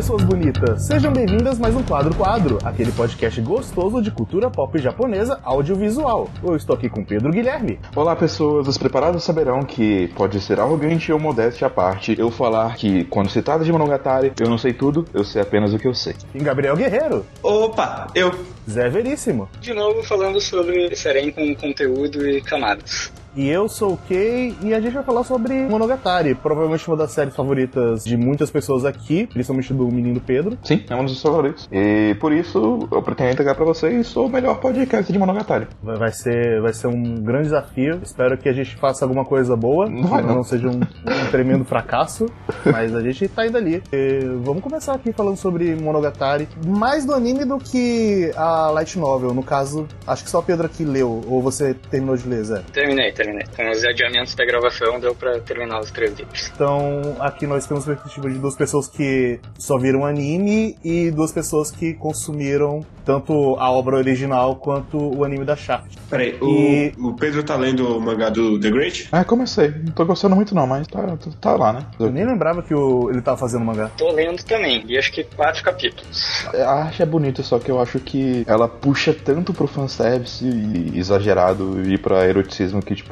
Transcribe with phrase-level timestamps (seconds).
[0.00, 0.86] pessoas bonitas!
[0.86, 6.30] Sejam bem-vindas a mais um Quadro Quadro, aquele podcast gostoso de cultura pop japonesa audiovisual.
[6.42, 7.78] Eu estou aqui com Pedro Guilherme.
[7.94, 8.66] Olá, pessoas.
[8.66, 13.28] Os preparados saberão que pode ser arrogante ou modéstia à parte eu falar que, quando
[13.28, 16.14] se trata de Monogatari, eu não sei tudo, eu sei apenas o que eu sei.
[16.34, 17.26] E Gabriel Guerreiro.
[17.42, 18.32] Opa, eu.
[18.70, 19.50] Zé Veríssimo.
[19.60, 23.12] De novo falando sobre Seren com conteúdo e camadas.
[23.36, 27.12] E eu sou o Kei e a gente vai falar sobre Monogatari, provavelmente uma das
[27.12, 30.58] séries favoritas de muitas pessoas aqui, principalmente do menino Pedro.
[30.64, 31.68] Sim, é um dos favoritos.
[31.70, 35.66] E por isso eu pretendo entregar pra vocês o melhor podcast de Monogatari.
[35.82, 38.00] Vai vai ser, vai ser um grande desafio.
[38.02, 40.42] Espero que a gente faça alguma coisa boa, Não vai, não.
[40.42, 42.26] seja um, um tremendo fracasso,
[42.66, 43.82] mas a gente tá indo ali.
[43.92, 49.32] E vamos começar aqui falando sobre Monogatari, mais do anime do que a light novel.
[49.32, 52.62] No caso, acho que só o Pedro aqui leu, ou você terminou de ler, Zé.
[52.72, 53.44] Terminei, terminei.
[53.56, 56.50] Com os adiamentos da gravação, deu pra terminar os três livros.
[56.54, 61.32] Então, aqui nós temos a perspectiva de duas pessoas que só viram anime e duas
[61.32, 65.96] pessoas que consumiram tanto a obra original quanto o anime da Shaft.
[66.08, 69.08] Peraí, E- o, o Pedro tá lendo o mangá do The Great?
[69.10, 69.68] É, comecei.
[69.84, 71.86] Não tô gostando muito não, mas tá, tá lá, né?
[71.98, 73.90] Eu nem lembrava que o- ele tava fazendo mangá.
[73.96, 76.46] Tô lendo também, e acho que quatro capítulos.
[76.54, 80.98] A arte é bonita, só que eu acho que ela puxa tanto pro fanservice e
[80.98, 83.09] exagerado e pra eroticismo que, tipo,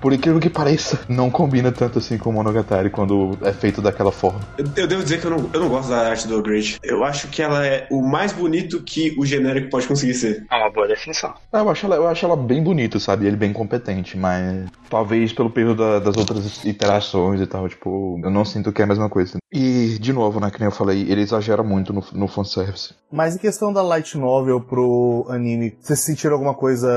[0.00, 4.12] por incrível que pareça, não combina tanto assim com o Monogatari quando é feito daquela
[4.12, 4.40] forma.
[4.58, 6.78] Eu, eu devo dizer que eu não, eu não gosto da arte do Great.
[6.82, 10.44] Eu acho que ela é o mais bonito que o genérico pode conseguir ser.
[10.50, 11.32] É uma boa definição.
[11.52, 13.26] Ah, Eu acho, ela, eu acho ela bem bonita, sabe?
[13.26, 18.30] Ele bem competente, mas talvez pelo peso da- das outras interações e tal, tipo, eu
[18.30, 19.38] não sinto que é a mesma coisa.
[19.52, 22.94] E, de novo, né, que nem eu falei, ele exagera muito no, no fanservice.
[23.10, 26.88] Mas em questão da light novel pro anime, vocês sentiram alguma coisa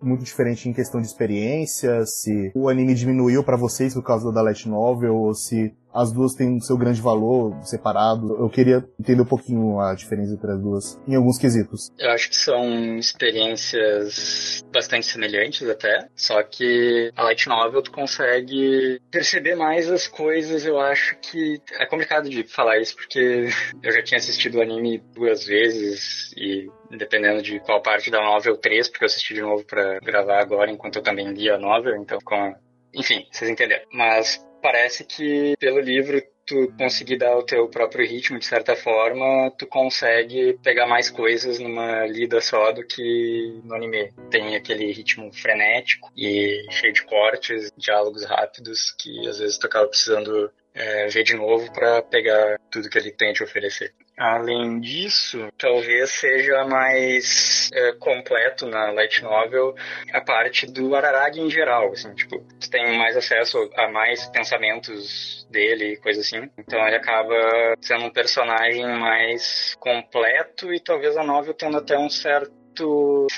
[0.00, 1.87] muito diferente em questão de experiência?
[2.06, 6.34] Se o anime diminuiu pra vocês por causa da light novel ou se as duas
[6.34, 8.36] têm seu grande valor separado?
[8.38, 11.90] Eu queria entender um pouquinho a diferença entre as duas em alguns quesitos.
[11.98, 19.00] Eu acho que são experiências bastante semelhantes até, só que a Light Novel tu consegue
[19.10, 23.48] perceber mais as coisas, eu acho que é complicado de falar isso porque
[23.82, 28.56] eu já tinha assistido o anime duas vezes e dependendo de qual parte da novel,
[28.56, 31.96] três, porque eu assisti de novo pra gravar agora enquanto eu também li a novel,
[31.96, 32.54] então com
[32.94, 33.84] enfim, vocês entenderam.
[33.92, 39.50] Mas parece que pelo livro tu conseguir dar o teu próprio ritmo de certa forma,
[39.58, 44.10] tu consegue pegar mais coisas numa lida só do que no anime.
[44.30, 49.88] Tem aquele ritmo frenético e cheio de cortes, diálogos rápidos que às vezes tu acaba
[49.88, 53.92] precisando é, ver de novo para pegar tudo que ele tem a te oferecer.
[54.18, 59.74] Além disso, talvez seja mais é, completo na light novel
[60.12, 65.46] a parte do Araragi em geral, assim, tipo, você tem mais acesso a mais pensamentos
[65.50, 66.50] dele e coisa assim.
[66.58, 67.34] Então ele acaba
[67.80, 72.57] sendo um personagem mais completo e talvez a novel tendo até um certo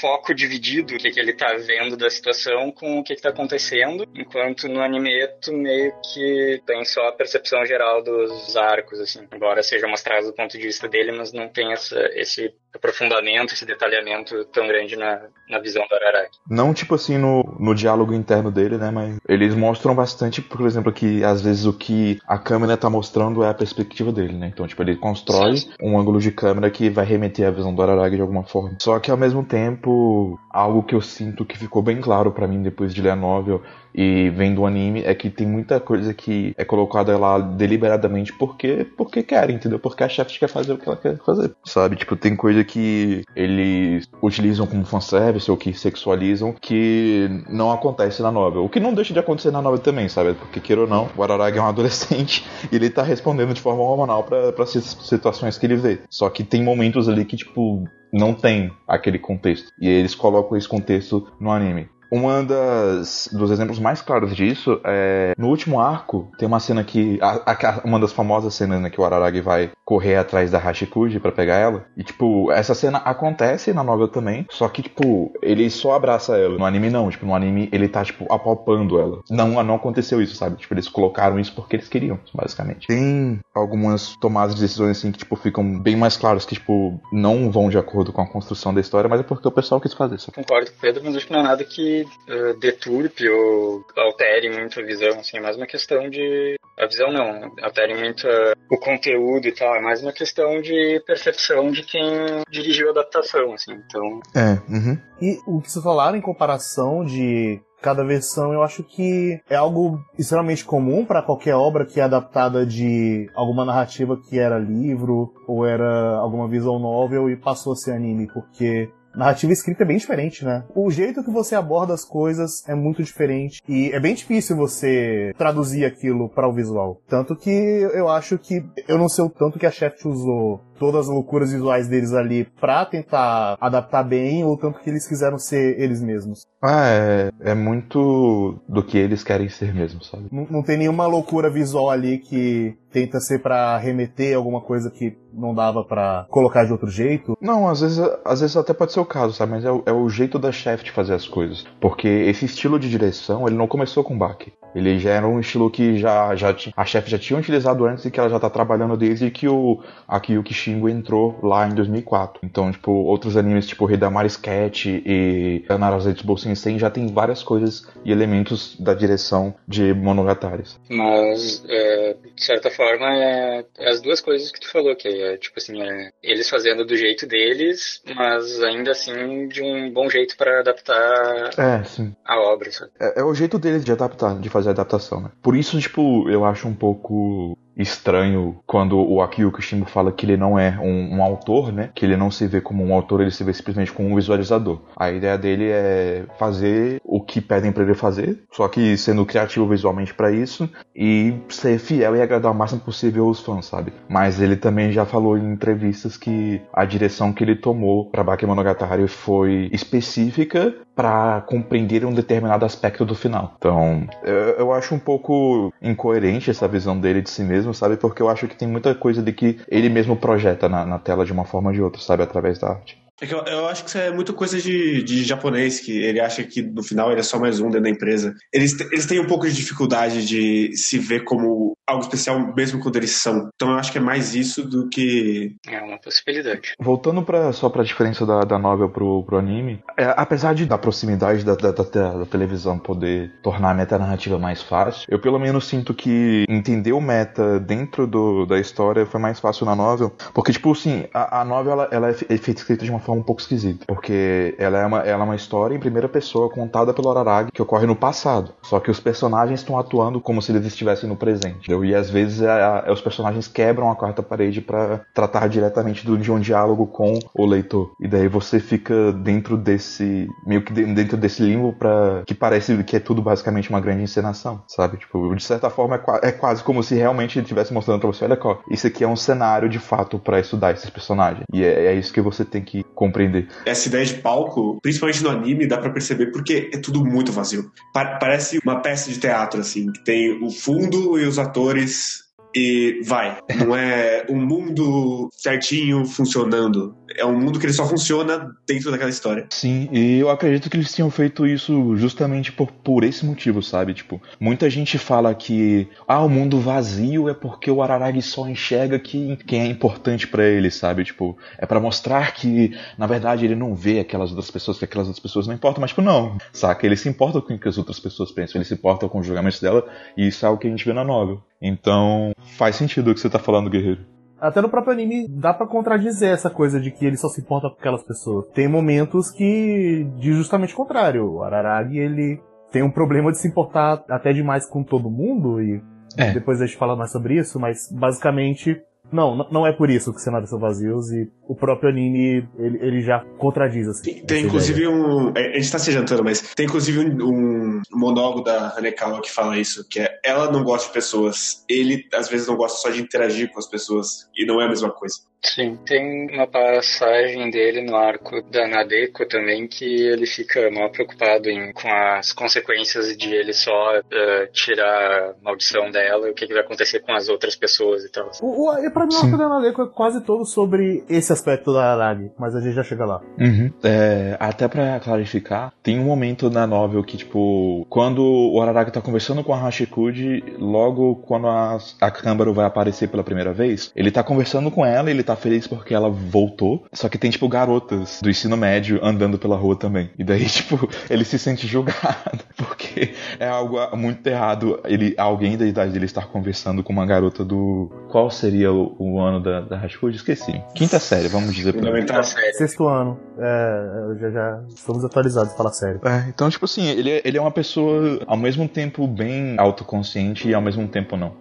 [0.00, 3.30] foco dividido, o que, que ele tá vendo da situação com o que, que tá
[3.30, 5.10] acontecendo, enquanto no anime
[5.42, 10.32] tu meio que tem só a percepção geral dos arcos, assim, embora seja mostrado do
[10.32, 15.20] ponto de vista dele, mas não tem essa, esse aprofundamento, esse detalhamento tão grande na,
[15.48, 16.38] na visão do Araraki.
[16.48, 18.90] Não tipo assim no, no diálogo interno dele, né?
[18.90, 23.42] Mas eles mostram bastante, por exemplo, que às vezes o que a câmera tá mostrando
[23.42, 24.50] é a perspectiva dele, né?
[24.52, 25.70] Então, tipo, ele constrói Sim.
[25.82, 28.76] um ângulo de câmera que vai remeter à visão do Araragi de alguma forma.
[28.80, 32.62] Só que ao mesmo tempo, algo que eu sinto que ficou bem claro pra mim
[32.62, 33.62] depois de ler a novel
[33.94, 38.86] e vendo o anime é que tem muita coisa que é colocada lá deliberadamente porque
[38.96, 39.78] porque quer, entendeu?
[39.78, 41.96] Porque a chefe quer fazer o que ela quer fazer, sabe?
[41.96, 48.30] Tipo, tem coisa que eles utilizam como fanservice ou que sexualizam que não acontece na
[48.30, 48.64] novel.
[48.64, 50.34] O que não deixa de acontecer na novel também, sabe?
[50.34, 53.82] Porque, queira ou não, o Araragi é um adolescente e ele tá respondendo de forma
[53.82, 56.00] hormonal pra situações que ele vê.
[56.08, 59.70] Só que tem momentos ali que, tipo, não tem aquele contexto.
[59.80, 61.88] E eles colocam esse contexto no anime.
[62.10, 67.18] Uma das dos exemplos mais claros disso é no último arco tem uma cena que
[67.22, 71.20] a- a- uma das famosas cenas né, que o Araragi vai correr atrás da Hashikuji
[71.20, 71.84] pra pegar ela.
[71.96, 76.58] E tipo essa cena acontece na novela também só que tipo ele só abraça ela.
[76.58, 77.10] No anime não.
[77.10, 79.20] Tipo no anime ele tá tipo apalpando ela.
[79.30, 80.56] Não não aconteceu isso sabe?
[80.56, 82.86] Tipo eles colocaram isso porque eles queriam basicamente.
[82.86, 87.50] Tem algumas tomadas de decisões assim que tipo ficam bem mais claras que tipo não
[87.50, 90.18] vão de acordo com a construção da história mas é porque o pessoal quis fazer
[90.18, 90.34] sabe?
[90.34, 94.82] Concordo Pedro, mas acho que não é nada que eh, deturpe ou altere muito a
[94.82, 96.56] visão, assim, é mais uma questão de...
[96.78, 101.02] A visão não, altere muito eh, o conteúdo e tal, é mais uma questão de
[101.06, 102.02] percepção de quem
[102.50, 104.20] dirigiu a adaptação, assim, então...
[104.34, 104.98] É, uhum.
[105.20, 109.98] E o que vocês falaram em comparação de cada versão, eu acho que é algo
[110.18, 115.66] extremamente comum para qualquer obra que é adaptada de alguma narrativa que era livro ou
[115.66, 120.44] era alguma visual novel e passou a ser anime, porque narrativa escrita é bem diferente,
[120.44, 120.64] né?
[120.74, 125.32] O jeito que você aborda as coisas é muito diferente e é bem difícil você
[125.36, 127.00] traduzir aquilo para o visual.
[127.08, 131.02] Tanto que eu acho que eu não sei o tanto que a Chef usou todas
[131.02, 135.78] as loucuras visuais deles ali pra tentar adaptar bem ou tanto que eles quiseram ser
[135.78, 136.46] eles mesmos.
[136.62, 140.28] Ah, é, é muito do que eles querem ser mesmo, sabe?
[140.32, 145.16] Não, não tem nenhuma loucura visual ali que tenta ser para remeter alguma coisa que
[145.32, 147.36] não dava para colocar de outro jeito.
[147.40, 149.52] Não, às vezes, às vezes até pode ser o caso, sabe?
[149.52, 151.64] Mas é o, é o jeito da Chef de fazer as coisas.
[151.80, 154.38] Porque esse estilo de direção, ele não começou com Bach.
[154.74, 158.10] Ele já era um estilo que já, já a chefe já tinha utilizado antes e
[158.10, 162.40] que ela já tá trabalhando desde que o Akiyuki Shingo entrou lá em 2004.
[162.44, 168.12] Então, tipo, outros animes tipo Hidamari Sketch e Narazetsu Sensei já tem várias coisas e
[168.12, 170.78] elementos da direção de Monogataris.
[170.88, 175.36] Mas, é, de certa forma, é, é, as duas coisas que tu falou, que é,
[175.36, 180.36] tipo assim, é, eles fazendo do jeito deles, mas ainda assim de um bom jeito
[180.36, 181.82] para adaptar é,
[182.24, 182.70] a obra.
[183.00, 185.30] É, é o jeito deles de adaptar, de fazer fazer a adaptação, né?
[185.42, 190.36] Por isso, tipo, eu acho um pouco estranho quando o Akio Kishimo fala que ele
[190.36, 191.90] não é um, um, autor, né?
[191.94, 194.80] Que ele não se vê como um autor, ele se vê simplesmente como um visualizador.
[194.96, 199.66] A ideia dele é fazer o que pedem para ele fazer, só que sendo criativo
[199.66, 203.92] visualmente para isso e ser fiel e agradar o máximo possível os fãs, sabe?
[204.08, 209.08] Mas ele também já falou em entrevistas que a direção que ele tomou para Bakemonogatari
[209.08, 213.54] foi específica para compreender um determinado aspecto do final.
[213.56, 217.96] Então, eu, eu acho um pouco incoerente essa visão dele de si mesmo mesmo, sabe?
[217.96, 221.24] Porque eu acho que tem muita coisa de que ele mesmo projeta na, na tela
[221.24, 222.22] de uma forma ou de outra, sabe?
[222.22, 222.98] Através da arte.
[223.20, 226.20] É que eu, eu, acho que isso é muito coisa de, de japonês, que ele
[226.20, 228.34] acha que no final ele é só mais um dentro da empresa.
[228.52, 232.96] Eles, eles têm um pouco de dificuldade de se ver como algo especial, mesmo quando
[232.96, 233.50] eles são.
[233.54, 235.54] Então eu acho que é mais isso do que.
[235.68, 236.72] É uma possibilidade.
[236.78, 240.78] Voltando pra, só pra diferença da, da novel pro, pro anime, é, apesar de da
[240.78, 245.66] proximidade da, da, da, da televisão poder tornar a meta-narrativa mais fácil, eu pelo menos
[245.66, 250.14] sinto que entender o meta dentro do, da história foi mais fácil na novel.
[250.32, 253.20] Porque, tipo assim, a, a novel ela, ela é feita escrita de uma forma forma
[253.20, 253.84] um pouco esquisita.
[253.86, 257.62] Porque ela é, uma, ela é uma história em primeira pessoa contada pelo Araragi que
[257.62, 258.52] ocorre no passado.
[258.62, 261.58] Só que os personagens estão atuando como se eles estivessem no presente.
[261.58, 261.84] Entendeu?
[261.84, 266.16] E às vezes é, é, os personagens quebram a quarta parede para tratar diretamente do,
[266.16, 267.92] de um diálogo com o leitor.
[268.00, 270.28] E daí você fica dentro desse.
[270.46, 274.62] meio que dentro desse limbo para que parece que é tudo basicamente uma grande encenação,
[274.68, 274.98] sabe?
[274.98, 278.38] Tipo, de certa forma é, é quase como se realmente estivesse mostrando pra você: olha,
[278.70, 281.44] isso aqui é um cenário de fato para estudar esses personagens.
[281.52, 283.48] E é, é isso que você tem que compreender.
[283.64, 287.72] Essa ideia de palco, principalmente no anime, dá para perceber porque é tudo muito vazio.
[287.94, 293.00] Pa parece uma peça de teatro, assim, que tem o fundo e os atores e
[293.04, 293.38] vai.
[293.56, 296.94] Não é um mundo certinho funcionando.
[297.16, 299.46] É um mundo que ele só funciona dentro daquela história.
[299.50, 303.94] Sim, e eu acredito que eles tinham feito isso justamente por, por esse motivo, sabe?
[303.94, 308.98] Tipo, muita gente fala que ah, o mundo vazio é porque o Araragi só enxerga
[308.98, 311.04] que, quem é importante para ele, sabe?
[311.04, 315.08] Tipo, é para mostrar que na verdade ele não vê aquelas outras pessoas, que aquelas
[315.08, 316.86] outras pessoas não importam, mas tipo, não, saca?
[316.86, 319.26] Ele se importa com o que as outras pessoas pensam, ele se importa com os
[319.26, 319.84] julgamentos dela,
[320.16, 321.42] e isso é algo que a gente vê na novel.
[321.60, 324.04] Então, faz sentido o que você tá falando, guerreiro.
[324.40, 327.68] Até no próprio anime dá para contradizer essa coisa de que ele só se importa
[327.68, 328.46] com aquelas pessoas.
[328.54, 331.30] Tem momentos que diz justamente o contrário.
[331.30, 332.40] O Araragi, ele
[332.72, 335.82] tem um problema de se importar até demais com todo mundo e
[336.16, 336.32] é.
[336.32, 338.80] depois a gente fala mais sobre isso, mas basicamente
[339.12, 343.00] não, não é por isso que cenários são vazios e o próprio anime ele, ele
[343.00, 344.14] já contradiz assim.
[344.14, 344.94] Tem, tem inclusive ideia.
[344.94, 345.32] um.
[345.36, 349.58] A gente tá se jantando, mas tem inclusive um, um monólogo da Hanekawa que fala
[349.58, 353.00] isso, que é ela não gosta de pessoas, ele às vezes não gosta só de
[353.00, 355.16] interagir com as pessoas, e não é a mesma coisa.
[355.42, 361.48] Sim, tem uma passagem dele no arco da Nadeko também que ele fica mal preocupado
[361.48, 366.46] em, com as consequências de ele só uh, tirar a maldição dela e o que,
[366.46, 368.30] que, vai acontecer com as outras pessoas e tal.
[368.42, 371.92] O, o, pra mim, o arco da Nadeko é quase todo sobre esse aspecto da
[371.92, 373.22] Aragi, mas a gente já chega lá.
[373.38, 373.72] Uhum.
[373.82, 379.00] É, até para clarificar, tem um momento na novel que, tipo, quando o Araragi tá
[379.00, 384.10] conversando com a Hashikuji, logo quando a, a Kambaro vai aparecer pela primeira vez, ele
[384.10, 386.84] tá conversando com ela, ele tá tá feliz porque ela voltou.
[386.92, 390.10] Só que tem, tipo, garotas do ensino médio andando pela rua também.
[390.18, 392.40] E daí, tipo, ele se sente julgado.
[392.56, 397.44] Porque é algo muito errado ele, alguém da idade dele estar conversando com uma garota
[397.44, 397.90] do.
[398.10, 400.10] Qual seria o, o ano da, da High School?
[400.10, 400.62] Esqueci.
[400.74, 401.88] Quinta série, vamos dizer pra mim.
[402.02, 402.22] Fundamental.
[402.24, 403.18] Sexto ano.
[403.38, 406.00] É, já, já estamos atualizados, fala sério.
[406.04, 410.48] É, então, tipo assim, ele, é- ele é uma pessoa ao mesmo tempo bem autoconsciente
[410.48, 411.32] e ao mesmo tempo não.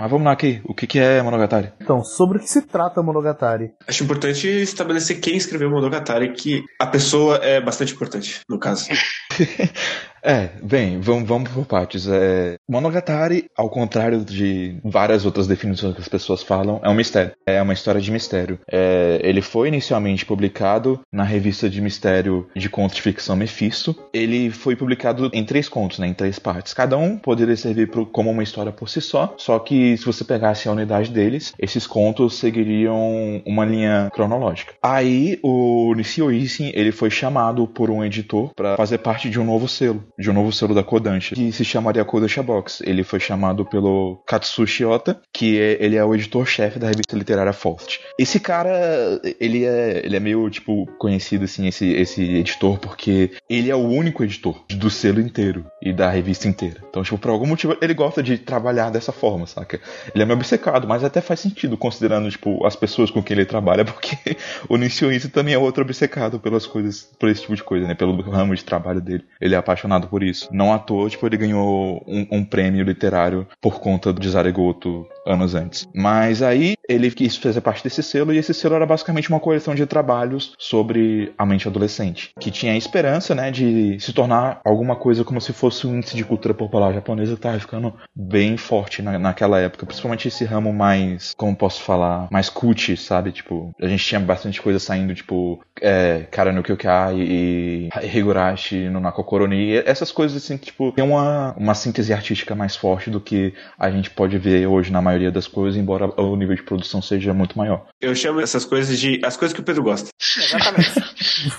[0.00, 1.74] Mas vamos lá aqui, o que, que é Monogatari?
[1.78, 3.74] Então, sobre o que se trata Monogatari?
[3.86, 8.88] Acho importante estabelecer quem escreveu Monogatari, que a pessoa é bastante importante, no caso.
[10.22, 12.06] É, bem, vamos, vamos por partes.
[12.06, 17.32] É, Monogatari, ao contrário de várias outras definições que as pessoas falam, é um mistério.
[17.46, 18.58] É uma história de mistério.
[18.70, 23.96] É, ele foi inicialmente publicado na revista de mistério de contos de ficção Mephisto.
[24.12, 26.74] Ele foi publicado em três contos, né, em três partes.
[26.74, 30.22] Cada um poderia servir pro- como uma história por si só, só que se você
[30.24, 34.74] pegasse a unidade deles, esses contos seguiriam uma linha cronológica.
[34.82, 39.44] Aí o Nishio Isin, ele foi chamado por um editor para fazer parte de um
[39.44, 42.82] novo selo, de um novo selo da Kodansha, que se chamaria Kodansha Box.
[42.86, 47.52] Ele foi chamado pelo Katsushi Ota, que é, ele é o editor-chefe da revista literária
[47.52, 48.00] Faust.
[48.18, 53.70] Esse cara, ele é, ele é meio, tipo, conhecido, assim, esse, esse editor, porque ele
[53.70, 56.82] é o único editor do selo inteiro e da revista inteira.
[56.90, 59.80] Então, tipo, por algum motivo, ele gosta de trabalhar dessa forma, saca?
[60.14, 63.46] Ele é meio obcecado, mas até faz sentido, considerando, tipo, as pessoas com quem ele
[63.46, 64.36] trabalha, porque
[64.68, 67.94] o Nishio também é outro obcecado pelas coisas, por esse tipo de coisa, né?
[67.94, 69.24] Pelo ramo de trabalho dele.
[69.40, 70.48] Ele é apaixonado por isso.
[70.52, 75.54] Não à toa, tipo, ele ganhou um, um prêmio literário por conta de Zaregoto anos
[75.54, 75.88] antes.
[75.94, 79.74] Mas aí ele quis fazer parte desse selo e esse selo era basicamente uma coleção
[79.74, 84.96] de trabalhos sobre a mente adolescente, que tinha a esperança, né, de se tornar alguma
[84.96, 89.02] coisa como se fosse um índice de cultura popular japonesa que tava ficando bem forte
[89.02, 93.32] na, naquela época, principalmente esse ramo mais, como posso falar, mais cult, sabe?
[93.32, 99.00] Tipo, a gente tinha bastante coisa saindo, tipo, é, Kara no Kyokai e Higurashi no
[99.00, 103.54] Nakokoroni, essas coisas assim que, tipo, tem uma, uma síntese artística mais forte do que
[103.78, 107.34] a gente pode ver hoje na maioria das coisas, embora o nível de produção seja
[107.34, 107.86] muito maior.
[108.00, 110.10] Eu chamo essas coisas de as coisas que o Pedro gosta.
[110.36, 110.92] Exatamente.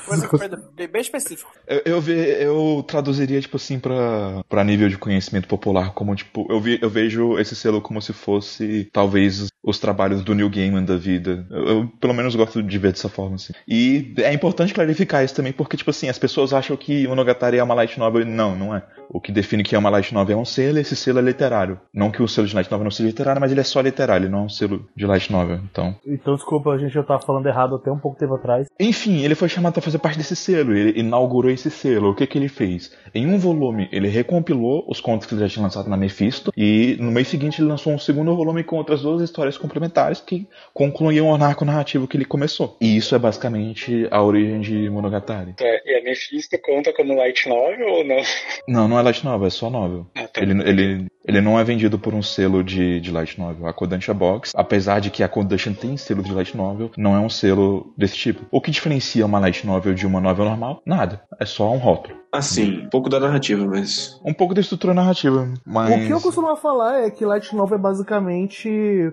[0.05, 1.49] Coisa que o Pedro- bem, bem específico.
[1.67, 6.45] Eu, eu, ve- eu traduziria, tipo assim, pra, pra nível de conhecimento popular, como, tipo,
[6.49, 10.83] eu, vi, eu vejo esse selo como se fosse, talvez, os trabalhos do Neil Gaiman
[10.83, 11.45] da vida.
[11.49, 13.53] Eu, eu, pelo menos gosto de ver dessa forma, assim.
[13.67, 17.63] E é importante clarificar isso também, porque, tipo assim, as pessoas acham que Monogatari é
[17.63, 18.83] uma light novel, e não, não é.
[19.09, 21.21] O que define que é uma light novel é um selo, e esse selo é
[21.23, 21.79] literário.
[21.93, 24.25] Não que o selo de light novel não seja literário, mas ele é só literário,
[24.25, 25.95] ele não é um selo de light novel, então...
[26.05, 28.67] Então, desculpa, a gente já tava falando errado até um pouco tempo atrás.
[28.79, 32.11] Enfim, ele foi chamado para fazer parte desse selo, ele inaugurou esse selo.
[32.11, 32.95] O que que ele fez?
[33.15, 36.95] Em um volume, ele recompilou os contos que ele já tinha lançado na Mephisto, e
[36.99, 41.29] no mês seguinte ele lançou um segundo volume com outras duas histórias complementares que concluíam
[41.29, 42.77] o arco narrativo que ele começou.
[42.79, 45.55] E isso é basicamente a origem de Monogatari.
[45.59, 48.21] É, e a Mephisto conta como light novel ou não?
[48.67, 50.05] Não, não é light novel, é só novel.
[50.15, 50.41] Ah, tá.
[50.41, 53.67] Ele, ele, ele não é vendido por um selo de, de light novel.
[53.67, 57.19] A Kodansha Box, apesar de que a Kodansha tem selo de light novel, não é
[57.19, 58.45] um selo desse tipo.
[58.51, 60.81] O que diferencia uma light novel de uma novel normal?
[60.85, 61.21] Nada.
[61.39, 62.21] É só um rótulo.
[62.31, 64.19] Assim, um pouco da narrativa, mas.
[64.25, 65.93] Um pouco da estrutura narrativa, mas...
[65.93, 68.69] O que eu costumo falar é que Light Novel é basicamente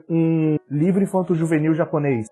[0.09, 2.29] um livro infanto-juvenil japonês.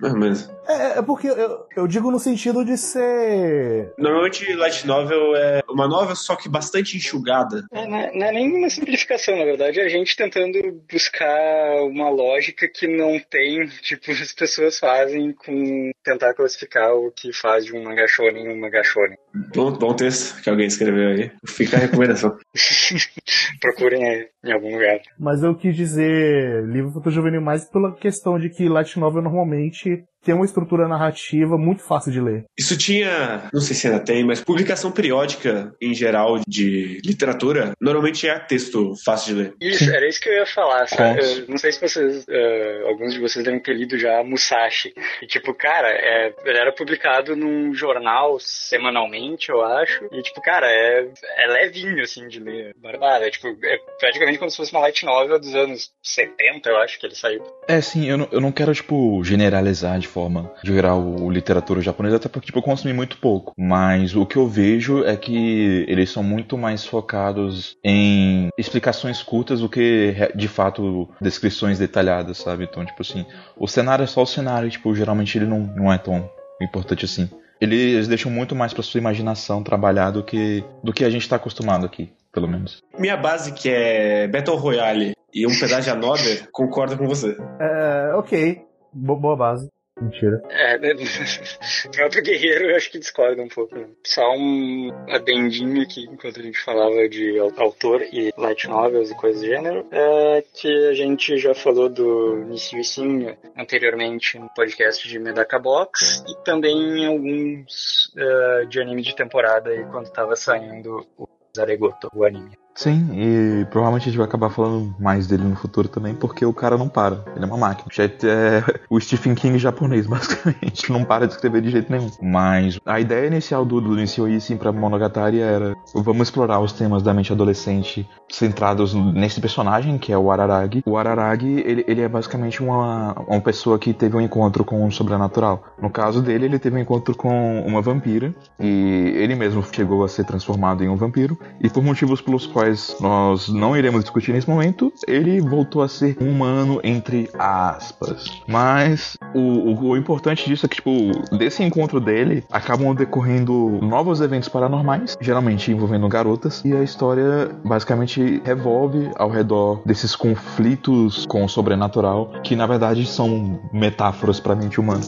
[0.00, 0.53] Mais ou menos.
[0.66, 3.92] É, é porque eu, eu digo no sentido de ser.
[3.98, 7.64] Normalmente, light novel é uma novel, só que bastante enxugada.
[7.72, 10.58] É, não, é, não é nem uma simplificação, na verdade, é a gente tentando
[10.90, 17.32] buscar uma lógica que não tem, tipo, as pessoas fazem com tentar classificar o que
[17.32, 19.16] faz de um mangá shonen um mangá shonen.
[19.54, 21.30] Bom, bom texto que alguém escreveu aí.
[21.46, 22.36] Fica a recomendação.
[23.60, 25.00] Procurem aí, em algum lugar.
[25.18, 30.34] Mas eu quis dizer livro infanto-juvenil mais pela questão de que Light Novel normalmente tem
[30.34, 32.44] uma estrutura narrativa muito fácil de ler.
[32.58, 38.26] Isso tinha, não sei se ainda tem, mas publicação periódica em geral de literatura normalmente
[38.26, 39.54] é texto fácil de ler.
[39.60, 41.20] Isso, era isso que eu ia falar, sabe?
[41.20, 41.38] Contos.
[41.38, 44.92] Eu não sei se vocês, eh, alguns de vocês devem ter lido já Musashi.
[45.22, 50.04] E tipo, cara, é, ele era publicado num jornal semanalmente, eu acho.
[50.12, 52.74] E tipo, cara, é, é levinho, assim, de ler.
[52.76, 53.26] Barbada.
[53.26, 56.98] É, tipo, é praticamente como se fosse uma light novel dos anos 70, eu acho
[56.98, 57.42] que ele saiu.
[57.68, 62.16] É, sim, eu não, eu não quero, tipo, generalizar de forma geral o literatura japonesa,
[62.16, 63.52] até porque, tipo, eu consumi muito pouco.
[63.58, 69.60] Mas o que eu vejo é que eles são muito mais focados em explicações curtas
[69.60, 72.64] do que, de fato, descrições detalhadas, sabe?
[72.64, 75.98] Então, tipo assim, o cenário é só o cenário, tipo, geralmente ele não, não é
[75.98, 76.30] tão
[76.62, 77.28] importante assim.
[77.60, 81.36] Eles deixam muito mais pra sua imaginação trabalhar do que, do que a gente tá
[81.36, 82.82] acostumado aqui, pelo menos.
[82.98, 87.36] Minha base, que é Battle Royale e um pedaço de Another, concordo com você.
[87.60, 88.60] É, ok.
[88.92, 89.68] Bo- boa base.
[90.00, 90.42] Mentira.
[90.50, 90.88] É, né?
[91.86, 93.76] o próprio Guerreiro eu acho que discorda um pouco.
[93.78, 93.86] né?
[94.04, 99.14] Só um adendinho aqui, enquanto a gente falava de au- autor e light novels e
[99.14, 105.08] coisas do gênero, é que a gente já falou do Nissi Sim anteriormente no podcast
[105.08, 110.34] de Medaka Box e também em alguns eh, de anime de temporada aí quando tava
[110.34, 112.58] saindo o Zaregoto, o anime.
[112.74, 116.52] Sim, e provavelmente a gente vai acabar falando mais dele no futuro também, porque o
[116.52, 117.24] cara não para.
[117.34, 117.88] Ele é uma máquina.
[118.24, 120.90] É o Stephen King japonês, basicamente.
[120.90, 122.10] Não para de escrever de jeito nenhum.
[122.20, 127.02] Mas a ideia inicial do, do Nishio Sim pra Monogatari era vamos explorar os temas
[127.02, 130.82] da mente adolescente centrados nesse personagem, que é o Araragi.
[130.84, 134.90] O Araragi, ele, ele é basicamente uma, uma pessoa que teve um encontro com o
[134.90, 135.62] sobrenatural.
[135.80, 140.08] No caso dele, ele teve um encontro com uma vampira, e ele mesmo chegou a
[140.08, 142.63] ser transformado em um vampiro, e por motivos pelos quais
[143.00, 148.24] nós não iremos discutir nesse momento, ele voltou a ser um humano entre aspas.
[148.46, 150.90] Mas o, o, o importante disso é que, tipo,
[151.36, 158.42] desse encontro dele, acabam decorrendo novos eventos paranormais, geralmente envolvendo garotas, e a história basicamente
[158.44, 164.56] revolve ao redor desses conflitos com o sobrenatural, que na verdade são metáforas para a
[164.56, 165.02] mente humana.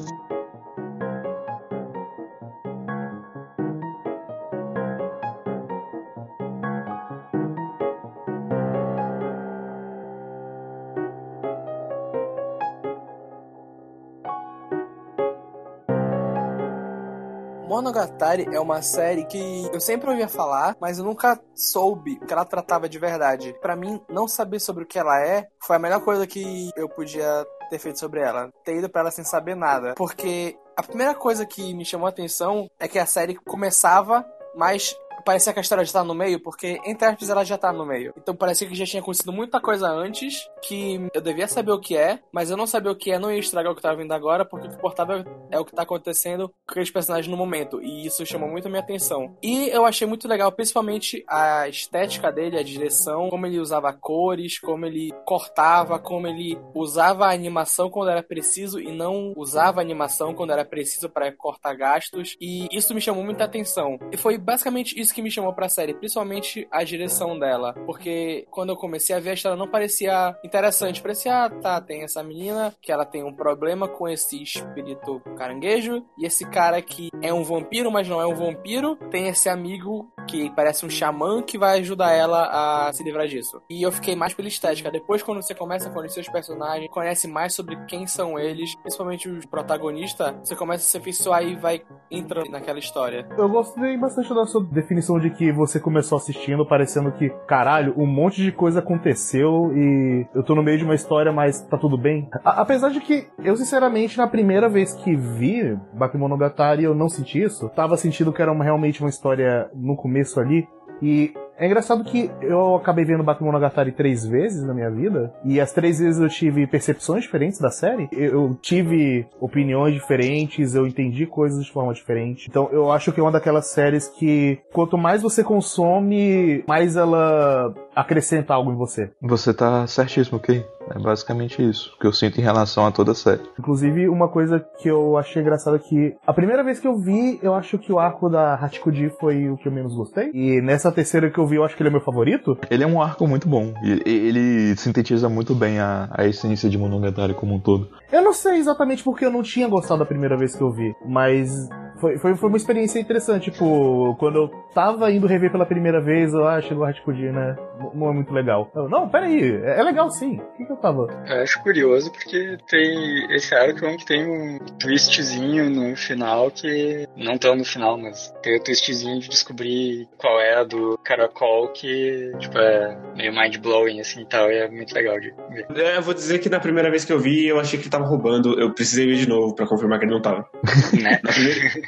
[18.44, 22.44] É uma série que eu sempre ouvia falar, mas eu nunca soube o que ela
[22.44, 23.54] tratava de verdade.
[23.60, 26.88] Pra mim, não saber sobre o que ela é foi a melhor coisa que eu
[26.88, 28.50] podia ter feito sobre ela.
[28.64, 29.94] Ter ido pra ela sem saber nada.
[29.96, 34.24] Porque a primeira coisa que me chamou a atenção é que a série começava,
[34.54, 34.94] mas
[35.26, 37.84] parecia que a história já tá no meio, porque entre aspas ela já tá no
[37.84, 38.14] meio.
[38.16, 41.96] Então parecia que já tinha acontecido muita coisa antes, que eu devia saber o que
[41.96, 44.12] é, mas eu não sabia o que é, não ia estragar o que tava vindo
[44.12, 47.82] agora, porque o que importava é o que tá acontecendo com aqueles personagens no momento.
[47.82, 49.36] E isso chamou muito a minha atenção.
[49.42, 54.60] E eu achei muito legal, principalmente a estética dele, a direção, como ele usava cores,
[54.60, 59.82] como ele cortava, como ele usava a animação quando era preciso e não usava a
[59.82, 62.36] animação quando era preciso para cortar gastos.
[62.40, 63.98] E isso me chamou muita atenção.
[64.12, 67.72] E foi basicamente isso que me chamou pra série, principalmente a direção dela.
[67.86, 71.00] Porque quando eu comecei a ver a história não parecia interessante.
[71.00, 76.04] Parecia, ah, tá, tem essa menina que ela tem um problema com esse espírito caranguejo.
[76.18, 78.96] E esse cara que é um vampiro, mas não é um vampiro.
[79.10, 83.62] Tem esse amigo que parece um xamã que vai ajudar ela a se livrar disso.
[83.70, 84.90] E eu fiquei mais pela estética.
[84.90, 89.28] Depois, quando você começa a conhecer os personagens, conhece mais sobre quem são eles, principalmente
[89.28, 93.26] os protagonistas, você começa a se afeiçoar e vai entrando naquela história.
[93.38, 98.06] Eu gostei bastante da sua definição de que você começou assistindo parecendo que, caralho, um
[98.06, 101.96] monte de coisa aconteceu e eu tô no meio de uma história, mas tá tudo
[101.96, 102.28] bem.
[102.44, 107.42] A- apesar de que, eu sinceramente, na primeira vez que vi Bakemonogatari, eu não senti
[107.42, 107.68] isso.
[107.70, 110.66] Tava sentindo que era uma- realmente uma história no começo ali.
[111.02, 115.72] E é engraçado que eu acabei vendo Bakemonogatari três vezes na minha vida, e as
[115.72, 118.08] três vezes eu tive percepções diferentes da série.
[118.12, 122.46] Eu tive opiniões diferentes, eu entendi coisas de forma diferente.
[122.48, 127.74] Então eu acho que é uma daquelas séries que quanto mais você consome, mais ela
[127.96, 129.10] acrescenta algo em você.
[129.22, 130.64] Você tá certíssimo, ok?
[130.94, 133.40] É basicamente isso que eu sinto em relação a toda a série.
[133.58, 137.40] Inclusive, uma coisa que eu achei engraçada é que a primeira vez que eu vi,
[137.42, 140.30] eu acho que o arco da Hachikuji foi o que eu menos gostei.
[140.32, 142.56] E nessa terceira que eu vi, eu acho que ele é meu favorito.
[142.70, 143.72] Ele é um arco muito bom.
[143.82, 147.88] E e- ele sintetiza muito bem a, a essência de Monogatari como um todo.
[148.12, 150.94] Eu não sei exatamente porque eu não tinha gostado da primeira vez que eu vi,
[151.04, 151.50] mas
[151.98, 153.50] foi, foi, foi uma experiência interessante.
[153.50, 157.56] Tipo, quando eu tava indo rever pela primeira vez, eu, ah, chegou a Hachikuji, né?
[157.94, 158.70] Não é muito legal.
[158.74, 160.38] Eu, não, peraí, é, é legal sim.
[160.38, 161.06] O que, que eu tava?
[161.26, 167.38] Eu acho curioso porque tem esse um que tem um twistzinho no final que não
[167.38, 172.32] tão no final, mas tem o twistzinho de descobrir qual é a do caracol que
[172.38, 175.66] tipo é meio mind blowing assim e tal, e é muito legal de ver.
[175.74, 177.90] É, eu vou dizer que na primeira vez que eu vi, eu achei que ele
[177.90, 178.58] tava roubando.
[178.58, 180.48] Eu precisei ver de novo pra confirmar que ele não tava.
[180.92, 181.20] né?
[181.22, 181.85] Na primeira,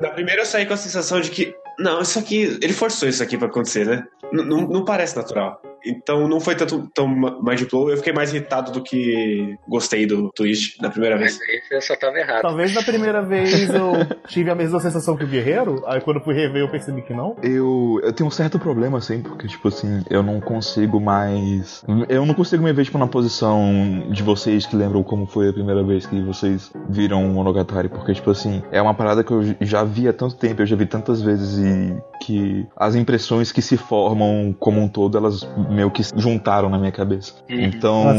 [0.00, 3.22] na- primeira eu saí com a sensação de que, não, isso aqui, ele forçou isso
[3.22, 4.04] aqui pra acontecer, né?
[4.32, 5.60] N- não- não parece natural.
[5.86, 7.90] Então não foi tanto tão mind blow.
[7.90, 11.38] Eu fiquei mais irritado do que gostei do twist na primeira vez.
[11.38, 12.42] Mas aí você só tava errado.
[12.42, 13.92] Talvez na primeira vez eu
[14.28, 17.36] tive a mesma sensação que o Guerreiro, aí quando fui rever eu percebi que não.
[17.42, 21.84] Eu, eu tenho um certo problema, assim, porque, tipo assim, eu não consigo mais.
[22.08, 25.52] Eu não consigo me ver, tipo, na posição de vocês que lembram como foi a
[25.52, 29.42] primeira vez que vocês viram o Monogatari, porque, tipo assim, é uma parada que eu
[29.60, 33.62] já vi há tanto tempo, eu já vi tantas vezes e que as impressões que
[33.62, 35.46] se formam como um todo, elas
[35.76, 37.34] meio que se juntaram na minha cabeça.
[37.48, 38.14] Então, Ah,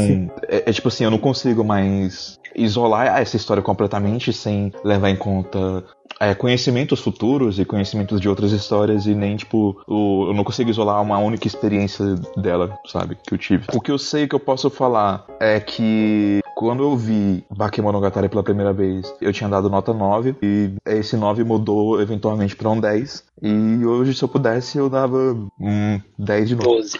[0.48, 5.16] é, é tipo assim, eu não consigo mais isolar essa história completamente sem levar em
[5.16, 5.84] conta
[6.20, 10.68] é, conhecimentos futuros e conhecimentos de outras histórias e nem, tipo, o- eu não consigo
[10.68, 12.04] isolar uma única experiência
[12.36, 13.66] dela, sabe, que eu tive.
[13.72, 18.42] O que eu sei que eu posso falar é que quando eu vi Bakemonogatari pela
[18.42, 23.24] primeira vez, eu tinha dado nota 9 e esse 9 mudou eventualmente pra um 10
[23.40, 26.68] e hoje, se eu pudesse, eu dava um 10 de novo.
[26.68, 26.98] 12.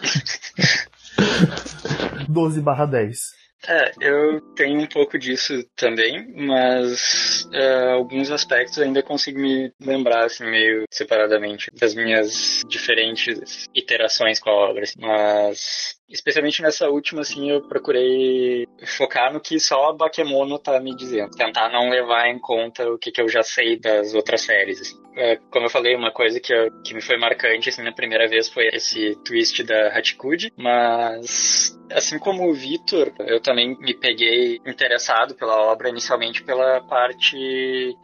[2.29, 3.37] 12 barra 10.
[3.66, 10.27] É, eu tenho um pouco disso também, mas é, alguns aspectos ainda consigo me lembrar,
[10.27, 14.85] assim, meio separadamente das minhas diferentes iterações com a obra.
[14.85, 15.01] assim.
[15.01, 18.66] Mas, especialmente nessa última, assim, eu procurei
[18.97, 21.31] focar no que só a Bakemono tá me dizendo.
[21.37, 24.81] Tentar não levar em conta o que, que eu já sei das outras séries.
[24.81, 24.97] assim.
[25.16, 28.29] É, como eu falei, uma coisa que, eu- que me foi marcante, assim, na primeira
[28.29, 34.61] vez foi esse twist da Hachikuji, mas assim como o Vitor, eu também me peguei
[34.66, 37.37] interessado pela obra inicialmente pela parte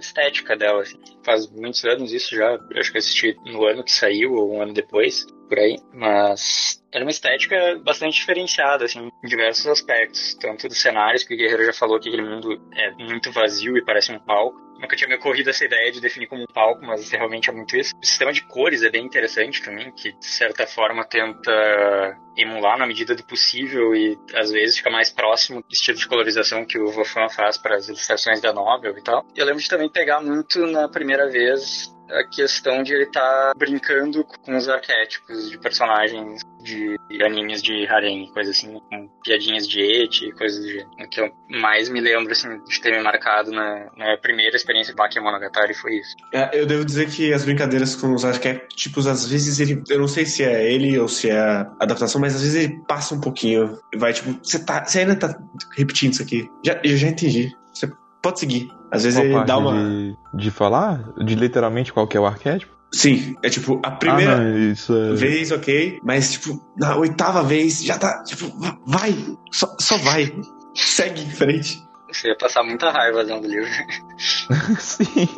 [0.01, 0.83] estética dela.
[0.83, 0.99] assim.
[1.25, 4.63] Faz muitos anos isso já, acho que eu assisti no ano que saiu ou um
[4.63, 5.77] ano depois, por aí.
[5.93, 10.35] Mas era uma estética bastante diferenciada, assim, em diversos aspectos.
[10.35, 13.85] Tanto dos cenários, que o Guerreiro já falou que aquele mundo é muito vazio e
[13.85, 14.63] parece um palco.
[14.81, 17.77] Nunca tinha me ocorrido essa ideia de definir como um palco, mas realmente é muito
[17.77, 17.95] isso.
[18.01, 22.87] O sistema de cores é bem interessante também, que de certa forma tenta emular na
[22.87, 26.91] medida do possível e às vezes fica mais próximo do estilo de colorização que o
[26.91, 29.25] Vofan faz para as ilustrações da novel e tal.
[29.37, 34.25] Eu lembro de também pegar muito na primeira vez a questão de ele estar brincando
[34.25, 40.33] com os arquétipos de personagens de animes de harem, coisa assim, com piadinhas de eti,
[40.33, 40.91] coisas do gênero.
[40.99, 44.93] O que eu mais me lembro, assim, de ter me marcado na, na primeira experiência
[44.93, 46.15] de Bakemonogatari foi isso.
[46.33, 49.83] É, eu devo dizer que as brincadeiras com os arquétipos, às vezes ele.
[49.89, 52.81] Eu não sei se é ele ou se é a adaptação, mas às vezes ele
[52.89, 53.79] passa um pouquinho.
[53.97, 55.39] Vai tipo, você tá, ainda tá
[55.77, 56.49] repetindo isso aqui.
[56.65, 57.55] Já, eu já entendi.
[57.73, 57.91] Você
[58.25, 58.69] pode seguir.
[58.91, 59.73] Às vezes Qual ele parte dá uma.
[59.73, 61.13] de, de falar?
[61.25, 62.73] De literalmente qual que é o arquétipo?
[62.93, 65.15] Sim, é tipo, a primeira Ah, não, isso é...
[65.15, 68.23] vez, ok, mas tipo, na oitava vez já tá.
[68.23, 69.13] Tipo, va- vai!
[69.53, 70.33] Só, só vai.
[70.75, 71.83] Segue em frente.
[72.13, 73.69] Você ia passar muita raiva lendo o livro.
[74.79, 75.29] Sim.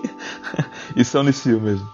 [0.95, 1.89] Isso é o Nicio mesmo.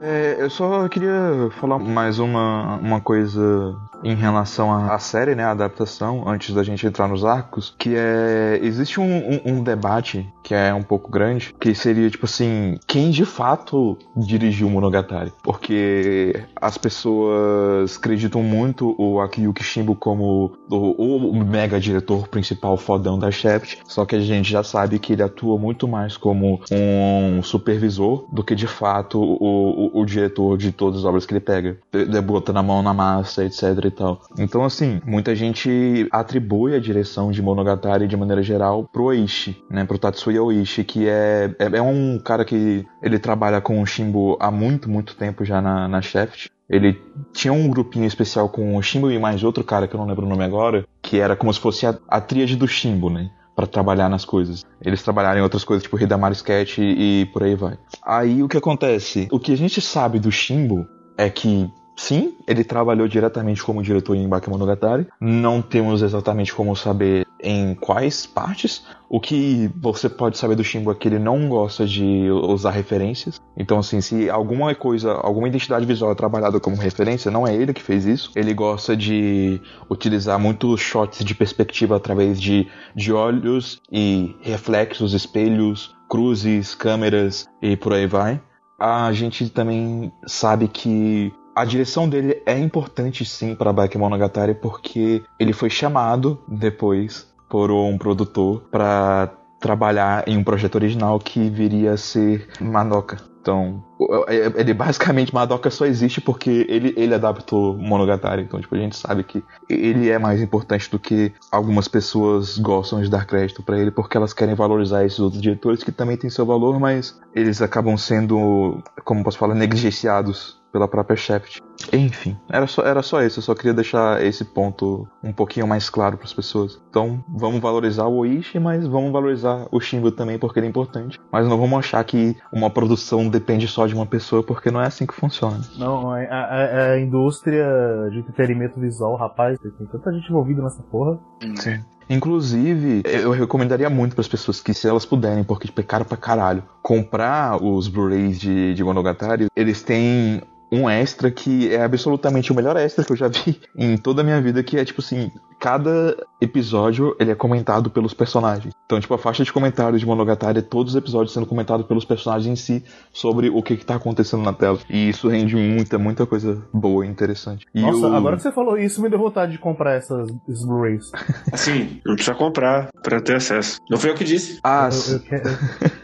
[0.00, 5.50] É, eu só queria falar mais uma, uma coisa em relação à, série, né, a
[5.52, 10.54] adaptação, antes da gente entrar nos arcos, que é existe um, um- um debate que
[10.54, 15.32] é um pouco grande, que seria tipo assim, quem de fato dirigiu Monogatari?
[15.42, 23.18] Porque as pessoas acreditam muito o Akiyuki Shimbo como o, o mega diretor principal fodão
[23.18, 27.42] da Shaft, só que a gente já sabe que ele atua muito mais como um
[27.42, 31.40] supervisor do que de fato o, o, o diretor de todas as obras que ele
[31.40, 31.78] pega,
[32.24, 34.20] bota na mão na massa, etc tal.
[34.38, 39.84] Então assim, muita gente atribui a direção de Monogatari de maneira geral pro Oishi, né,
[39.84, 44.36] pro Tatsuya Oishi, que é, é, é um cara que ele trabalha com o Shimbo
[44.40, 46.48] há muito, muito tempo já na, na Shaft.
[46.68, 46.98] Ele
[47.32, 50.24] tinha um grupinho especial com o Shimbo e mais outro cara que eu não lembro
[50.24, 53.30] o nome agora, que era como se fosse a, a tríade do Shimbo, né?
[53.54, 54.64] Pra trabalhar nas coisas.
[54.80, 57.76] Eles trabalharam em outras coisas, tipo Hidamari Sketch e, e por aí vai.
[58.02, 59.28] Aí o que acontece?
[59.30, 60.86] O que a gente sabe do Shimbo
[61.18, 65.06] é que Sim, ele trabalhou diretamente como diretor em Bakemonogatari.
[65.20, 68.84] Não temos exatamente como saber em quais partes.
[69.08, 73.40] O que você pode saber do Shimbo é que ele não gosta de usar referências.
[73.56, 77.74] Então, assim, se alguma coisa, alguma identidade visual é trabalhada como referência, não é ele
[77.74, 78.30] que fez isso.
[78.34, 85.94] Ele gosta de utilizar muitos shots de perspectiva através de, de olhos e reflexos, espelhos,
[86.08, 88.40] cruzes, câmeras e por aí vai.
[88.78, 95.52] A gente também sabe que a direção dele é importante sim para Bakemonogatari porque ele
[95.52, 101.96] foi chamado depois por um produtor para trabalhar em um projeto original que viria a
[101.96, 103.18] ser Manoka.
[103.42, 103.82] Então,
[104.28, 108.42] é, ele basicamente, Madoka só existe porque ele, ele adaptou Monogatari.
[108.42, 113.02] Então, tipo, a gente sabe que ele é mais importante do que algumas pessoas gostam
[113.02, 116.30] de dar crédito para ele porque elas querem valorizar esses outros diretores que também têm
[116.30, 121.60] seu valor, mas eles acabam sendo, como posso falar, negligenciados pela própria Shaft.
[121.92, 123.38] Enfim, era só, era só isso.
[123.38, 126.80] Eu só queria deixar esse ponto um pouquinho mais claro para as pessoas.
[126.88, 131.20] Então, vamos valorizar o Oishi, mas vamos valorizar o Shimbo também porque ele é importante.
[131.30, 134.86] Mas não vamos achar que uma produção depende só de uma pessoa, porque não é
[134.86, 135.60] assim que funciona.
[135.76, 137.66] Não, a, a, a indústria
[138.10, 141.18] de entretenimento visual, rapaz, tem tanta gente envolvida nessa porra.
[141.56, 141.80] Sim.
[142.08, 146.04] Inclusive, eu recomendaria muito para as pessoas que, se elas puderem, porque tipo, é caro
[146.04, 152.50] pra caralho, comprar os Blu-rays de, de Monogatari, eles têm um extra que é absolutamente
[152.50, 155.02] o melhor extra que eu já vi em toda a minha vida, que é tipo
[155.02, 155.30] assim,
[155.60, 158.74] cada episódio ele é comentado pelos personagens.
[158.84, 162.04] Então, tipo, a faixa de comentários de Monogatari é todos os episódios sendo comentados pelos
[162.04, 164.78] personagens em si sobre o que, que tá acontecendo na tela.
[164.90, 167.66] E isso rende muita, muita coisa boa e interessante.
[167.74, 168.14] E Nossa, o...
[168.14, 170.30] agora que você falou isso, me deu vontade de comprar essas
[170.64, 171.10] Blu-rays.
[171.52, 173.78] Assim, não precisa comprar pra ter acesso.
[173.88, 174.58] Não foi eu que disse.
[174.64, 175.48] Ah, eu, eu, quero,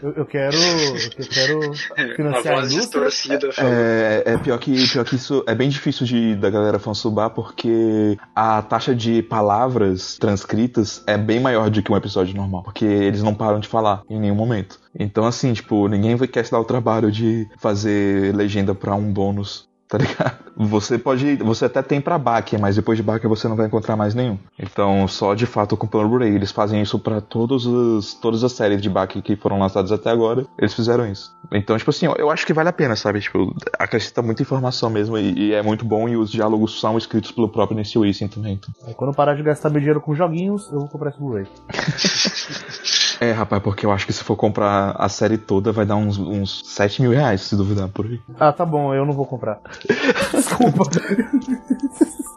[0.01, 0.55] eu, eu quero,
[1.17, 3.09] eu quero financiar a indústria.
[3.59, 8.17] É, é pior que, pior que isso é bem difícil de, da galera fansubar, porque
[8.35, 13.23] a taxa de palavras transcritas é bem maior do que um episódio normal, porque eles
[13.23, 14.79] não param de falar em nenhum momento.
[14.97, 19.68] Então, assim, tipo, ninguém querer se dar o trabalho de fazer legenda para um bônus
[19.89, 20.37] tá ligado?
[20.55, 21.37] Você pode.
[21.37, 24.37] Você até tem pra Bakia, mas depois de Bakia você não vai encontrar mais nenhum.
[24.57, 26.35] Então, só de fato com o Blu-ray.
[26.35, 30.11] Eles fazem isso para todos os, todas as séries de Bakia que foram lançadas até
[30.11, 30.45] agora.
[30.59, 31.35] Eles fizeram isso.
[31.51, 33.19] Então, tipo assim, eu acho que vale a pena, sabe?
[33.19, 36.07] Tipo, acrescenta muita informação mesmo e, e é muito bom.
[36.07, 38.53] E os diálogos são escritos pelo próprio Nancy Wilson também.
[38.53, 38.93] Então.
[38.93, 41.47] Quando eu parar de gastar meu dinheiro com joguinhos, eu vou comprar esse Blu-ray.
[43.19, 46.17] É, rapaz, porque eu acho que se for comprar a série toda vai dar uns,
[46.17, 48.21] uns 7 mil reais, se duvidar por aí.
[48.39, 49.59] Ah, tá bom, eu não vou comprar.
[50.31, 50.83] Desculpa.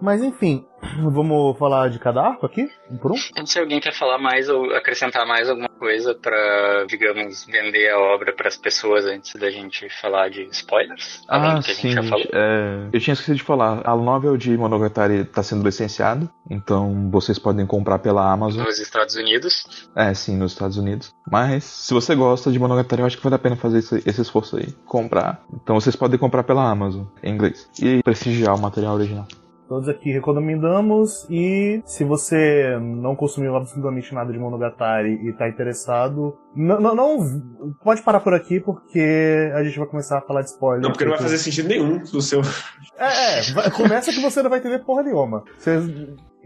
[0.00, 0.64] Mas enfim,
[1.02, 2.68] vamos falar de cada arco aqui?
[2.90, 3.14] Um por um?
[3.14, 7.90] Não sei se alguém quer falar mais ou acrescentar mais alguma coisa para, digamos, vender
[7.90, 11.22] a obra para as pessoas antes da gente falar de spoilers.
[11.28, 11.94] Ah, sim.
[12.32, 12.88] É...
[12.92, 13.82] Eu tinha esquecido de falar.
[13.84, 18.64] A novel de Monogatari está sendo licenciado, então vocês podem comprar pela Amazon.
[18.64, 19.64] Nos Estados Unidos?
[19.94, 21.14] É, sim, nos Estados Unidos.
[21.30, 24.20] Mas se você gosta de Monogatari, eu acho que vale a pena fazer esse, esse
[24.20, 25.42] esforço aí, comprar.
[25.52, 29.26] Então vocês podem comprar pela Amazon em inglês e prestigiar o material original.
[29.68, 36.36] Todos aqui recomendamos e se você não consumiu absolutamente nada de Monogatari e está interessado,
[36.54, 40.50] não, não, não, pode parar por aqui porque a gente vai começar a falar de
[40.50, 40.82] spoiler.
[40.82, 42.42] Não, porque não vai fazer sentido nenhum no seu.
[42.98, 45.44] É, é começa que você não vai entender porra nenhuma.
[45.58, 45.78] Você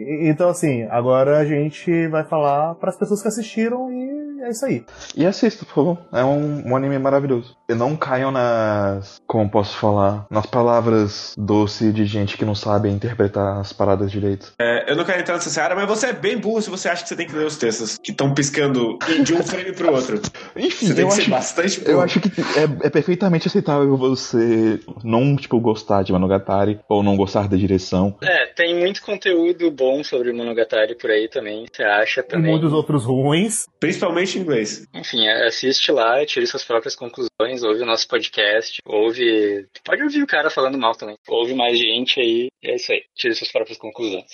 [0.01, 4.65] então, assim, agora a gente vai falar para as pessoas que assistiram e é isso
[4.65, 4.85] aí.
[5.17, 5.99] E assista, por favor.
[6.13, 7.57] É um, um anime maravilhoso.
[7.69, 9.21] E não caiam nas.
[9.27, 10.27] Como posso falar?
[10.31, 14.53] Nas palavras doce de gente que não sabe interpretar as paradas direito.
[14.61, 17.03] É, eu não quero entrar nessa seara, mas você é bem burro se você acha
[17.03, 20.21] que você tem que ler os textos que estão piscando de um frame pro outro.
[20.57, 21.93] Enfim, você tem eu que acho, ser bastante burro.
[21.93, 27.17] Eu acho que é, é perfeitamente aceitável você não, tipo, gostar de Monogatari ou não
[27.17, 28.17] gostar da direção.
[28.23, 32.49] É, tem muito conteúdo bom sobre Monogatari por aí também, você acha também.
[32.49, 33.67] E muitos outros ruins.
[33.79, 34.87] Principalmente em inglês.
[34.95, 39.67] Enfim, assiste lá, tire suas próprias conclusões, ouve o nosso podcast, ouve.
[39.85, 41.17] Pode ouvir o cara falando mal também.
[41.29, 43.05] Ouve mais gente aí, é isso aí.
[43.15, 44.31] Tire suas próprias conclusões.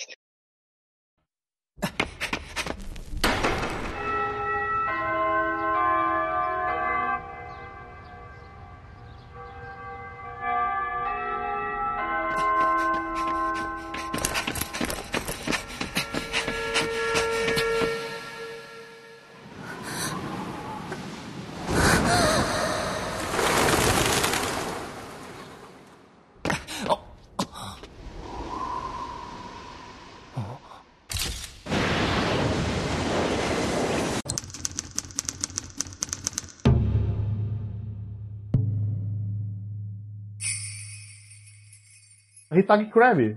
[42.57, 43.35] Hitag Crab.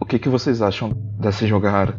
[0.00, 1.96] O que, que vocês acham dessa jogada?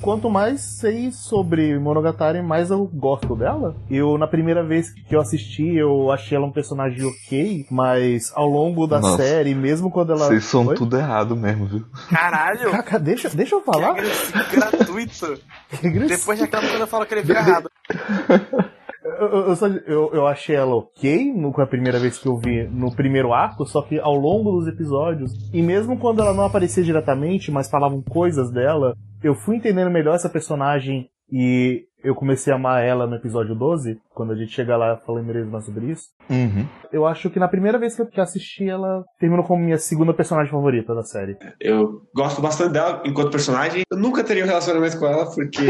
[0.00, 3.74] Quanto mais sei sobre Monogatari, mais eu gosto dela.
[3.90, 8.46] Eu, na primeira vez que eu assisti, eu achei ela um personagem ok, mas ao
[8.46, 9.22] longo da Nossa.
[9.22, 10.26] série, mesmo quando ela.
[10.26, 10.74] Vocês são Oi?
[10.76, 11.86] tudo errado mesmo, viu?
[12.10, 12.70] Caralho!
[12.70, 13.90] Caca, deixa, deixa eu Que falar.
[13.92, 15.40] agressivo, gratuito.
[15.70, 16.08] Que agressivo.
[16.20, 17.70] Depois reclama quando eu falo que ele fica errado.
[19.04, 22.26] Eu, eu, eu só- eu- eu achei ela ok no, com a primeira vez que
[22.26, 26.32] eu vi no primeiro arco, só que ao longo dos episódios, e mesmo quando ela
[26.32, 32.14] não aparecia diretamente, mas falavam coisas dela, eu fui entendendo melhor essa personagem e eu
[32.14, 35.64] comecei a amar ela no episódio 12, quando a gente chega lá falando mesmo mais
[35.64, 36.08] sobre isso.
[36.28, 36.66] Uhum.
[36.92, 40.50] Eu acho que na primeira vez que eu assisti, ela terminou como minha segunda personagem
[40.52, 41.34] favorita da série.
[41.58, 43.84] Eu gosto bastante dela enquanto personagem.
[43.90, 45.62] Eu nunca teria um relacionamento com ela, porque.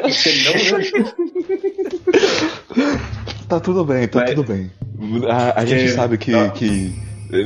[0.00, 1.97] porque não, né?
[3.48, 4.70] Tá tudo bem, tá Mas- tudo bem.
[5.28, 6.50] A, a gente Que- sabe que, Não.
[6.50, 6.92] que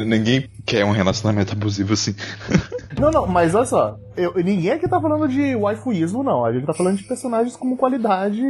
[0.05, 2.14] ninguém quer um relacionamento abusivo assim.
[2.98, 6.44] Não, não, mas olha só, eu, ninguém aqui tá falando de waifuísmo, não.
[6.44, 8.40] A gente tá falando de personagens como qualidade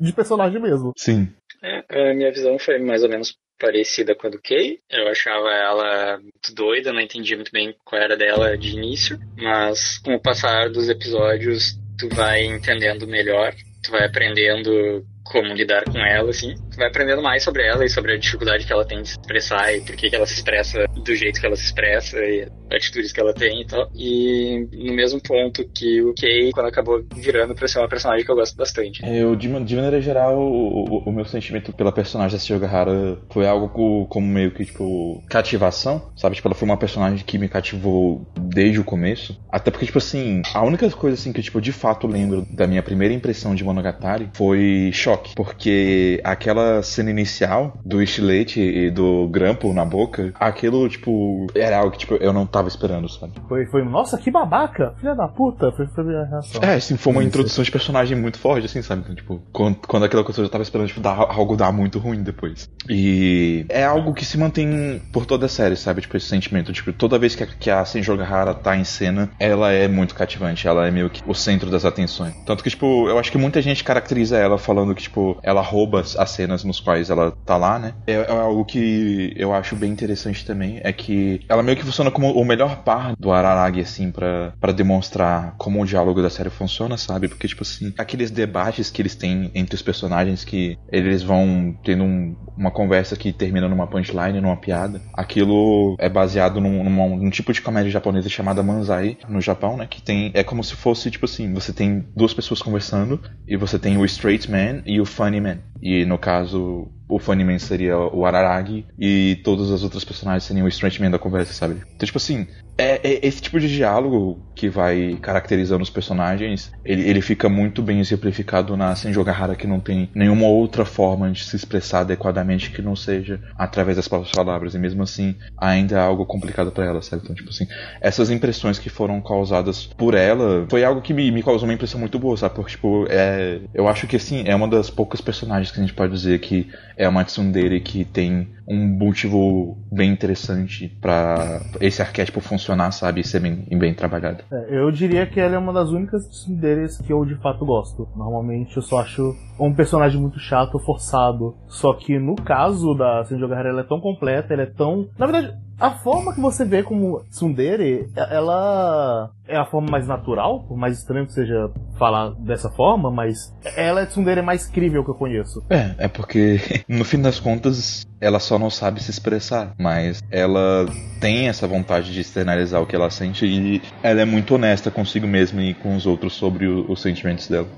[0.00, 0.92] de personagem mesmo.
[0.96, 1.28] Sim.
[1.62, 4.78] É, a minha visão foi mais ou menos parecida com a do Kay.
[4.88, 9.98] Eu achava ela muito doida, não entendia muito bem qual era dela de início, mas
[9.98, 13.52] com o passar dos episódios, tu vai entendendo melhor,
[13.82, 16.54] tu vai aprendendo como lidar com ela, assim.
[16.70, 19.18] Tu vai aprendendo mais sobre ela e sobre a dificuldade que ela tem de se
[19.18, 23.12] expressar e por que ela se expressa do jeito que ela se expressa e atitudes
[23.12, 23.88] que ela tem e tal.
[23.94, 28.30] E no mesmo ponto que o Kay, quando acabou virando pra ser uma personagem que
[28.30, 29.00] eu gosto bastante.
[29.04, 33.68] Eu, de, de maneira geral, o, o- meu sentimento pela personagem da Shigahara foi algo
[33.68, 36.36] co- como meio que, tipo, cativação, sabe?
[36.36, 39.38] Tipo, ela foi uma personagem que me cativou desde o começo.
[39.50, 42.66] Até porque, tipo assim, a única coisa, assim, que eu, tipo, de fato lembro da
[42.66, 45.34] minha primeira impressão de Monogatari foi choque.
[45.34, 51.92] Porque aquela cena inicial do estilete e do grampo na boca, aquilo, tipo, era algo
[51.92, 53.34] que, tipo, eu não tava esperando, sabe?
[53.48, 54.94] Foi, foi nossa, que babaca!
[54.98, 55.70] Filha da puta!
[55.72, 56.62] Foi, foi a minha reação.
[56.62, 57.28] É, assim, foi uma Isso.
[57.28, 59.02] introdução de personagem muito forte, assim, sabe?
[59.02, 61.98] Então, tipo, quando, quando aquela coisa eu já tava esperando, tipo, dar algo dar muito
[61.98, 62.68] ruim depois.
[62.88, 66.00] E é algo que se mantém por toda a série, sabe?
[66.00, 66.72] Tipo, esse sentimento.
[66.72, 70.14] Tipo, toda vez que a, que a Senjo Gahara tá em cena, ela é muito
[70.14, 70.66] cativante.
[70.66, 72.34] Ela é meio que o centro das atenções.
[72.44, 76.00] Tanto que, tipo, eu acho que muita gente caracteriza ela falando que, tipo, ela rouba
[76.00, 77.94] as as cenas nos quais ela tá lá, né?
[78.06, 80.80] É, é algo que eu acho bem interessante também.
[80.84, 85.54] É que ela meio que funciona como o melhor par do Araragi, assim, pra demonstrar
[85.58, 87.28] como o diálogo da série funciona, sabe?
[87.28, 92.04] Porque, tipo assim, aqueles debates que eles têm entre os personagens que eles vão tendo
[92.04, 95.00] um- uma conversa que termina numa punchline, numa piada.
[95.14, 96.82] Aquilo é baseado num,
[97.16, 99.86] num tipo de comédia japonesa chamada Manzai, no Japão, né?
[99.88, 100.30] Que tem.
[100.34, 104.04] É como se fosse, tipo assim, você tem duas pessoas conversando e você tem o
[104.04, 105.58] straight man e o funny man.
[105.82, 110.66] E no caso, o funny man seria o Araragi e todas as outras personagens seriam
[110.66, 111.82] o straight man da conversa, sabe?
[111.96, 112.46] Então, tipo assim,
[112.78, 117.82] é, é esse tipo de diálogo que vai caracterizando os personagens, ele, ele fica muito
[117.82, 122.70] bem exemplificado na Senjo Gahara, que não tem nenhuma outra forma de se expressar adequadamente
[122.70, 126.84] que não seja através das próprias palavras, e mesmo assim ainda é algo complicado pra
[126.84, 127.22] ela, sabe?
[127.24, 127.66] Então, tipo assim,
[128.00, 131.98] essas impressões que foram causadas por ela foi algo que me, me causou uma impressão
[131.98, 132.54] muito boa, sabe?
[132.54, 135.94] Porque, tipo, é, eu acho que, assim, é uma das poucas personagens que a gente
[135.94, 142.40] pode dizer que é uma tsundere que tem um motivo bem interessante pra esse arquétipo
[142.40, 143.20] funcionar, sabe?
[143.22, 144.44] E ser bem, bem trabalhado.
[144.52, 148.08] É, eu diria que ela é uma das únicas deles que eu de fato gosto.
[148.14, 151.56] Normalmente eu só acho um personagem muito chato, forçado.
[151.66, 155.08] Só que no caso da Senjo Gahara, ela é tão completa, ela é tão.
[155.18, 160.64] Na verdade, a forma que você vê como tsundere, ela é a forma mais natural,
[160.64, 165.04] por mais estranho que seja falar dessa forma, mas ela é a tsundere mais crível
[165.04, 165.62] que eu conheço.
[165.70, 170.86] É, é porque no fim das contas ela só não sabe se expressar, mas ela
[171.20, 175.26] tem essa vontade de externalizar o que ela sente e ela é muito honesta consigo
[175.26, 177.68] mesma e com os outros sobre o- os sentimentos dela.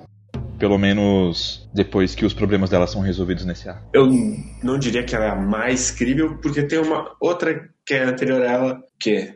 [0.61, 3.89] Pelo menos depois que os problemas dela são resolvidos nesse arco.
[3.95, 4.07] Eu
[4.63, 8.43] não diria que ela é a mais crível, porque tem uma outra que é anterior
[8.43, 9.35] a ela, que é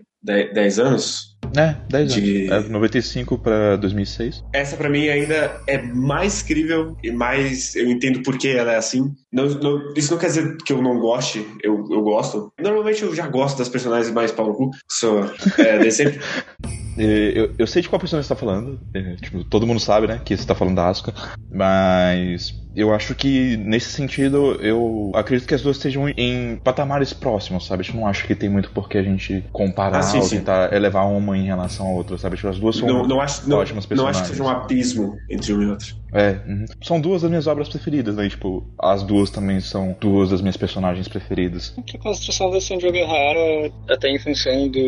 [0.52, 1.34] 10 anos.
[1.56, 2.66] É, 10 De- anos.
[2.66, 4.42] É 95 pra 2006.
[4.52, 7.74] Essa pra mim ainda é mais crível e mais.
[7.74, 9.12] Eu entendo por que ela é assim.
[9.32, 12.52] Não, não- isso não quer dizer que eu não goste, eu, eu gosto.
[12.60, 14.70] Normalmente eu já gosto das personagens mais pau no cu.
[14.90, 15.20] Sou.
[15.58, 16.20] É, de sempre.
[16.96, 17.02] É,
[17.38, 18.80] Eu, eu sei de qual personagem você tá falando.
[18.94, 20.18] é, tipo, todo mundo sabe, né?
[20.18, 21.12] Que você tá falando da Asuka.
[21.50, 27.66] Mas eu acho que nesse sentido, eu acredito que as duas estejam em patamares próximos,
[27.66, 27.86] sabe?
[27.88, 30.38] Eu não acho que tem muito por que a gente comparar Ah, sim, ou sim.
[30.38, 32.36] tentar elevar uma em relação à outra, sabe?
[32.36, 34.22] Tipo, as duas são Não, não, acho, não, ótimas não acho personagens.
[34.22, 36.04] que seja um abismo entre um e outro.
[36.12, 36.64] É, uhum.
[36.80, 38.28] são duas das minhas obras preferidas, né?
[38.28, 41.74] Tipo, as duas também são duas das minhas personagens preferidas.
[41.92, 44.78] A construção da Sanjo Gahara, até em função do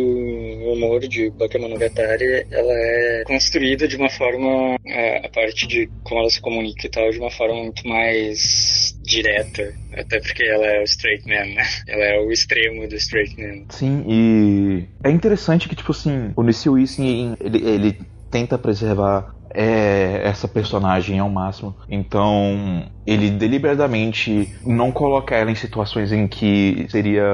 [0.72, 6.30] humor de Bakemonogatari, ela é construída de uma forma, é, a parte de como ela
[6.30, 9.74] se comunica e tal, de uma forma muito mais direta.
[9.92, 11.66] Até porque ela é o straight man, né?
[11.86, 13.64] Ela é o extremo do straight man.
[13.70, 17.98] Sim, e é interessante que, tipo assim, o Nishio Isin, ele, ele
[18.30, 21.74] tenta preservar é essa personagem ao máximo.
[21.88, 27.24] Então, ele deliberadamente não coloca ela em situações em que seria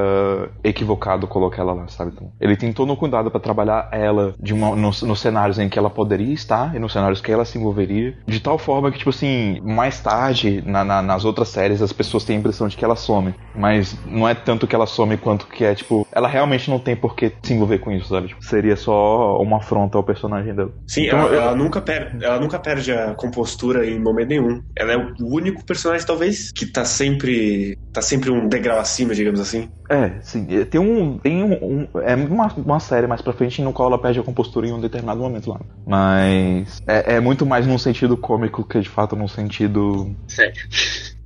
[0.63, 2.13] equivocado colocar ela lá, sabe?
[2.15, 5.69] Então, ele tem todo o cuidado para trabalhar ela de uma, nos, nos, cenários em
[5.69, 8.99] que ela poderia estar e nos cenários que ela se envolveria, de tal forma que,
[8.99, 12.77] tipo assim, mais tarde, na, na, nas outras séries, as pessoas têm a impressão de
[12.77, 13.35] que ela some.
[13.55, 16.97] Mas não é tanto que ela some quanto que é, tipo, ela realmente não tem
[16.97, 18.29] por que se envolver com isso, sabe?
[18.29, 20.73] Tipo, seria só uma afronta ao personagem dela.
[20.87, 21.41] Sim, então, ela, eu...
[21.41, 24.63] ela, nunca perde, ela nunca perde a compostura em momento nenhum.
[24.77, 27.79] Ela é o único personagem, talvez, que tá sempre.
[27.93, 29.69] tá sempre um degrau acima, digamos assim.
[29.89, 30.47] É, sim.
[30.65, 31.19] Tem um.
[31.19, 34.23] Tem um, um, é uma, uma série mais pra frente no qual ela perde a
[34.23, 35.61] compostura em um determinado momento lá.
[35.87, 36.81] Mas.
[36.87, 40.15] É, é muito mais num sentido cômico que de fato num sentido.
[40.29, 40.63] Sério.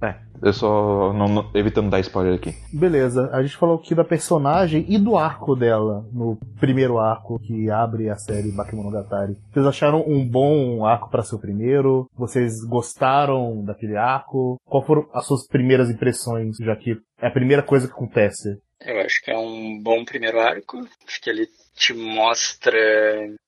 [0.02, 2.54] É, eu só não, não, evitando dar spoiler aqui.
[2.72, 7.70] Beleza, a gente falou aqui da personagem e do arco dela no primeiro arco que
[7.70, 9.36] abre a série Bakemonogatari.
[9.52, 12.08] Vocês acharam um bom arco para ser o primeiro?
[12.14, 14.60] Vocês gostaram daquele arco?
[14.64, 18.58] Qual foram as suas primeiras impressões, já que é a primeira coisa que acontece?
[18.84, 20.78] Eu acho que é um bom primeiro arco.
[21.06, 22.78] Acho que ele te mostra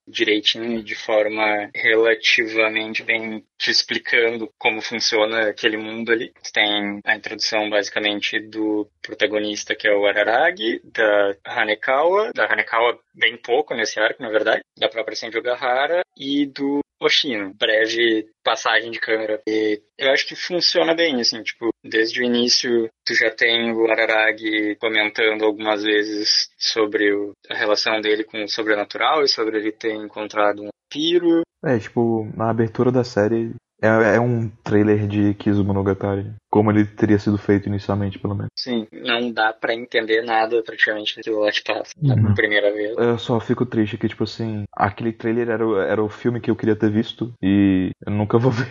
[0.07, 6.33] direitinho de forma relativamente bem te explicando como funciona aquele mundo ali.
[6.53, 13.37] Tem a introdução basicamente do protagonista que é o Araragi, da Hanekawa, da Hanekawa bem
[13.37, 17.53] pouco nesse arco, na verdade, da própria Senju Gahara e do Oshino.
[17.59, 19.40] Breve passagem de câmera.
[19.46, 23.90] E eu acho que funciona bem, assim, tipo, desde o início tu já tem o
[23.90, 29.72] Araragi comentando algumas vezes sobre o, a relação dele com o sobrenatural e sobre ele
[29.72, 31.42] ter encontrado um vampiro.
[31.64, 36.34] É, tipo, na abertura da série é, é um trailer de Kizumonogatari.
[36.51, 38.51] Como ele teria sido feito inicialmente, pelo menos.
[38.57, 42.16] Sim, não dá para entender nada praticamente do Last Pass uhum.
[42.16, 42.96] na primeira vez.
[42.96, 46.57] Eu só fico triste que, tipo assim, aquele trailer era, era o filme que eu
[46.57, 48.68] queria ter visto e eu nunca vou ver.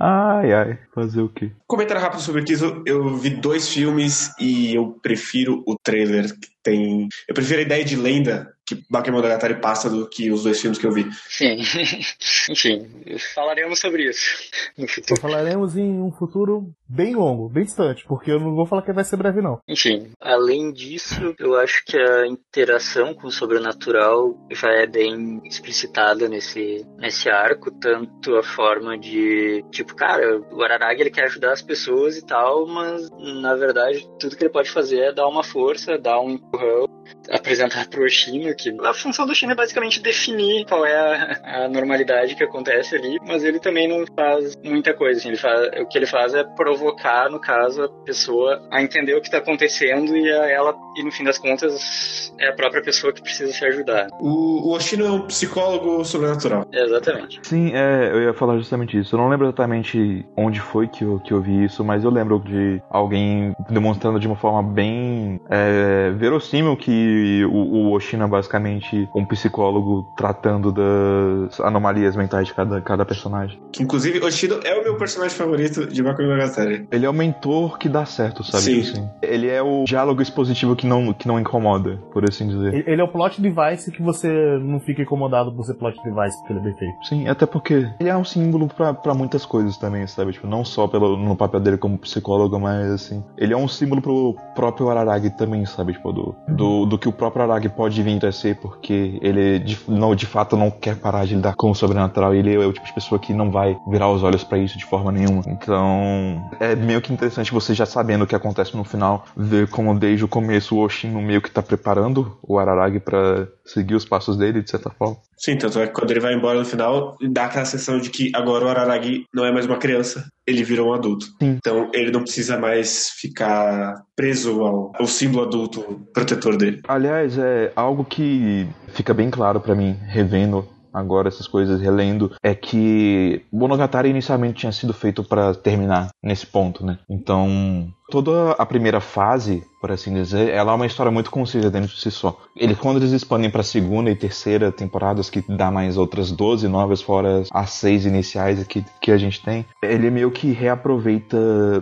[0.00, 1.50] ai, ai, fazer o quê?
[1.66, 2.82] Comentário rápido sobre Kizu.
[2.86, 7.08] Eu vi dois filmes e eu prefiro o trailer que tem.
[7.26, 10.86] Eu prefiro a ideia de lenda que Bakemonogatari passa do que os dois filmes que
[10.86, 11.06] eu vi.
[11.28, 11.58] Sim.
[12.50, 12.86] Enfim,
[13.34, 15.20] falaremos sobre isso no futuro.
[15.20, 19.04] Falaremos em um futuro bem longo, bem distante, porque eu não vou falar que vai
[19.04, 19.60] ser breve, não.
[19.68, 26.28] Enfim, além disso, eu acho que a interação com o sobrenatural já é bem explicitada
[26.28, 31.62] nesse, nesse arco, tanto a forma de, tipo, cara, o Araragi ele quer ajudar as
[31.62, 33.10] pessoas e tal, mas
[33.42, 36.86] na verdade tudo que ele pode fazer é dar uma força, dar um empurrão,
[37.30, 41.68] apresentar pro Oshino que a função do Oshino é basicamente definir qual é a, a
[41.68, 45.86] normalidade que acontece ali, mas ele também não faz muita coisa, assim, ele faz, o
[45.86, 50.16] que ele faz é provocar, no caso, a pessoa a entender o que está acontecendo
[50.16, 53.64] e a ela, e no fim das contas, é a própria pessoa que precisa se
[53.64, 54.08] ajudar.
[54.20, 56.66] O, o Oshino é um psicólogo sobrenatural.
[56.72, 57.40] exatamente.
[57.42, 59.14] Sim, é, eu ia falar justamente isso.
[59.14, 62.38] Eu não lembro exatamente onde foi que eu, que eu vi isso, mas eu lembro
[62.38, 69.08] de alguém demonstrando de uma forma bem é, verossímil que o, o Oshino é basicamente
[69.14, 73.60] um psicólogo tratando das anomalias mentais de cada, cada personagem.
[73.72, 76.88] Que, inclusive, Oshino é o meu personagem favorito de Baku Monogatari série.
[76.90, 78.62] Ele é o mentor que dá certo, sabe?
[78.62, 78.80] Sim.
[78.80, 82.86] Assim, ele é o diálogo expositivo que não, que não incomoda, por assim dizer.
[82.86, 84.28] Ele é o plot device que você
[84.60, 87.06] não fica incomodado por ser plot device, porque ele é bem feito.
[87.06, 90.32] Sim, até porque ele é um símbolo para muitas coisas também, sabe?
[90.32, 94.02] Tipo, não só pelo, no papel dele como psicólogo, mas assim, ele é um símbolo
[94.02, 95.92] pro próprio Araragi também, sabe?
[95.92, 99.78] Tipo, do, do, do que o próprio Araragi pode vir a ser, porque ele de,
[99.88, 102.34] não, de fato não quer parar de lidar com o sobrenatural.
[102.34, 104.84] Ele é o tipo de pessoa que não vai virar os olhos para isso de
[104.84, 105.42] forma nenhuma.
[105.46, 109.98] Então, é meio que interessante você já sabendo o que acontece no final, ver como
[109.98, 114.36] desde o começo o Oshino meio que tá preparando o Araragi para seguir os passos
[114.36, 115.16] dele, de certa forma.
[115.36, 118.32] Sim, tanto é que quando ele vai embora no final, dá aquela sensação de que
[118.34, 121.26] agora o Araragi não é mais uma criança, ele virou um adulto.
[121.40, 121.58] Sim.
[121.58, 126.80] Então ele não precisa mais ficar preso ao, ao símbolo adulto protetor dele.
[126.88, 132.54] Aliás, é algo que fica bem claro para mim, revendo agora essas coisas relendo é
[132.54, 136.98] que Monogatari inicialmente tinha sido feito para terminar nesse ponto, né?
[137.08, 141.94] Então, toda a primeira fase por assim dizer, ela é uma história muito concisa dentro
[141.94, 142.38] de si só.
[142.56, 147.00] Ele, quando eles expandem para segunda e terceira temporadas, que dá mais outras 12 novas,
[147.00, 151.36] fora as seis iniciais que, que a gente tem, ele meio que reaproveita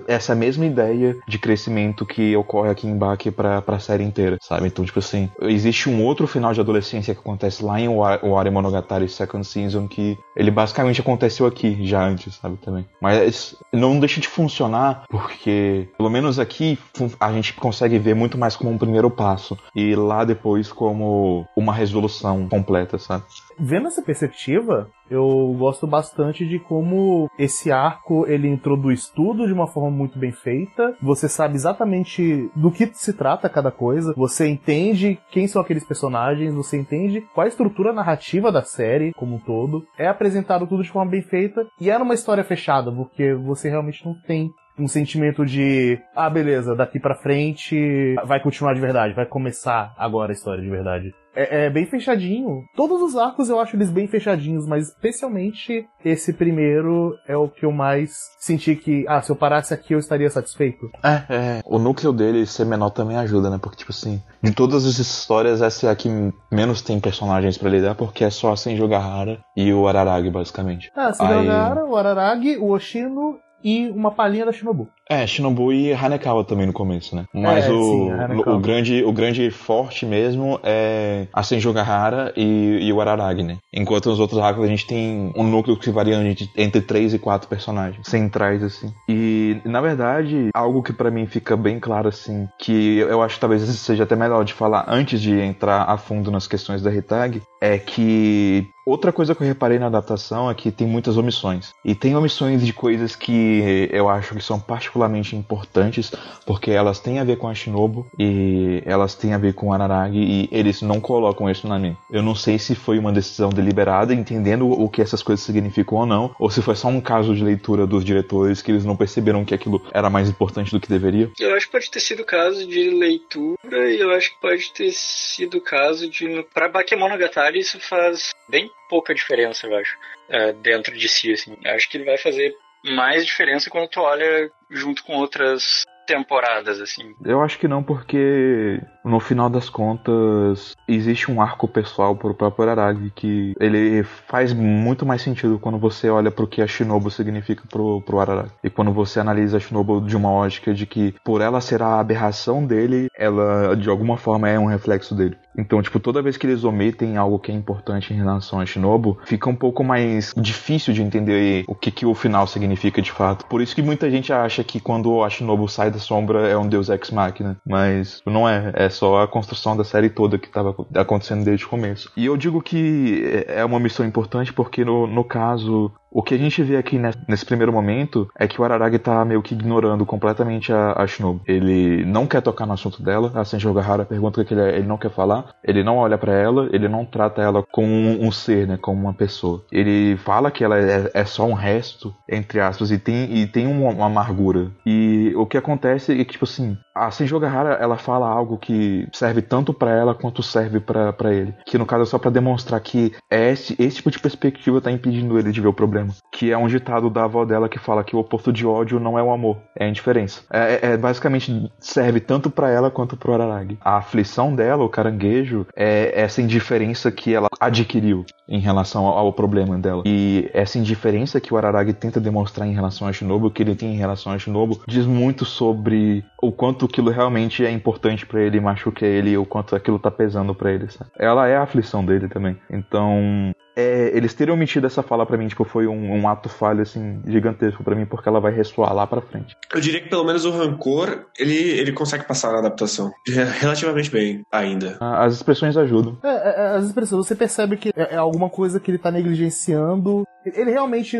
[0.06, 4.66] essa mesma ideia de crescimento que ocorre aqui em Baki pra, pra série inteira, sabe?
[4.66, 9.08] Então, tipo assim, existe um outro final de adolescência que acontece lá em Wari Monogatari
[9.08, 12.56] Second Season que ele basicamente aconteceu aqui já antes, sabe?
[12.58, 12.84] Também.
[13.00, 16.78] Mas não deixa de funcionar porque, pelo menos aqui,
[17.20, 21.72] a gente consegue ver muito mais como um primeiro passo e lá depois como uma
[21.72, 23.24] resolução completa, sabe?
[23.58, 29.66] Vendo essa perspectiva, eu gosto bastante de como esse arco ele introduz tudo de uma
[29.66, 30.94] forma muito bem feita.
[31.00, 34.12] Você sabe exatamente do que se trata cada coisa.
[34.16, 36.54] Você entende quem são aqueles personagens.
[36.54, 39.84] Você entende qual a estrutura narrativa da série como um todo.
[39.96, 44.04] É apresentado tudo de forma bem feita e é numa história fechada, porque você realmente
[44.04, 49.26] não tem um sentimento de, ah, beleza, daqui para frente vai continuar de verdade, vai
[49.26, 51.14] começar agora a história de verdade.
[51.36, 52.64] É, é, bem fechadinho.
[52.74, 57.66] Todos os arcos eu acho eles bem fechadinhos, mas especialmente esse primeiro é o que
[57.66, 60.90] eu mais senti que, ah, se eu parasse aqui eu estaria satisfeito.
[61.04, 61.62] É, é.
[61.66, 63.58] O núcleo dele ser menor também ajuda, né?
[63.60, 66.08] Porque, tipo assim, de todas as histórias, essa é a que
[66.50, 70.90] menos tem personagens para lidar, porque é só a Senjogahara e o Araragi, basicamente.
[70.96, 71.86] Ah, Senjogahara, Aí...
[71.86, 74.90] o Araragi, o Oshino e uma palhinha da Shinobu.
[75.08, 77.26] É, Shinobu e Hanekawa também no começo, né?
[77.32, 78.10] Mas é, o, sim,
[78.44, 83.58] o, grande, o grande forte mesmo é a Senjogahara e, e o Araragi, né?
[83.72, 86.16] Enquanto nos outros arcos a gente tem um núcleo que varia
[86.56, 88.92] entre 3 e 4 personagens centrais, assim.
[89.08, 93.40] E, na verdade, algo que para mim fica bem claro, assim, que eu acho que
[93.40, 97.42] talvez seja até melhor de falar antes de entrar a fundo nas questões da Hitag,
[97.60, 101.74] é que Outra coisa que eu reparei na adaptação é que tem muitas omissões.
[101.84, 104.95] E tem omissões de coisas que eu acho que são particularmente
[105.34, 106.12] importantes,
[106.44, 109.72] porque elas têm a ver com a Shinobu e elas têm a ver com o
[109.72, 111.96] Araragi e eles não colocam isso na mim.
[112.10, 116.06] Eu não sei se foi uma decisão deliberada, entendendo o que essas coisas significam ou
[116.06, 119.44] não, ou se foi só um caso de leitura dos diretores que eles não perceberam
[119.44, 121.30] que aquilo era mais importante do que deveria.
[121.38, 124.92] Eu acho que pode ter sido caso de leitura e eu acho que pode ter
[124.92, 126.44] sido caso de.
[126.54, 129.96] Para Bakemonogatari isso faz bem pouca diferença, eu acho,
[130.28, 131.56] é, dentro de si, assim.
[131.64, 132.54] Acho que ele vai fazer
[132.84, 137.14] mais diferença quando tu olha junto com outras temporadas, assim.
[137.24, 142.68] Eu acho que não, porque no final das contas existe um arco pessoal pro próprio
[142.68, 147.62] Araragi que ele faz muito mais sentido quando você olha pro que a Shinobu significa
[147.70, 148.50] pro, pro Araragi.
[148.64, 152.00] E quando você analisa a Shinobu de uma ótica de que por ela ser a
[152.00, 155.36] aberração dele, ela de alguma forma é um reflexo dele.
[155.56, 159.18] Então, tipo, toda vez que eles omitem algo que é importante em relação a Shinobu,
[159.24, 163.46] fica um pouco mais difícil de entender o que, que o final significa de fato.
[163.46, 166.68] Por isso que muita gente acha que quando a Shinobu sai da sombra é um
[166.68, 167.56] deus ex-máquina.
[167.66, 168.72] Mas não é.
[168.74, 172.10] É só a construção da série toda que estava acontecendo desde o começo.
[172.16, 176.38] E eu digo que é uma missão importante porque, no, no caso, o que a
[176.38, 176.98] gente vê aqui
[177.28, 181.42] nesse primeiro momento é que o Araragi tá meio que ignorando completamente a, Shinobu.
[181.46, 184.76] Ele não quer tocar no assunto dela, a Senjo Gahara pergunta o que ele, é,
[184.78, 188.32] ele não quer falar, ele não olha para ela, ele não trata ela como um,
[188.32, 189.62] ser, né, como uma pessoa.
[189.70, 193.66] Ele fala que ela é, é só um resto, entre aspas, e tem, e tem
[193.66, 194.70] uma, uma amargura.
[194.84, 199.06] E o que acontece é que, tipo assim, a Senjo Gahara, ela fala algo que
[199.12, 201.54] serve tanto para ela quanto serve para ele.
[201.66, 205.38] Que no caso é só para demonstrar que esse, esse tipo de perspectiva tá impedindo
[205.38, 205.95] ele de ver o problema
[206.30, 209.18] que é um ditado da avó dela que fala que o oposto de ódio não
[209.18, 210.42] é o amor, é a indiferença.
[210.50, 213.78] É, é, é basicamente serve tanto para ela quanto pro Araragi.
[213.80, 219.32] A aflição dela, o caranguejo, é essa indiferença que ela adquiriu em relação ao, ao
[219.32, 220.02] problema dela.
[220.06, 223.94] E essa indiferença que o Araragi tenta demonstrar em relação a Shinobu, que ele tem
[223.94, 228.60] em relação a Shinobu, diz muito sobre o quanto aquilo realmente é importante para ele,
[228.60, 230.90] machuca ele, o quanto aquilo tá pesando para ele.
[230.90, 231.10] Sabe?
[231.18, 232.56] Ela é a aflição dele também.
[232.70, 236.82] Então, é, eles terem omitido essa fala para mim, tipo, foi um, um ato falho,
[236.82, 239.56] assim, gigantesco para mim, porque ela vai ressoar lá pra frente.
[239.72, 243.12] Eu diria que pelo menos o rancor, ele, ele consegue passar na adaptação.
[243.60, 244.96] Relativamente bem, ainda.
[245.00, 246.18] As expressões ajudam.
[246.22, 249.10] É, é, é, as expressões, você percebe que é, é alguma coisa que ele tá
[249.10, 250.24] negligenciando.
[250.54, 251.18] Ele realmente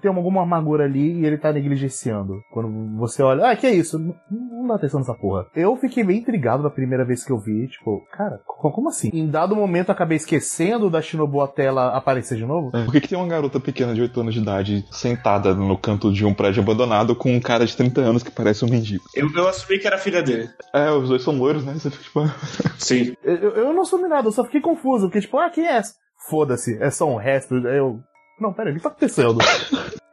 [0.00, 2.40] tem alguma amargura ali e ele tá negligenciando.
[2.52, 3.98] Quando você olha, ah, que é isso?
[3.98, 5.46] Não, dá atenção nessa porra.
[5.54, 9.10] Eu fiquei bem intrigado na primeira vez que eu vi, tipo, cara, como assim?
[9.12, 12.70] Em dado momento acabei esquecendo da Shinobu até ela aparecer de novo?
[12.76, 12.84] É.
[12.84, 16.12] Por que, que tem uma garota pequena de 8 anos de idade sentada no canto
[16.12, 19.04] de um prédio abandonado com um cara de 30 anos que parece um mendigo?
[19.14, 20.48] Eu, eu assumi que era filha dele.
[20.72, 21.74] É, os dois são loiros, né?
[21.74, 22.20] Você fica, tipo...
[22.78, 23.16] Sim.
[23.22, 25.94] Eu, eu não assumi nada, eu só fiquei confuso, porque tipo, ah, quem é essa?
[26.28, 27.54] Foda-se, é só um resto.
[27.54, 28.00] Eu.
[28.40, 29.38] Não, pera, o que tá acontecendo?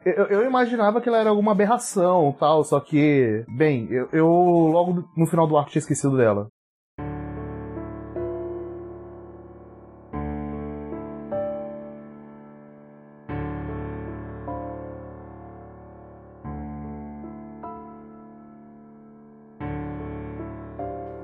[0.04, 5.04] Eu, eu, imaginava que ela era alguma aberração tal, só que, bem, eu, eu, logo
[5.16, 6.48] no final do arco tinha esquecido dela.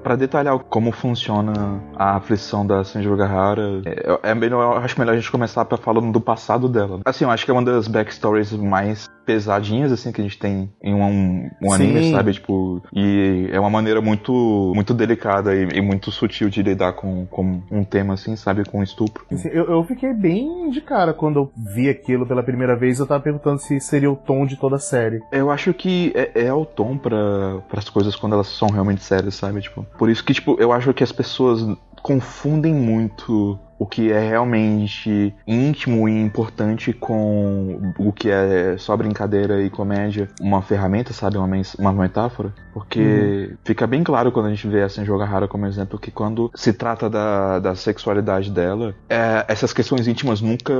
[0.08, 1.52] Para detalhar como funciona
[1.94, 6.18] a aflição da Senju Gahara, é, é melhor, acho melhor a gente começar falando do
[6.18, 7.00] passado dela.
[7.04, 10.72] Assim, eu acho que é uma das backstories mais pesadinhas, assim, que a gente tem
[10.82, 12.12] em um, um anime, Sim.
[12.12, 12.32] sabe?
[12.32, 17.26] Tipo, e é uma maneira muito, muito delicada e, e muito sutil de lidar com,
[17.26, 18.64] com um tema, assim, sabe?
[18.64, 19.26] Com estupro.
[19.30, 22.98] Assim, eu, eu fiquei bem de cara quando eu vi aquilo pela primeira vez.
[22.98, 25.20] Eu tava perguntando se seria o tom de toda a série.
[25.30, 29.34] Eu acho que é, é o tom para as coisas quando elas são realmente sérias,
[29.34, 29.60] sabe?
[29.60, 31.66] Tipo, por isso que, tipo, eu acho que as pessoas
[32.02, 39.62] confundem muito o que é realmente íntimo e importante com o que é só brincadeira
[39.62, 41.36] e comédia, uma ferramenta, sabe?
[41.38, 41.46] Uma,
[41.78, 42.52] uma metáfora.
[42.72, 46.50] Porque fica bem claro quando a gente vê essa Joga Rara como exemplo que quando
[46.54, 50.74] se trata da, da sexualidade dela, é, essas questões íntimas nunca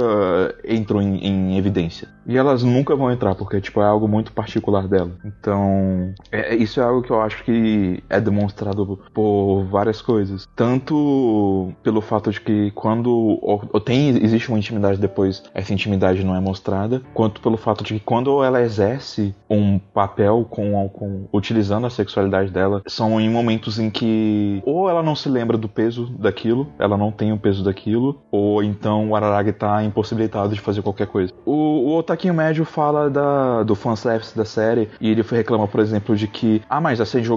[0.66, 2.09] entram em, em evidência.
[2.26, 5.12] E elas nunca vão entrar, porque tipo, é algo muito particular dela.
[5.24, 10.46] Então, é- isso é algo que eu acho que é demonstrado por várias coisas.
[10.55, 12.88] Tanto pelo fato de que quando
[13.43, 17.84] ou, ou tem existe uma intimidade depois, essa intimidade não é mostrada, quanto pelo fato
[17.84, 23.28] de que quando ela exerce um papel com, com utilizando a sexualidade dela, são em
[23.28, 27.39] momentos em que ou ela não se lembra do peso daquilo, ela não tem o
[27.39, 31.32] peso daquilo, ou então o Araragi tá impossibilitado de fazer qualquer coisa.
[31.45, 36.14] O, o Otaquinho Médio fala da, do fanservice da série e ele reclama, por exemplo,
[36.16, 37.28] de que, ah, mas a Seiji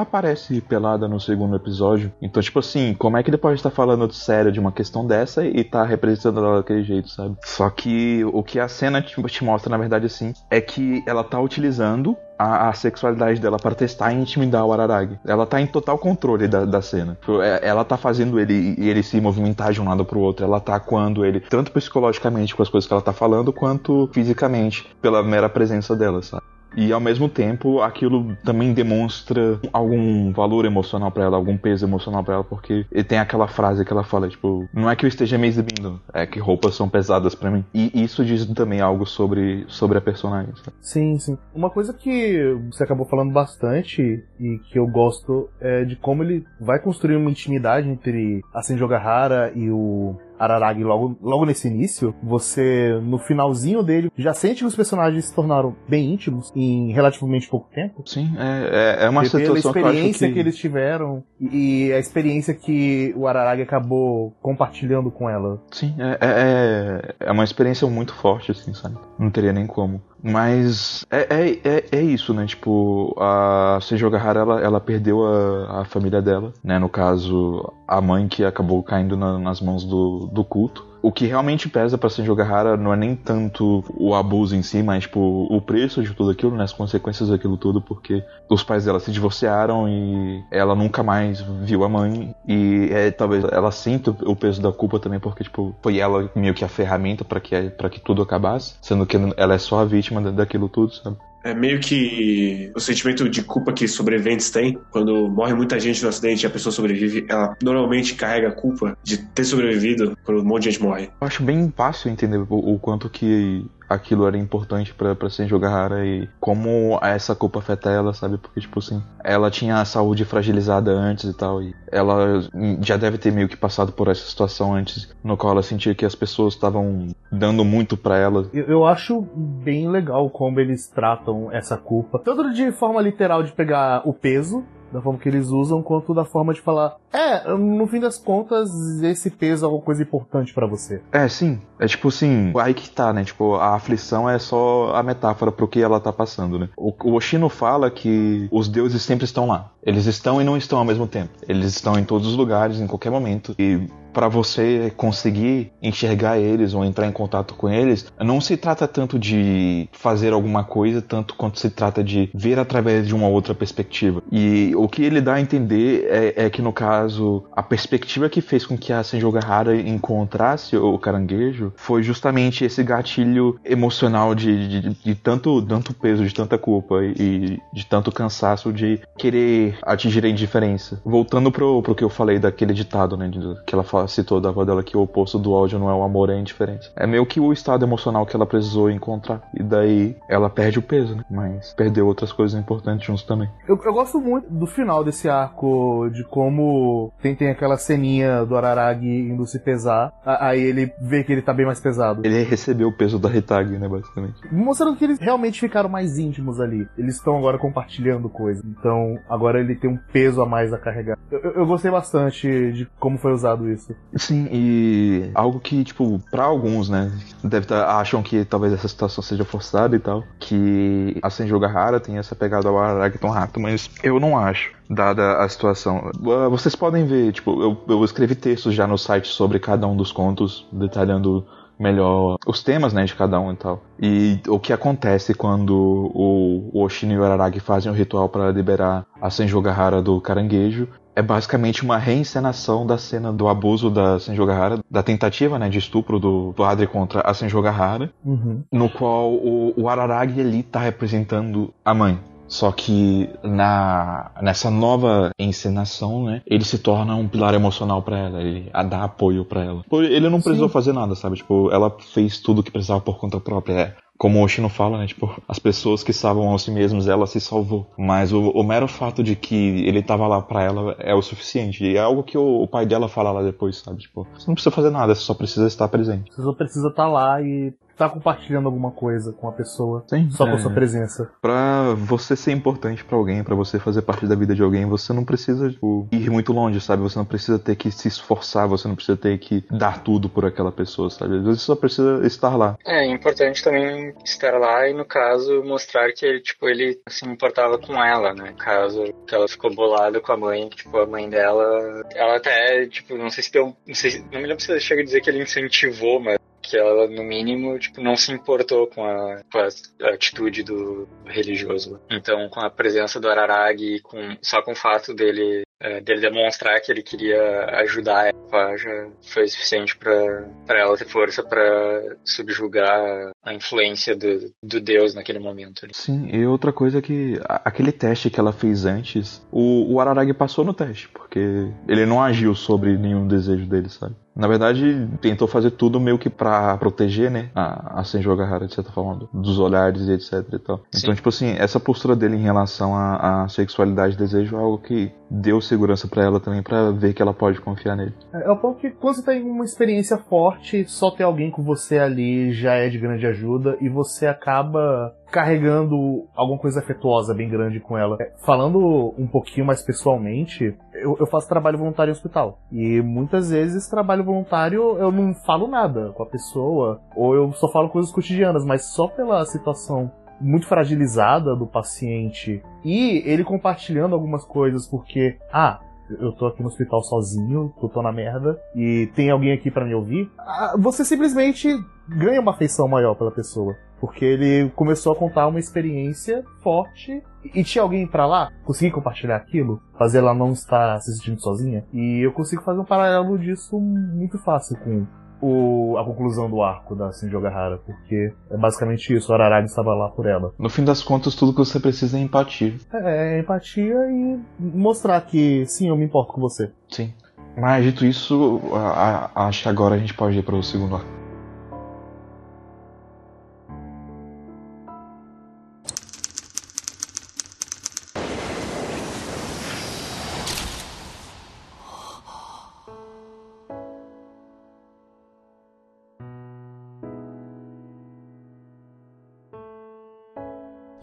[0.00, 2.12] aparece pelada no segundo episódio.
[2.20, 5.46] Então, tipo assim, como é que ele pode estar falando sério de uma questão dessa
[5.46, 7.36] e tá representando ela daquele jeito, sabe?
[7.42, 11.24] Só que o que a cena te, te mostra, na verdade, assim, é que ela
[11.24, 15.18] tá utilizando a, a sexualidade dela para testar e intimidar o Araragi.
[15.24, 17.16] Ela tá em total controle da, da cena.
[17.20, 20.44] Tipo, é- Ela tá fazendo ele ele se movimentar de um lado pro outro.
[20.44, 24.86] Ela tá atuando ele tanto psicologicamente com as coisas que ela tá falando, quanto fisicamente
[25.00, 26.42] pela mera presença dela, sabe?
[26.76, 32.22] E ao mesmo tempo, aquilo também demonstra algum valor emocional pra ela, algum peso emocional
[32.24, 35.38] pra ela, porque tem aquela frase que ela fala, tipo, não é que eu esteja
[35.38, 37.64] me exibindo, é que roupas são pesadas pra mim.
[37.72, 40.54] E isso diz também algo sobre, sobre a personagem.
[40.56, 40.76] sabe?
[40.80, 41.38] Sim, sim.
[41.54, 46.44] Uma coisa que você acabou falando bastante e que eu gosto é de como ele
[46.60, 52.14] vai construir uma intimidade entre a Senjo Gahara e o Araragi logo, logo nesse início.
[52.22, 57.48] Você, no finalzinho dele, já sente que os personagens se tornaram bem íntimos em relativamente
[57.48, 58.02] pouco tempo.
[58.06, 60.34] Sim, é, é, é uma Pela situação que acho experiência que...
[60.34, 60.40] que...
[60.40, 65.62] eles tiveram e a experiência que o Araragi acabou compartilhando com ela.
[65.70, 68.96] Sim, é, é, é uma experiência muito forte, assim, sabe?
[69.18, 70.00] Não teria nem como.
[70.26, 71.18] Mas é,
[71.50, 72.46] é, é, é isso, né?
[72.46, 76.78] Tipo, a Seijo Gahara, ela, ela perdeu a, a família dela, né?
[76.78, 80.93] No caso, a mãe que acabou caindo na- nas mãos do, do culto.
[81.04, 84.82] O que realmente pesa pra Seijo Gahara não é nem tanto o abuso em si,
[84.82, 86.64] mas, tipo, o preço de tudo aquilo, né?
[86.64, 91.84] As consequências daquilo tudo, porque os pais dela se divorciaram e ela nunca mais viu
[91.84, 92.34] a mãe.
[92.48, 96.54] E é, talvez ela sinta o peso da culpa também, porque, tipo, foi ela meio
[96.54, 99.84] que a ferramenta pra que, para que tudo acabasse, sendo que ela é só a
[99.84, 101.18] vítima da- daquilo tudo, sabe?
[101.44, 104.78] É meio que o sentimento de culpa que sobreviventes têm.
[104.90, 108.96] Quando morre muita gente no acidente e a pessoa sobrevive, ela normalmente carrega a culpa
[109.02, 111.10] de ter sobrevivido quando um monte de gente morre.
[111.20, 116.04] Eu acho bem fácil entender o, o quanto que aquilo era importante pra Senjo Gahara
[116.04, 118.38] e como essa culpa afeta ela, sabe?
[118.38, 122.40] Porque, tipo assim, ela tinha a saúde fragilizada antes e tal, e ela
[122.80, 126.04] já deve ter meio que passado por essa situação antes, no qual ela sentia que
[126.04, 128.48] as pessoas estavam dando muito pra ela.
[128.52, 132.18] Eu, eu acho bem legal como eles tratam essa culpa.
[132.18, 134.64] Tanto de forma literal de pegar o peso,
[134.94, 138.70] da forma que eles usam, quanto da forma de falar, é, no fim das contas,
[139.02, 141.02] esse peso é alguma coisa importante pra você.
[141.10, 141.60] É, sim.
[141.80, 143.24] É tipo assim, aí que tá, né?
[143.24, 146.68] Tipo, a aflição é só a metáfora pro que ela tá passando, né?
[146.76, 149.72] O, o Oshino fala que os deuses sempre estão lá.
[149.82, 151.30] Eles estão e não estão ao mesmo tempo.
[151.48, 153.52] Eles estão em todos os lugares, em qualquer momento.
[153.58, 158.88] E para você conseguir enxergar eles ou entrar em contato com eles, não se trata
[158.88, 163.54] tanto de fazer alguma coisa, tanto quanto se trata de ver através de uma outra
[163.54, 164.22] perspectiva.
[164.32, 168.40] E o que ele dá a entender é, é que, no caso, a perspectiva que
[168.40, 174.68] fez com que a Senjo Gahara encontrasse o caranguejo foi justamente esse gatilho emocional de,
[174.80, 180.24] de, de tanto, tanto peso, de tanta culpa e de tanto cansaço de querer atingir
[180.24, 181.00] a indiferença.
[181.04, 184.48] Voltando pro, pro que eu falei daquele ditado, né, de- que ela fala, citou da
[184.50, 186.90] avó dela, que o oposto do ódio não é o amor, é a indiferença.
[186.96, 189.42] É meio que o estado emocional que ela precisou encontrar.
[189.54, 191.24] E daí ela perde o peso, né?
[191.30, 193.48] Mas perdeu outras coisas importantes juntos também.
[193.68, 198.56] Eu, eu gosto muito do final desse arco, de como tem, tem aquela ceninha do
[198.56, 202.22] Araragi indo se pesar, a- aí ele vê que ele tá bem mais pesado.
[202.24, 204.34] Ele recebeu o peso da Hitagi, né, basicamente.
[204.52, 206.86] Mostrando que eles realmente ficaram mais íntimos ali.
[206.98, 208.64] Eles estão agora compartilhando coisas.
[208.64, 211.18] Então, agora ele tem um peso a mais a carregar.
[211.30, 213.93] Eu, eu- eu gostei bastante de como foi usado isso.
[214.12, 214.26] Isso.
[214.26, 217.10] Sim, e algo que, tipo, para alguns, né,
[217.42, 222.18] deve tá, acham que talvez essa situação seja forçada e tal, que a Senjogahara tem
[222.18, 226.10] essa pegada ao tão rápido, mas eu não acho, dada a situação.
[226.26, 229.96] Ah, vocês podem ver, tipo, eu, eu escrevi textos já no site sobre cada um
[229.96, 231.46] dos contos, detalhando
[231.78, 233.82] melhor os temas, né, de cada um e tal.
[234.00, 238.50] E o que acontece quando o, o Oshino e o Araragi fazem o ritual para
[238.50, 244.78] liberar a Senjogahara do caranguejo é basicamente uma reencenação da cena do abuso da Senjogahara,
[244.90, 248.62] da tentativa né, de estupro do, do Adri contra a Senjogahara, Uhum.
[248.72, 252.18] no qual o, o Araragi ali tá representando a mãe.
[252.46, 258.40] Só que na nessa nova encenação, né, ele se torna um pilar emocional pra ela,
[258.40, 259.82] ele a dá apoio pra ela.
[259.92, 260.72] Ele não precisou Sim.
[260.72, 261.36] fazer nada, sabe?
[261.36, 263.96] Tipo, ela fez tudo o que precisava por conta própria.
[264.24, 265.06] Como o Oshino fala, né?
[265.06, 267.86] Tipo, as pessoas que salvam a si mesmos, ela se salvou.
[267.94, 271.84] Mas o, o mero fato de que ele tava lá pra ela é o suficiente.
[271.84, 273.98] E é algo que o, o pai dela fala lá depois, sabe?
[273.98, 276.32] Tipo, você não precisa fazer nada, você só precisa estar presente.
[276.32, 280.04] Você só precisa estar lá e estar compartilhando alguma coisa com a pessoa.
[280.08, 280.54] Sim, Só com é.
[280.54, 281.30] a sua presença.
[281.40, 285.12] Pra você ser importante pra alguém, pra você fazer parte da vida de alguém, você
[285.12, 287.02] não precisa tipo, ir muito longe, sabe?
[287.02, 290.44] Você não precisa ter que se esforçar, você não precisa ter que dar tudo por
[290.44, 291.36] aquela pessoa, sabe?
[291.38, 292.76] Às vezes você só precisa estar lá.
[292.84, 297.78] É importante também estar lá e, no caso, mostrar que ele, tipo, ele se importava
[297.78, 298.54] com ela, né?
[298.58, 302.86] Caso que ela ficou bolada com a mãe, que, tipo, a mãe dela, ela até,
[302.86, 305.04] tipo, não sei se deu, não sei, se- não me lembro se ela chega a
[305.04, 309.42] dizer que ele incentivou, mas que ela, no mínimo, tipo, não se importou com a,
[309.52, 312.00] com a atitude do religioso.
[312.10, 316.80] Então, com a presença do Araragi, com, só com o fato dele, é, dele demonstrar
[316.80, 323.52] que ele queria ajudar ela, já foi suficiente pra ela ter força pra subjugar a
[323.52, 325.84] influência do, do Deus naquele momento.
[325.84, 325.92] ali.
[325.94, 330.32] Sim, e outra coisa é que aquele teste que ela fez antes, o, o Araragi
[330.32, 331.38] passou no teste, porque
[331.86, 334.14] ele não agiu sobre nenhum desejo dele, sabe?
[334.36, 338.90] Na verdade, tentou fazer tudo meio que pra proteger, né, a, a Senjogahara, de certa
[338.90, 340.80] forma, do- dos olhares e etc e tal.
[340.88, 341.14] Então, Sim.
[341.14, 345.12] tipo assim, essa postura dele em relação à, à sexualidade e desejo é algo que
[345.30, 348.12] deu segurança pra ela também, pra ver que ela pode confiar nele.
[348.32, 351.98] É o ponto que quando você tem uma experiência forte, só ter alguém com você
[351.98, 357.80] ali já é de grande ajuda e você acaba carregando alguma coisa afetuosa bem grande
[357.80, 358.16] com ela.
[358.20, 362.60] É, Falando um pouquinho mais pessoalmente, eu, eu faço trabalho voluntário em hospital.
[362.70, 367.68] E muitas vezes trabalho voluntário eu não falo nada com a pessoa, ou eu só
[367.68, 370.08] falo coisas cotidianas, mas só pela situação
[370.40, 375.80] muito fragilizada do paciente e ele compartilhando algumas coisas porque, ah,
[376.20, 379.84] eu tô aqui no hospital sozinho, eu tô na merda, e tem alguém aqui pra
[379.84, 381.68] me ouvir, ah, você simplesmente
[382.08, 383.74] ganha uma afeição maior pela pessoa.
[384.04, 387.22] Porque ele começou a contar uma experiência forte
[387.54, 391.86] e tinha alguém pra lá, consegui compartilhar aquilo, fazer ela não estar se sentindo sozinha.
[391.90, 395.06] E eu consigo fazer um paralelo disso muito fácil com
[395.40, 400.10] o, a conclusão do arco da Senjogahara, porque é basicamente isso, o Araragi estava lá
[400.10, 400.52] por ela.
[400.58, 402.74] No fim das contas, tudo que você precisa é empatia.
[402.92, 406.70] É, é empatia e mostrar que sim, eu me importo com você.
[406.90, 407.10] Sim.
[407.56, 410.96] Mas dito isso, a- a- acho que agora a gente pode ir para o segundo
[410.96, 411.23] arco.「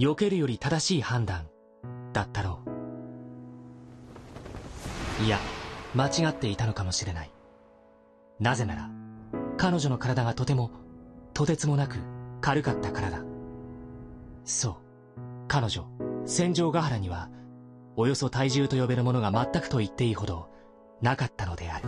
[0.01, 1.47] 避けるより正しい判断」
[2.11, 2.59] だったろ
[5.19, 5.23] う。
[5.23, 5.37] いや
[5.93, 7.31] 間違っていたのかもしれない。
[8.39, 8.89] なぜなら
[9.57, 10.71] 彼女の体がとても
[11.35, 11.97] とてつもなく
[12.41, 13.23] 軽かったからだ。
[14.43, 14.75] そう。
[15.47, 15.85] 彼女
[16.25, 17.29] 戦場ヶ原には
[17.95, 20.49] およそ体重と呼べるものが全くと言っていいほど
[21.01, 21.87] なかったのである。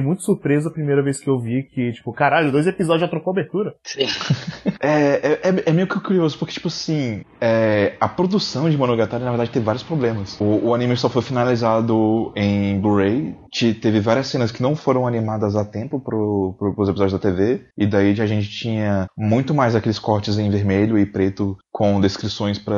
[0.00, 3.08] Fiquei muito surpreso a primeira vez que eu vi que, tipo, caralho, dois episódios já
[3.08, 3.74] trocou abertura.
[3.84, 4.06] Sim.
[4.82, 9.22] É, é, é- é meio que curioso, porque, tipo assim, é, a produção de Monogatari,
[9.22, 10.40] na verdade, teve vários problemas.
[10.40, 15.06] O, o anime só foi finalizado em Blu-ray, te- teve várias cenas que não foram
[15.06, 19.52] animadas a tempo pro, pro, pros episódios da TV, e daí a gente tinha muito
[19.54, 22.74] mais aqueles cortes em vermelho e preto com descrições pra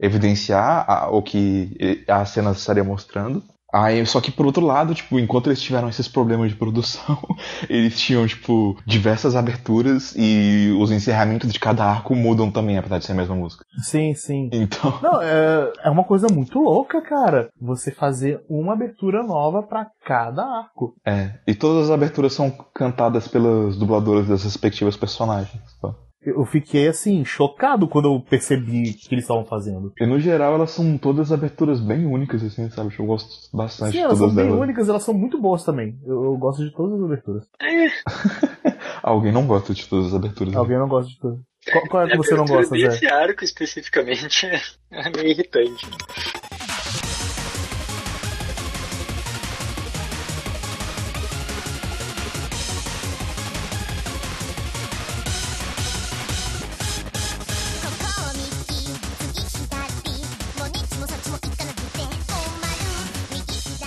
[0.00, 3.42] evidenciar a- o que a cena estaria mostrando.
[3.74, 7.18] Aí, só que por outro lado, tipo, enquanto eles tiveram esses problemas de produção,
[7.68, 13.04] eles tinham, tipo, diversas aberturas e os encerramentos de cada arco mudam também, apesar de
[13.04, 13.64] ser a mesma música.
[13.82, 14.48] Sim, sim.
[14.52, 17.48] Então, Não, é, é uma coisa muito louca, cara.
[17.60, 20.94] Você fazer uma abertura nova pra cada arco.
[21.04, 21.32] é.
[21.46, 25.62] E todas as aberturas são cantadas pelas dubladoras das respectivas personagens.
[25.82, 25.92] tá?
[26.26, 29.92] Eu fiquei, assim, chocado quando eu percebi o que eles estavam fazendo.
[30.00, 32.94] E no geral, elas são todas aberturas bem únicas, assim, sabe?
[32.98, 34.60] Eu gosto bastante Sim, de elas todas são bem delas.
[34.62, 35.98] únicas, elas são muito boas também.
[36.06, 37.44] Eu, eu gosto de todas as aberturas.
[39.02, 40.52] Alguém não gosta de todas as aberturas.
[40.52, 40.58] né?
[40.58, 41.38] Alguém não gosta de todas.
[41.70, 42.88] Qual, qual é que A você não gosta, Zé?
[42.88, 44.46] desse arco especificamente
[44.90, 45.86] é meio irritante.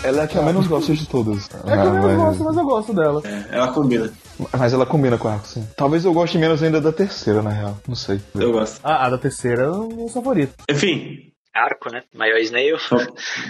[0.07, 1.49] Ela é a que eu menos gosto de todas.
[1.65, 2.15] É que eu menos mas...
[2.15, 3.21] gosto, mas eu gosto dela.
[3.51, 4.09] Ela combina.
[4.57, 5.67] mas ela combina com o arco, sim.
[5.75, 7.77] Talvez eu goste menos ainda da terceira, na real.
[7.85, 8.21] Não sei.
[8.33, 8.79] Eu gosto.
[8.81, 10.53] Ah, a da terceira é o meu favorito.
[10.69, 12.03] Enfim, Arco, né?
[12.15, 12.77] Maior Snail.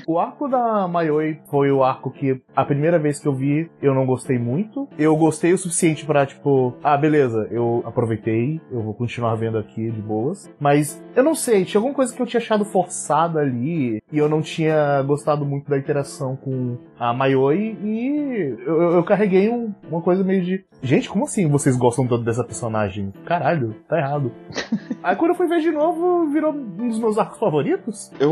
[0.08, 3.93] O arco da Mayoi foi o arco que a primeira vez que eu vi eu
[3.93, 4.88] não gostei muito.
[4.97, 9.91] Eu gostei o suficiente pra, tipo, ah, beleza, eu aproveitei, eu vou continuar vendo aqui
[9.91, 10.49] de boas.
[10.60, 14.30] Mas eu não sei, tinha alguma coisa que eu tinha achado forçada ali e eu
[14.30, 19.74] não tinha gostado muito da interação com a Mayoi e eu, eu- eu carreguei um-
[19.89, 20.66] uma coisa meio de.
[20.82, 23.11] Gente, como assim vocês gostam tanto dessa personagem?
[23.25, 24.32] Caralho, tá errado.
[25.01, 28.11] Aí quando eu fui ver de novo, virou um dos meus arcos favoritos.
[28.19, 28.32] Eu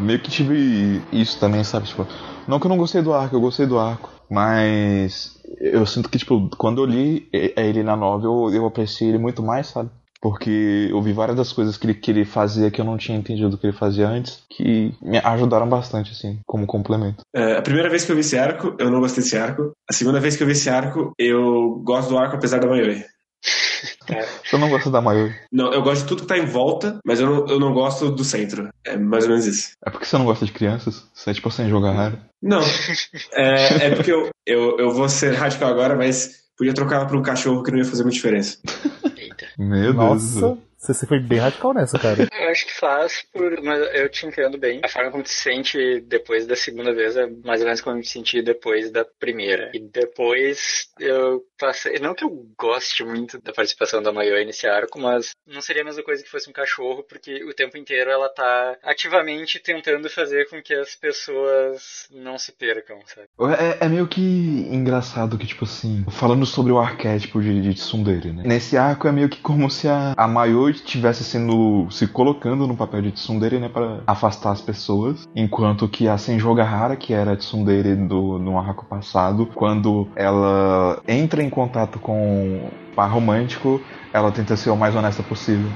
[0.00, 1.86] meio que tive isso também, sabe?
[1.86, 2.06] Tipo,
[2.48, 4.10] não que eu não gostei do arco, eu gostei do arco.
[4.28, 9.18] Mas eu sinto que, tipo, quando eu li ele na novel, eu, eu apreciei ele
[9.18, 9.90] muito mais, sabe?
[10.24, 13.18] Porque eu vi várias das coisas que ele, que ele fazia que eu não tinha
[13.18, 17.20] entendido que ele fazia antes, que me ajudaram bastante, assim, como complemento.
[17.36, 19.72] é, a primeira vez que eu vi esse arco, eu não gostei desse arco.
[19.86, 23.04] A segunda vez que eu vi esse arco, eu gosto do arco apesar da Mayoi.
[24.50, 25.34] Eu não gosto da maior.
[25.52, 28.10] Não, eu gosto de tudo que tá em volta, mas eu não, eu não gosto
[28.10, 28.68] do centro.
[28.84, 29.72] É mais ou menos isso.
[29.84, 31.04] É porque você não gosta de crianças?
[31.12, 32.18] Você é tipo sem jogar raro.
[32.40, 32.60] Não.
[33.32, 37.16] É, é porque eu, eu, eu vou ser radical agora, mas podia trocar ela por
[37.16, 38.58] um cachorro que não ia fazer muita diferença.
[39.58, 39.94] Meu Deus.
[39.94, 40.58] Nossa, céu.
[40.86, 42.28] Você você foi bem radical nessa, cara.
[42.32, 44.80] Eu acho que faz, por, mas eu te entendo bem.
[44.82, 47.96] A forma como tu se sente depois da segunda vez é mais ou menos como
[47.96, 49.70] eu me senti depois da primeira.
[49.74, 51.98] E depois eu passei.
[51.98, 55.84] Não que eu goste muito da participação da Mayoi nesse arco, mas não seria a
[55.84, 60.48] mesma coisa que fosse um cachorro, porque o tempo inteiro ela tá ativamente tentando fazer
[60.48, 63.28] com que as pessoas não se percam, sabe?
[63.58, 68.32] É, é meio que engraçado que, tipo assim, falando sobre o arquétipo de, de Tsundere,
[68.32, 68.42] né?
[68.44, 72.76] Nesse arco é meio que como se a, a Mayoi estivesse sendo, se colocando no
[72.76, 73.68] papel de Tsundere, né?
[73.68, 75.24] Pra afastar as pessoas.
[75.34, 81.42] Enquanto que a Senjogahara, que era a Tsundere do, no arco passado, quando ela entra
[81.42, 85.74] em contato com o par romântico, ela tenta ser o mais honesta possível.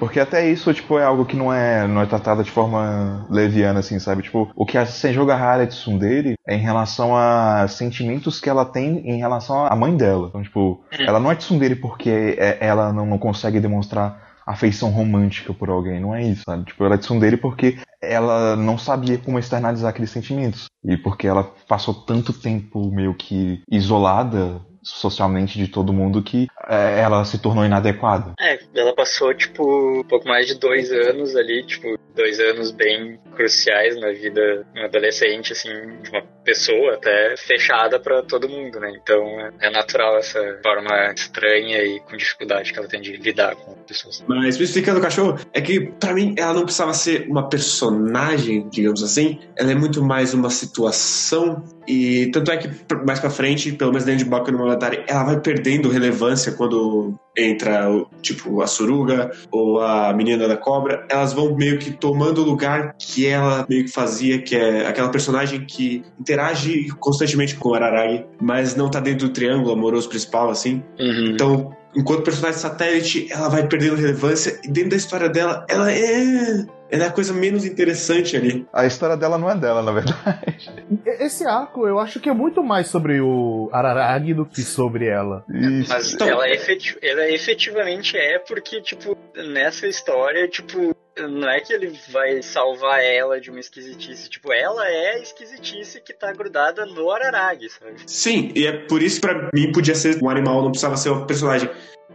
[0.00, 3.80] Porque até isso, tipo, é algo que não é, não é tratado de forma leviana,
[3.80, 4.22] assim, sabe?
[4.22, 9.18] Tipo, o que a Senjogahara Tsundere é em relação a sentimentos que ela tem em
[9.18, 10.28] relação à mãe dela.
[10.28, 15.52] Então, tipo, ela não é Tsundere porque é- ela não, não consegue demonstrar afeição romântica
[15.52, 16.64] por alguém, não é isso, sabe?
[16.64, 20.66] Tipo, ela é tsundere porque ela não sabia como externalizar aqueles sentimentos.
[20.84, 27.00] E porque ela passou tanto tempo meio que isolada socialmente de todo mundo que é,
[27.00, 28.32] ela se tornou inadequada.
[28.40, 33.18] É, ela passou, tipo, um pouco mais de dois anos ali, tipo, dois anos bem
[33.34, 35.70] cruciais na vida de um adolescente, assim,
[36.02, 38.92] de uma pessoa até fechada pra todo mundo, né?
[39.02, 43.54] Então é- é natural essa forma estranha e com dificuldade que ela tem de lidar
[43.56, 44.24] com pessoas.
[44.26, 49.02] Mas especificando o cachorro, é que pra mim ela não precisava ser uma personagem, digamos
[49.02, 49.38] assim.
[49.56, 51.62] Ela é muito mais uma situação.
[51.86, 52.68] E tanto é que
[53.06, 57.14] mais pra frente, pelo menos dentro de Baku no Monogatari, ela vai perdendo relevância quando
[57.36, 57.88] entra
[58.20, 61.06] tipo a Suruga ou a menina da cobra.
[61.08, 65.08] Elas vão meio que tomando o lugar que ela meio que fazia, que é aquela
[65.08, 70.50] personagem que interage constantemente com o Araragi, mas não tá dentro do triângulo amoroso principal,
[70.50, 70.82] assim.
[70.98, 71.30] Uhum.
[71.32, 76.64] Então, enquanto personagem satélite, ela vai perdendo relevância e dentro da história dela, ela é
[76.90, 78.66] ela é a coisa menos interessante ali.
[78.72, 80.70] A história dela não é dela, na verdade.
[81.20, 85.44] Esse arco, eu acho que é muito mais sobre o Araragi do que sobre ela.
[85.48, 85.88] Isso.
[85.90, 91.72] Mas Então- ela, efeti- ela efetivamente é porque, tipo, nessa história, tipo, não é que
[91.72, 94.28] ele vai salvar ela de uma esquisitice.
[94.30, 97.94] Tipo, ela é a esquisitice que tá grudada no Araragi, sabe?
[98.06, 101.10] Sim, e é por isso que pra mim podia ser um animal, não precisava ser
[101.10, 101.68] um personagem.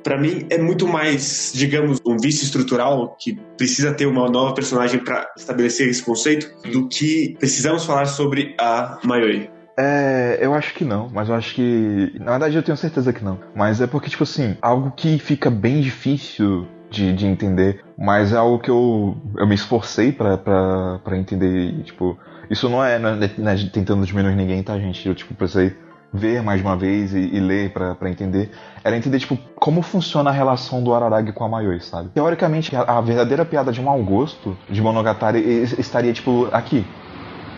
[0.05, 5.03] Pra mim é muito mais, digamos, um vício estrutural que precisa ter uma nova personagem
[5.03, 9.49] pra estabelecer esse conceito do que precisamos falar sobre a Mayoi.
[9.75, 12.13] É, eu acho que não, mas eu acho que.
[12.19, 13.39] Na verdade, eu tenho certeza que não.
[13.55, 18.37] Mas é porque, tipo assim, algo que fica bem difícil de, de entender, mas é
[18.37, 21.79] algo que eu, eu me esforcei pra entender.
[21.79, 22.15] E, tipo,
[22.47, 25.07] isso não é, não é tentando diminuir ninguém, tá, gente?
[25.07, 25.75] Eu, tipo, precisei
[26.15, 28.51] ver mais uma vez e, e ler pra entender.
[28.83, 32.09] Era entender, tipo, como funciona a relação do Araragi com a Mayoi, sabe?
[32.09, 35.39] Teoricamente, a, a verdadeira piada de mau gosto de Monogatari
[35.77, 36.85] estaria, tipo, aqui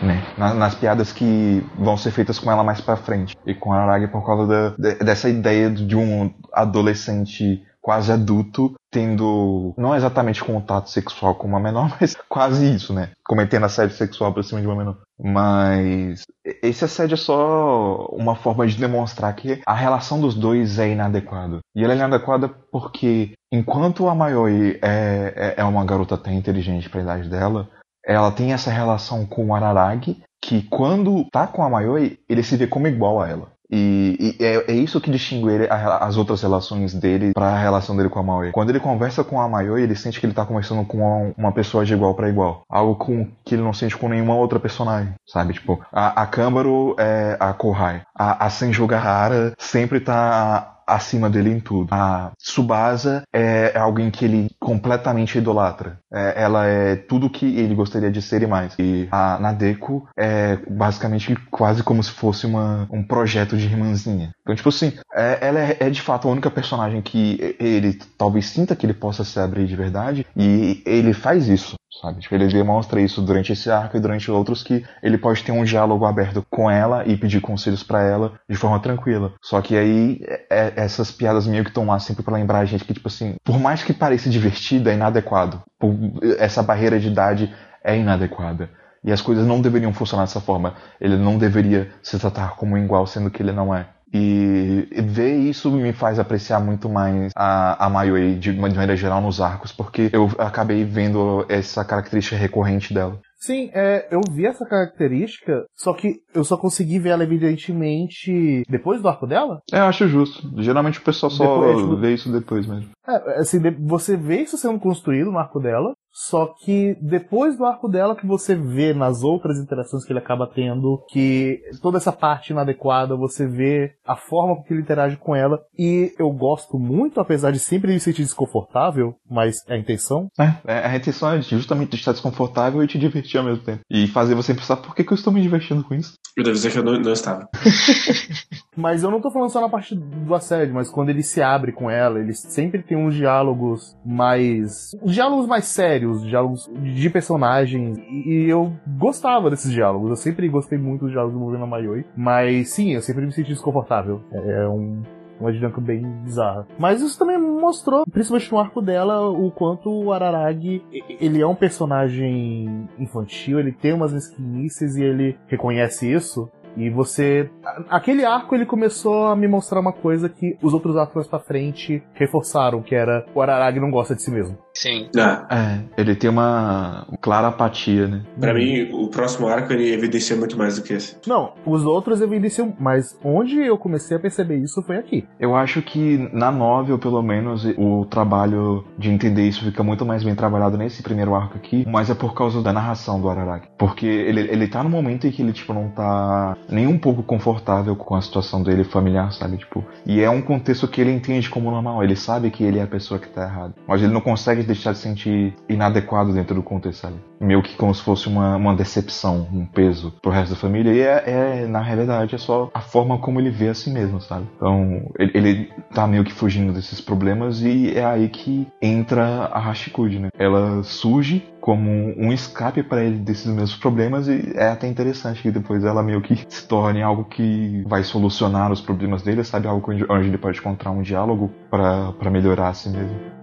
[0.00, 0.22] né?
[0.36, 3.34] Na- Nas, piadas que vão ser feitas com ela mais pra frente.
[3.44, 8.74] E com a Aragi por causa da- de- dessa ideia de um adolescente quase adulto
[8.92, 13.12] tendo não exatamente contato sexual com uma menor, mas quase isso, né?
[13.24, 14.98] Cometendo assédio sexual por cima de uma menor.
[15.18, 16.24] Mas
[16.62, 21.60] esse assédio é só uma forma de demonstrar que a relação dos dois é inadequada.
[21.74, 26.90] E ela é inadequada porque enquanto a Mayoi é, é, é uma garota até inteligente
[26.90, 27.70] pra idade dela,
[28.04, 32.54] ela tem essa relação com o Araragi, que quando tá com a Mayoi, ele se
[32.54, 33.57] vê como igual a ela.
[33.70, 37.58] E, e é, é isso que distingue ele, a- as outras relações dele para a
[37.58, 38.52] relação dele com a Mayoi.
[38.52, 41.52] Quando ele conversa com a Mayoi, ele sente que ele tá conversando com uma, uma
[41.52, 42.62] pessoa de igual para igual.
[42.68, 45.52] Algo com, que ele não sente com nenhuma outra personagem, sabe?
[45.54, 48.02] Tipo, a, a Câmbaro é a Kohai.
[48.14, 51.88] A, a Senjogahara sempre tá acima dele em tudo.
[51.92, 55.98] A Tsubasa é, é alguém que ele completamente idolatra.
[56.12, 58.74] É, ela é tudo que ele gostaria de ser e mais.
[58.78, 64.30] E a Nadeko é basicamente quase como se fosse uma, um projeto de irmãzinha.
[64.42, 68.46] Então, tipo assim, é- ela é, é de fato a única personagem que ele talvez
[68.46, 70.26] sinta que ele possa se abrir de verdade.
[70.36, 71.77] E ele faz isso.
[72.00, 72.20] Sabe?
[72.20, 75.64] Tipo, ele demonstra isso durante esse arco e durante outros que ele pode ter um
[75.64, 79.32] diálogo aberto com ela e pedir conselhos pra ela de forma tranquila.
[79.42, 82.84] Só que aí é- essas piadas meio que estão lá sempre pra lembrar a gente
[82.84, 85.60] que, tipo assim, por mais que pareça divertido, é inadequado.
[85.78, 85.96] Por-
[86.38, 88.70] essa barreira de idade é inadequada.
[89.02, 90.74] E as coisas não deveriam funcionar dessa forma.
[91.00, 93.86] Ele não deveria se tratar como igual, sendo que ele não é.
[94.12, 99.40] E ver isso me faz apreciar muito mais a, a Mayoi de maneira geral nos
[99.40, 103.20] arcos, porque eu acabei vendo essa característica recorrente dela.
[103.40, 109.00] Sim, é, eu vi essa característica, só que eu só consegui ver ela evidentemente depois
[109.00, 109.60] do arco dela.
[109.72, 110.42] É, eu acho justo.
[110.60, 112.90] Geralmente o pessoal só Depois- vê isso depois mesmo.
[113.06, 115.94] É, assim, você vê isso sendo construído no arco dela,
[116.26, 120.50] só que depois do arco dela que você vê nas outras interações que ele acaba
[120.52, 125.36] tendo, que toda essa parte inadequada, você vê a forma com que ele interage com
[125.36, 130.28] ela, e eu gosto muito, apesar de sempre me sentir desconfortável, mas é a intenção.
[130.66, 133.80] É, a intenção é justamente estar desconfortável e te divertir ao mesmo tempo.
[133.88, 136.14] E fazer você pensar por que, que eu estou me divertindo com isso.
[136.36, 137.48] Eu devo dizer que eu não, não estava.
[138.78, 141.72] Mas eu não tô falando só na parte do assédio, mas quando ele se abre
[141.72, 144.92] com ela, ele sempre tem uns diálogos mais.
[145.02, 147.98] uns diálogos mais sérios, diálogos de personagens.
[147.98, 150.10] E eu gostava desses diálogos.
[150.10, 152.04] Eu sempre gostei muito dos diálogos envolvendo a Mayoi.
[152.16, 154.20] Mas sim, eu sempre me senti desconfortável.
[154.32, 155.02] É é um.
[155.40, 156.66] Uma dinâmica bem bizarra.
[156.76, 161.54] Mas isso também mostrou, principalmente no arco dela, o quanto o Araragi, ele é um
[161.54, 166.50] personagem infantil, ele tem umas mesquinices e ele reconhece isso.
[166.76, 167.48] E você.
[167.88, 172.02] Aquele arco ele começou a me mostrar uma coisa que os outros arcos pra frente
[172.14, 174.58] reforçaram, que era o Araragi não gosta de si mesmo.
[174.80, 175.08] Sim.
[175.18, 178.22] Ah, É, ele tem uma clara apatia, né?
[178.38, 181.16] pra mim, o próximo arco ele evidencia muito mais do que esse.
[181.26, 185.26] Não, os outros evidenciam, mas onde eu comecei a perceber isso foi aqui.
[185.40, 190.22] Eu acho que na novel, pelo menos, o trabalho de entender isso fica muito mais
[190.22, 193.66] bem trabalhado nesse primeiro arco aqui, mas é por causa da narração do Araragi.
[193.76, 197.22] Porque ele, ele tá no momento em que ele, tipo, não tá nem um pouco
[197.22, 199.56] confortável com a situação dele familiar, sabe?
[199.56, 202.82] Tipo, e é um contexto que ele entende como normal, ele sabe que ele é
[202.82, 206.62] a pessoa que tá errada, mas ele não consegue deixar de sentir inadequado dentro do
[206.62, 207.16] contexto, sabe?
[207.40, 211.00] Meio que como se fosse uma, uma decepção, um peso pro resto da família, e
[211.00, 214.46] é, é, na realidade, é só a forma como ele vê a si mesmo, sabe?
[214.56, 219.58] Então, ele, ele tá meio que fugindo desses problemas e é aí que entra a
[219.58, 220.28] Hashikuji, né?
[220.38, 225.50] Ela surge como um escape para ele desses mesmos problemas e é até interessante que
[225.50, 229.66] depois ela meio que se torne algo que vai solucionar os problemas dele, sabe?
[229.68, 233.37] Algo onde, onde ele pode encontrar um diálogo para melhorar a si mesmo.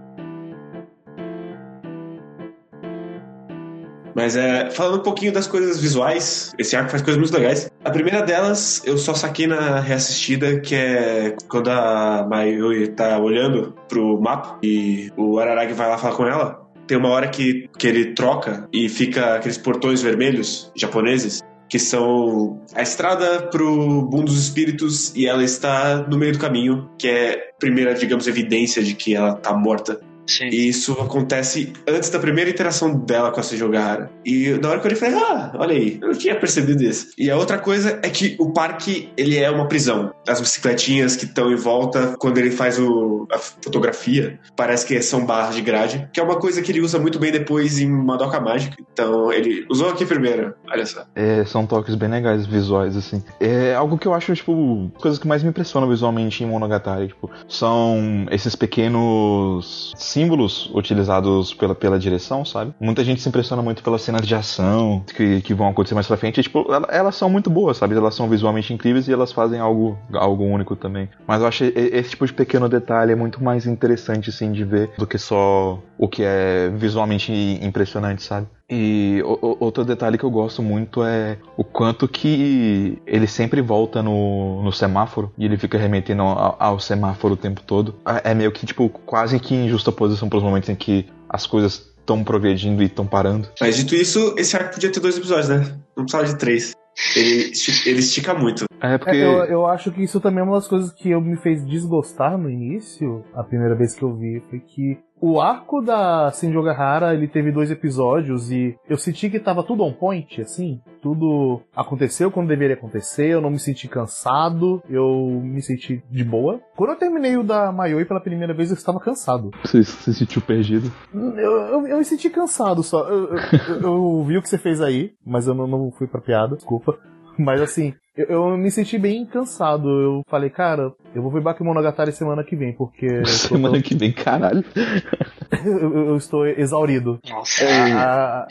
[4.16, 7.70] Mas é, falando um pouquinho das coisas visuais, esse arco faz coisas muito legais.
[7.84, 13.74] A primeira delas, eu só saquei na reassistida, que é quando a Mayuri tá olhando
[13.86, 16.66] pro mapa e o Araragi vai lá falar com ela.
[16.86, 22.62] Tem uma hora que, que ele troca e fica aqueles portões vermelhos japoneses que são
[22.74, 23.68] a estrada pro
[24.10, 28.26] mundo dos espíritos e ela está no meio do caminho, que é a primeira, digamos,
[28.26, 30.00] evidência de que ela tá morta.
[30.26, 30.48] Sim.
[30.48, 34.10] E isso acontece antes da primeira interação dela com a Sejogahara.
[34.24, 37.08] E na hora que eu olhei, falei, ah, olha aí, eu não tinha percebido isso.
[37.16, 40.12] E a outra coisa é que o parque, ele é uma prisão.
[40.28, 45.24] As bicicletinhas que estão em volta, quando ele faz o, a fotografia, parece que são
[45.24, 48.40] barras de grade, que é uma coisa que ele usa muito bem depois em Madoka
[48.40, 48.76] Mágica.
[48.92, 51.04] Então, ele usou aqui primeiro, olha só.
[51.14, 53.22] É, são toques bem legais visuais, assim.
[53.38, 57.30] É algo que eu acho, tipo, coisas que mais me impressionam visualmente em Monogatari, tipo,
[57.48, 62.72] são esses pequenos símbolos utilizados pela, pela direção, sabe?
[62.80, 66.16] Muita gente se impressiona muito pelas cenas de ação que, que vão acontecer mais pra
[66.16, 66.40] frente.
[66.40, 67.94] E, tipo, ela- elas são muito boas, sabe?
[67.94, 71.08] Elas são visualmente incríveis e elas fazem algo, algo único também.
[71.26, 74.90] Mas eu acho esse tipo de pequeno detalhe é muito mais interessante, assim, de ver
[74.96, 77.30] do que só o que é visualmente
[77.62, 78.46] impressionante, sabe?
[78.68, 83.60] E o- o- outro detalhe que eu gosto muito é o quanto que ele sempre
[83.60, 87.94] volta no, no semáforo e ele fica remetendo ao, ao semáforo o tempo todo.
[88.24, 91.06] É é meio que, tipo, quase que em justa posição para os momentos em que
[91.28, 93.48] as coisas estão progredindo e estão parando.
[93.60, 95.78] Mas dito isso, esse arco podia ter dois episódios, né?
[95.96, 96.72] Não precisava de três.
[97.14, 97.52] Ele,
[97.84, 98.64] ele estica muito.
[98.80, 99.16] É porque.
[99.16, 101.64] É, eu, eu acho que isso também é uma das coisas que eu me fez
[101.64, 107.14] desgostar no início, a primeira vez que eu vi, foi que o arco da Senjogahara,
[107.14, 112.30] ele teve dois episódios e eu senti que tava tudo on point, assim, tudo aconteceu
[112.30, 116.60] quando deveria acontecer, eu não me senti cansado, eu me senti de boa.
[116.76, 119.50] Quando eu terminei o da Mayoi pela primeira vez, eu estava cansado.
[119.64, 120.90] Você se sentiu perdido?
[121.14, 123.08] Eu, eu, eu me senti cansado só.
[123.08, 123.38] Eu, eu-
[123.68, 126.56] eu- eu vi o que você fez aí, mas eu não, não fui pra piada,
[126.56, 126.98] desculpa.
[127.38, 129.88] Mas assim, eu, eu me senti bem cansado.
[129.88, 134.64] Eu falei, cara, eu vou ver Bakemonogatari semana que vem, porque Semana que vem, caralho.
[135.64, 137.18] eu- eu estou exaurido.
[137.28, 137.64] Nossa.
[137.94, 138.46] Ah,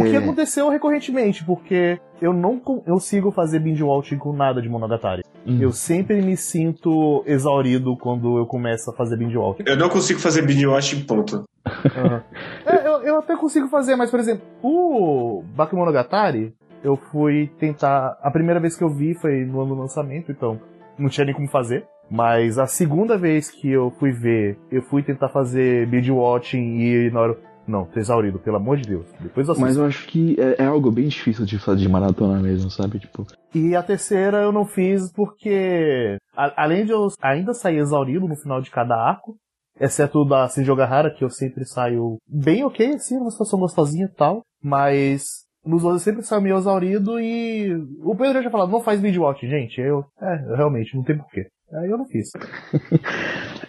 [0.00, 4.68] o que aconteceu recorrentemente, porque eu não con- consigo fazer binge watching com nada de
[4.68, 5.22] Monogatari.
[5.46, 5.58] Hum.
[5.60, 9.64] Eu sempre me sinto exaurido quando eu começo a fazer binge watching.
[9.66, 11.44] Eu não consigo fazer binge watching, ponto.
[11.66, 12.22] Aham.
[12.66, 16.52] É, eu, eu até consigo fazer, mas, por exemplo, o Bakemonogatari,
[16.82, 18.18] eu fui tentar.
[18.22, 20.60] A primeira vez que eu vi foi no ano do lançamento, então
[20.98, 21.86] não tinha nem como fazer.
[22.10, 27.10] Mas a segunda vez que eu fui ver, eu fui tentar fazer binge watching e
[27.10, 27.38] na hora.
[27.68, 29.06] Não, tô exaurido, pelo amor de Deus.
[29.20, 29.64] Depois eu assisto.
[29.68, 32.98] Mas eu acho que é, é algo bem difícil de fazer de maratona mesmo, sabe?
[32.98, 33.24] Tipo,
[33.54, 38.34] E a terceira eu não fiz porque, a- além de eu ainda sair exaurido no
[38.34, 39.36] final de cada arco,
[39.78, 44.42] exceto da Senjogahara, que eu sempre saio bem ok, assim, uma situação gostosinha e tal,
[44.60, 49.00] mas nos outros sempre saio meio exaurido e o Pedro já tinha falado, não faz
[49.18, 49.80] watch, gente.
[49.80, 51.46] Eu, é, realmente, não tem porquê.
[51.72, 52.30] Aí eu não fiz.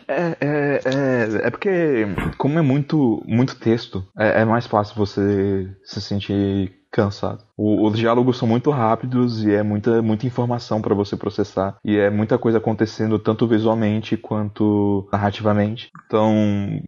[0.08, 2.06] É, é, é, é porque,
[2.38, 7.44] como é muito, muito texto, é, é mais fácil você se sentir cansado.
[7.58, 11.78] O- os diálogos são muito rápidos e é muita, muita informação para você processar.
[11.84, 15.90] E é muita coisa acontecendo, tanto visualmente quanto narrativamente.
[16.06, 16.34] Então,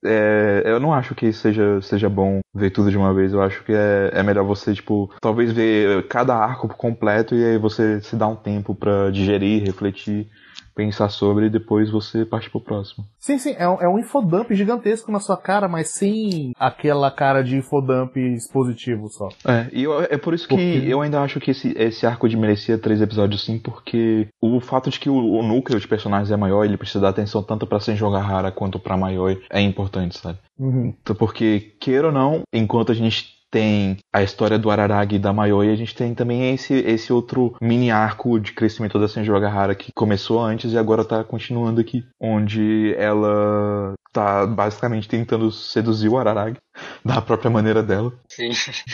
[0.04, 3.34] é, eu não acho que seja, seja bom ver tudo de uma vez.
[3.34, 7.58] Eu acho que é, é melhor você, tipo, talvez ver cada arco completo e aí
[7.58, 10.30] você se dá um tempo para digerir, refletir
[10.76, 13.06] pensar sobre e depois você parte pro próximo.
[13.20, 17.44] Sim, sim, é um, é um infodump gigantesco na sua cara, mas sem aquela cara
[17.44, 19.30] de infodump expositivo só.
[19.46, 20.56] É, e eu- é por isso que
[20.88, 24.90] eu ainda acho que esse, esse arco de merecia três episódios sim, porque o fato
[24.90, 27.80] de que o, o núcleo de personagens é maior, ele precisa dar atenção tanto pra
[27.80, 30.40] Senjogahara quanto pra Mayoi, é importante, sabe?
[30.60, 30.94] Uhum.
[31.02, 35.32] Então, Porque, queira ou não, enquanto a gente tem a história do Araragi e da
[35.32, 39.92] Mayoi, a gente tem também esse, esse outro mini arco de crescimento da Senjogahara que
[39.94, 46.58] começou antes e agora tá continuando aqui, onde ela tá basicamente tentando seduzir o Araragi
[47.06, 48.12] da própria maneira dela.
[48.28, 48.50] Sim.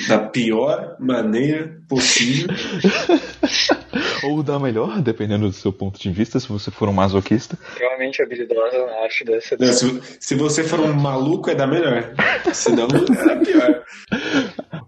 [0.10, 2.50] Da pior maneira possível.
[4.24, 7.58] Ou da melhor, dependendo do seu ponto de vista, se você for um masoquista.
[7.70, 9.58] Extremamente habilidosa na arte dessa.
[9.60, 12.14] Não, se, se você for um maluco, é da melhor.
[12.54, 13.84] Senão, é da pior.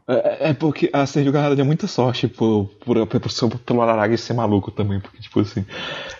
[0.07, 4.17] É, é porque a Sergio Garrada deu muita sorte por, por, por, por- pelo Araragi
[4.17, 5.65] ser maluco também, porque, tipo assim.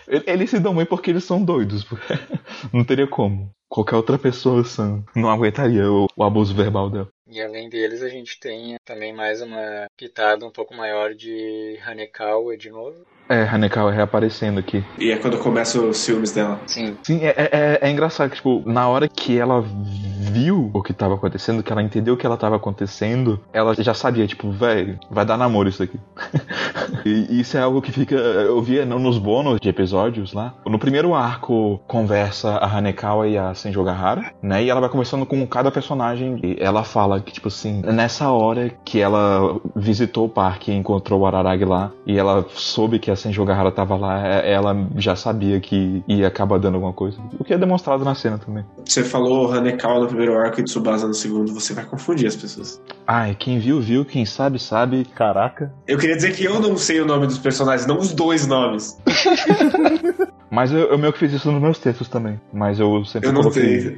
[0.08, 1.86] ele- Eles se dão bem porque eles são doidos.
[2.72, 3.50] Não teria como.
[3.70, 7.08] Qualquer outra pessoa sã não aguentaria o, o abuso verbal dela.
[7.32, 12.58] E além deles, a gente tem também mais uma pitada um pouco maior de Hanekawa
[12.58, 13.08] de novo.
[13.32, 14.84] É, Hanekawa reaparecendo aqui.
[15.00, 16.60] E é quando começam os ciúmes dela.
[16.68, 16.98] Sim.
[17.04, 20.92] Sim, é, é, é- é engraçado que, tipo, na hora que ela viu o que
[20.94, 25.00] tava acontecendo, que ela entendeu o que ela tava acontecendo, ela já sabia, tipo, velho,
[25.10, 25.98] vai dar namoro isso aqui.
[27.06, 28.16] e isso é algo que fica.
[28.16, 30.54] Eu via no- nos bônus de episódios lá.
[30.66, 34.64] No primeiro arco, conversa a Hanekawa e a Senjo Gahara, né?
[34.64, 36.40] E ela vai conversando com cada personagem.
[36.44, 41.22] E ela fala que, tipo assim, nessa hora que ela visitou o parque e encontrou
[41.22, 45.16] o Araragi lá, e ela soube que a Senjo Gahara tava lá, é- ela já
[45.16, 47.18] sabia que ia acabar dando alguma coisa.
[47.40, 48.66] O que é demonstrado na cena também.
[48.86, 52.82] Você falou Hanekawa no primeiro arco e Tsubasa no segundo, você vai confundir as pessoas.
[53.08, 55.06] Ai, quem viu, viu, quem sabe, sabe.
[55.16, 55.74] Caraca.
[55.88, 58.98] Eu queria dizer que eu não sei o nome dos personagens, não os dois nomes.
[60.50, 62.40] Mas eu, eu meio que fiz isso nos meus textos também.
[62.52, 63.82] Mas eu sempre Eu não coloquei.
[63.82, 63.98] sei.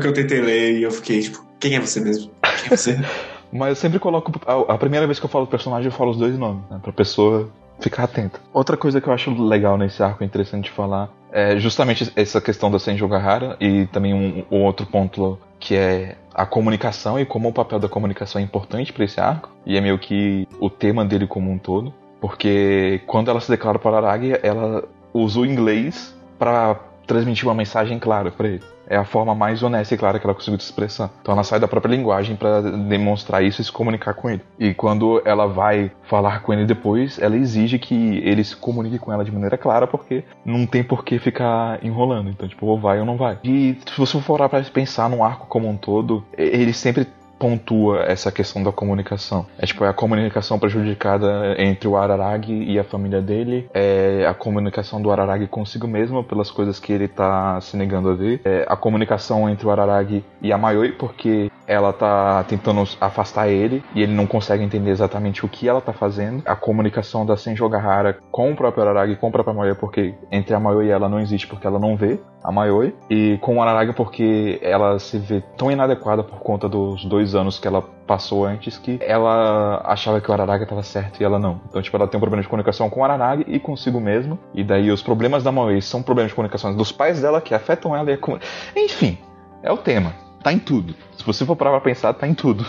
[0.00, 2.30] Que eu tentei ler e eu fiquei tipo, quem é você mesmo?
[2.42, 3.00] Quem é você?
[3.50, 4.32] Mas eu sempre coloco.
[4.46, 6.78] A, a primeira vez que eu falo do personagem, eu falo os dois nomes, né?
[6.82, 7.48] Pra pessoa
[7.84, 8.40] ficar atenta.
[8.52, 12.70] Outra coisa que eu acho legal nesse arco, interessante de falar, é justamente essa questão
[12.70, 17.48] da Senjo Gahara e também um, um outro ponto que é a comunicação e como
[17.48, 19.50] o papel da comunicação é importante pra esse arco.
[19.66, 21.92] E é meio que o tema dele como um todo.
[22.20, 27.98] Porque quando ela se declara para Aragi, ela usa o inglês pra transmitir uma mensagem
[27.98, 28.62] clara pra ele.
[28.88, 31.10] É a forma mais honesta e clara que ela conseguiu se expressar.
[31.20, 34.42] Então ela sai da própria linguagem pra demonstrar isso e se comunicar com ele.
[34.58, 39.12] E quando ela vai falar com ele depois, ela exige que ele se comunique com
[39.12, 42.30] ela de maneira clara, porque não tem por que ficar enrolando.
[42.30, 43.38] Então, tipo, ou vai ou não vai.
[43.42, 47.06] E se você for orar pra pensar num arco como um todo, ele sempre
[47.44, 49.44] pontua essa questão da comunicação.
[49.58, 54.32] É tipo, é a comunicação prejudicada entre o Araragi e a família dele, é a
[54.32, 58.64] comunicação do Araragi consigo mesmo pelas coisas que ele tá se negando a ver, é
[58.66, 64.02] a comunicação entre o Araragi e a Mayoi porque ela tá tentando afastar ele e
[64.02, 66.42] ele não consegue entender exatamente o que ela tá fazendo.
[66.46, 70.54] A comunicação da Senjo Gahara com o próprio Araragi com a própria Mayoi porque entre
[70.54, 73.62] a Mayoi e ela não existe porque ela não vê a Mayoi e com o
[73.62, 78.44] Araragi porque ela se vê tão inadequada por conta dos dois anos que ela passou
[78.44, 81.60] antes que ela achava que o Araragi estava certo e ela não.
[81.68, 84.38] Então, tipo, ela tem um problema de comunicação com o Araragi e consigo mesmo.
[84.52, 87.96] E daí os problemas da Maui são problemas de comunicação dos pais dela que afetam
[87.96, 89.18] ela e a Enfim,
[89.62, 90.23] é o tema.
[90.44, 90.94] Tá em tudo.
[91.16, 92.64] Se você for parar pra pensar, tá em tudo.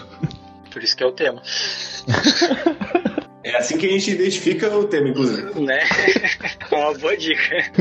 [0.71, 1.41] Por isso que é o tema.
[3.43, 5.59] É assim que a gente identifica o tema, inclusive.
[5.59, 5.79] Né?
[6.71, 7.71] É uma boa dica.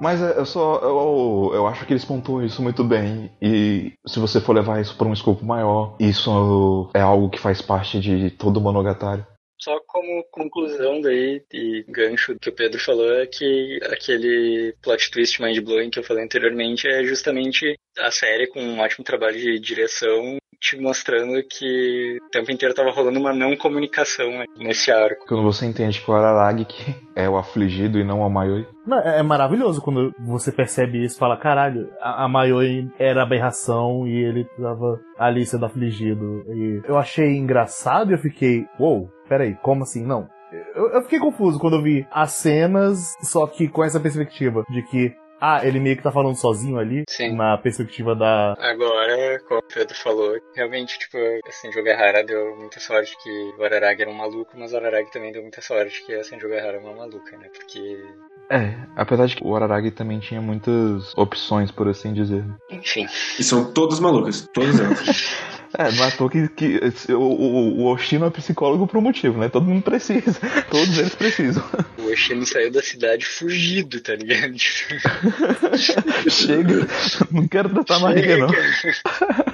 [0.00, 0.76] Mas é, eu só.
[0.76, 3.30] Eu, eu acho que eles pontuam isso muito bem.
[3.42, 7.60] E se você for levar isso pra um escopo maior, isso é algo que faz
[7.60, 9.24] parte de todo o Monogatari.
[9.62, 15.40] Só como conclusão daí e gancho que o Pedro falou é que aquele plot twist
[15.42, 20.38] mind-blowing que eu falei anteriormente é justamente a série com um ótimo trabalho de direção
[20.60, 25.26] te mostrando que o tempo inteiro tava rolando uma não comunicação nesse arco.
[25.26, 28.66] Quando você entende que o Araragi que é o afligido e não a Mayoi.
[28.86, 33.22] Não, é é maravilhoso quando você percebe isso e fala, caralho, a, a Mayoi era
[33.22, 36.44] aberração e ele tava ali sendo afligido.
[36.48, 40.04] E eu achei engraçado e eu fiquei, uou, peraí, como assim?
[40.04, 40.28] Não.
[40.74, 44.82] Eu, eu fiquei confuso quando eu vi as cenas, só que com essa perspectiva de
[44.82, 47.36] que, ah, ele meio que tá falando sozinho ali, Sim.
[47.36, 48.54] na perspectiva da.
[48.58, 51.16] Agora, como o Pedro falou, realmente, tipo,
[51.48, 55.30] assim, Jogahara deu muita sorte que o Araragi era um maluco, mas o Araragi também
[55.32, 57.48] deu muita sorte que a Senjogahara é uma maluca, né?
[57.56, 58.02] Porque,
[58.50, 62.44] É, apesar de que o Araragi também tinha muitas opções, por assim dizer.
[62.68, 63.06] enfim,
[63.38, 65.30] E são todos malucos, todos eles.
[65.78, 66.80] É, não é à toa que, que
[67.10, 69.48] o, o, o Oshino é psicólogo por um motivo, né?
[69.48, 70.38] Todo mundo precisa.
[70.70, 71.62] Todos eles precisam.
[71.98, 74.54] o Oshino saiu da cidade fugido, tá ligado?
[76.28, 76.86] Chega,
[77.30, 78.50] não quero tratar barriga, não.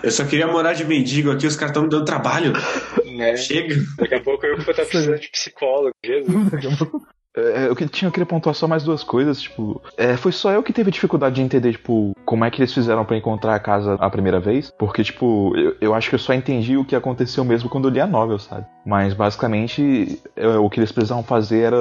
[0.03, 2.53] Eu só queria morar de mendigo aqui, os caras estão me dando trabalho.
[3.17, 3.37] né?
[3.37, 3.77] Chega.
[3.99, 6.35] Daqui a pouco eu vou estar precisando de psicólogo, Jesus.
[7.37, 10.63] É, eu tinha, eu queria pontuar só mais duas coisas, tipo, é, foi só eu
[10.63, 13.95] que teve dificuldade de entender, tipo, como é que eles fizeram pra encontrar a casa
[14.01, 17.45] a primeira vez, porque, tipo, eu, eu acho que eu só entendi o que aconteceu
[17.45, 18.65] mesmo quando eu li a novel, sabe?
[18.87, 21.77] Mas, basicamente, é, o que eles precisavam fazer era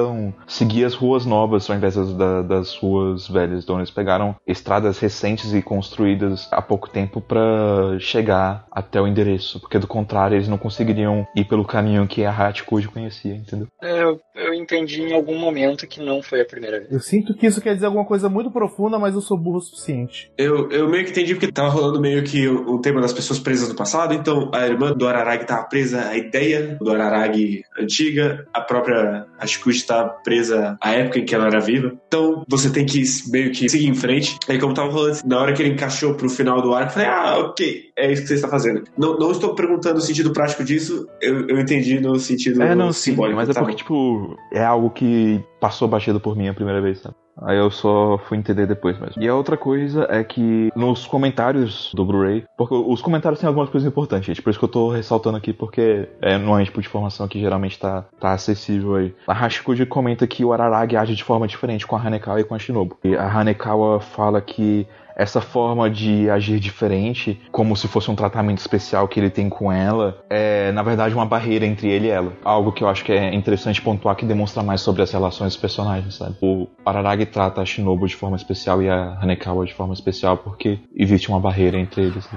[0.46, 4.98] seguir as ruas novas ao invés das, da- das ruas velhas, então eles pegaram estradas
[4.98, 10.48] recentes e construídas há pouco tempo pra chegar até o endereço, porque do contrário eles
[10.48, 13.68] não conseguiriam ir pelo caminho que a Hatikuji conhecia, entendeu?
[13.82, 16.90] É, Eu, eu entendi em algum momento que não foi a primeira vez.
[16.92, 19.60] Eu sinto que isso quer dizer alguma coisa muito profunda, mas eu sou burro o
[19.60, 20.30] suficiente.
[20.36, 23.38] Eu, eu meio que entendi porque tava rolando meio que o, o tema das pessoas
[23.38, 28.46] presas no passado, então a irmã do Araragi tava presa à ideia do Araragi antiga,
[28.52, 31.92] a própria Ashikuji tava presa à época em que ela era viva.
[32.08, 34.36] Então você tem que meio que seguir em frente.
[34.48, 37.08] Aí como tava rolando, na hora que ele encaixou pro final do arco, eu falei,
[37.08, 38.84] ah, ok, é isso que você está fazendo.
[38.98, 42.92] Não, não estou perguntando o sentido prático disso, eu, eu entendi no sentido É, não,
[42.92, 43.36] sim, simbólico.
[43.36, 47.00] mas é tá porque, tipo, é algo que passou batido por mim a primeira vez,
[47.00, 47.14] sabe?
[47.42, 49.22] Aí eu só fui entender depois mesmo.
[49.22, 53.68] E a outra coisa é que nos comentários do Blu-ray, porque os comentários têm algumas
[53.68, 56.88] coisas importantes, gente, por isso que eu tô ressaltando aqui, porque é, um tipo de
[56.88, 59.14] informação que geralmente tá, tá acessível aí.
[59.26, 62.54] A Hashikuji comenta que o Araragi age de forma diferente com a Hanekawa e com
[62.54, 62.96] a Shinobu.
[63.04, 64.86] E a Hanekawa fala que
[65.16, 69.72] essa forma de agir diferente, como se fosse um tratamento especial que ele tem com
[69.72, 72.32] ela, é na verdade uma barreira entre ele e ela.
[72.44, 75.60] Algo que eu acho que é interessante pontuar que demonstra mais sobre as relações dos
[75.60, 76.36] personagens, sabe?
[76.42, 80.78] O Araragi trata a Shinobu de forma especial e a Hanekawa de forma especial porque
[80.94, 82.28] existe uma barreira entre eles.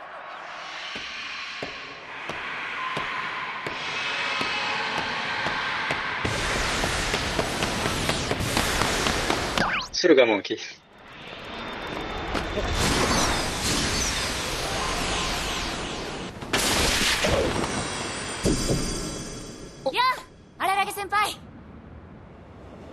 [12.59, 12.99] Surugamonkey.
[20.59, 21.35] あ荒らげ先輩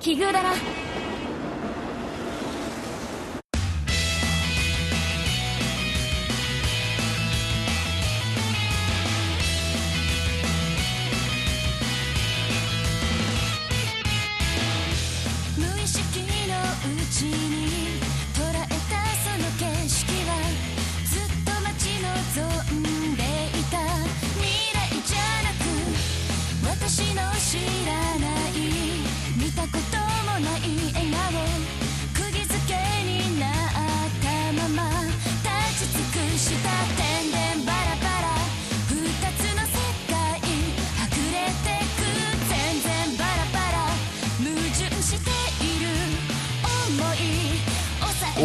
[0.01, 0.51] 奇遇だな
[15.59, 16.55] 無意識の
[17.03, 17.56] うちに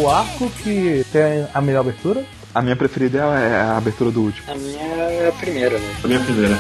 [0.02, 2.26] O arco que tem a melhor abertura?
[2.56, 4.52] A minha preferida é a abertura do último.
[4.52, 5.96] A minha é a primeira, né?
[6.04, 6.58] A minha primeira.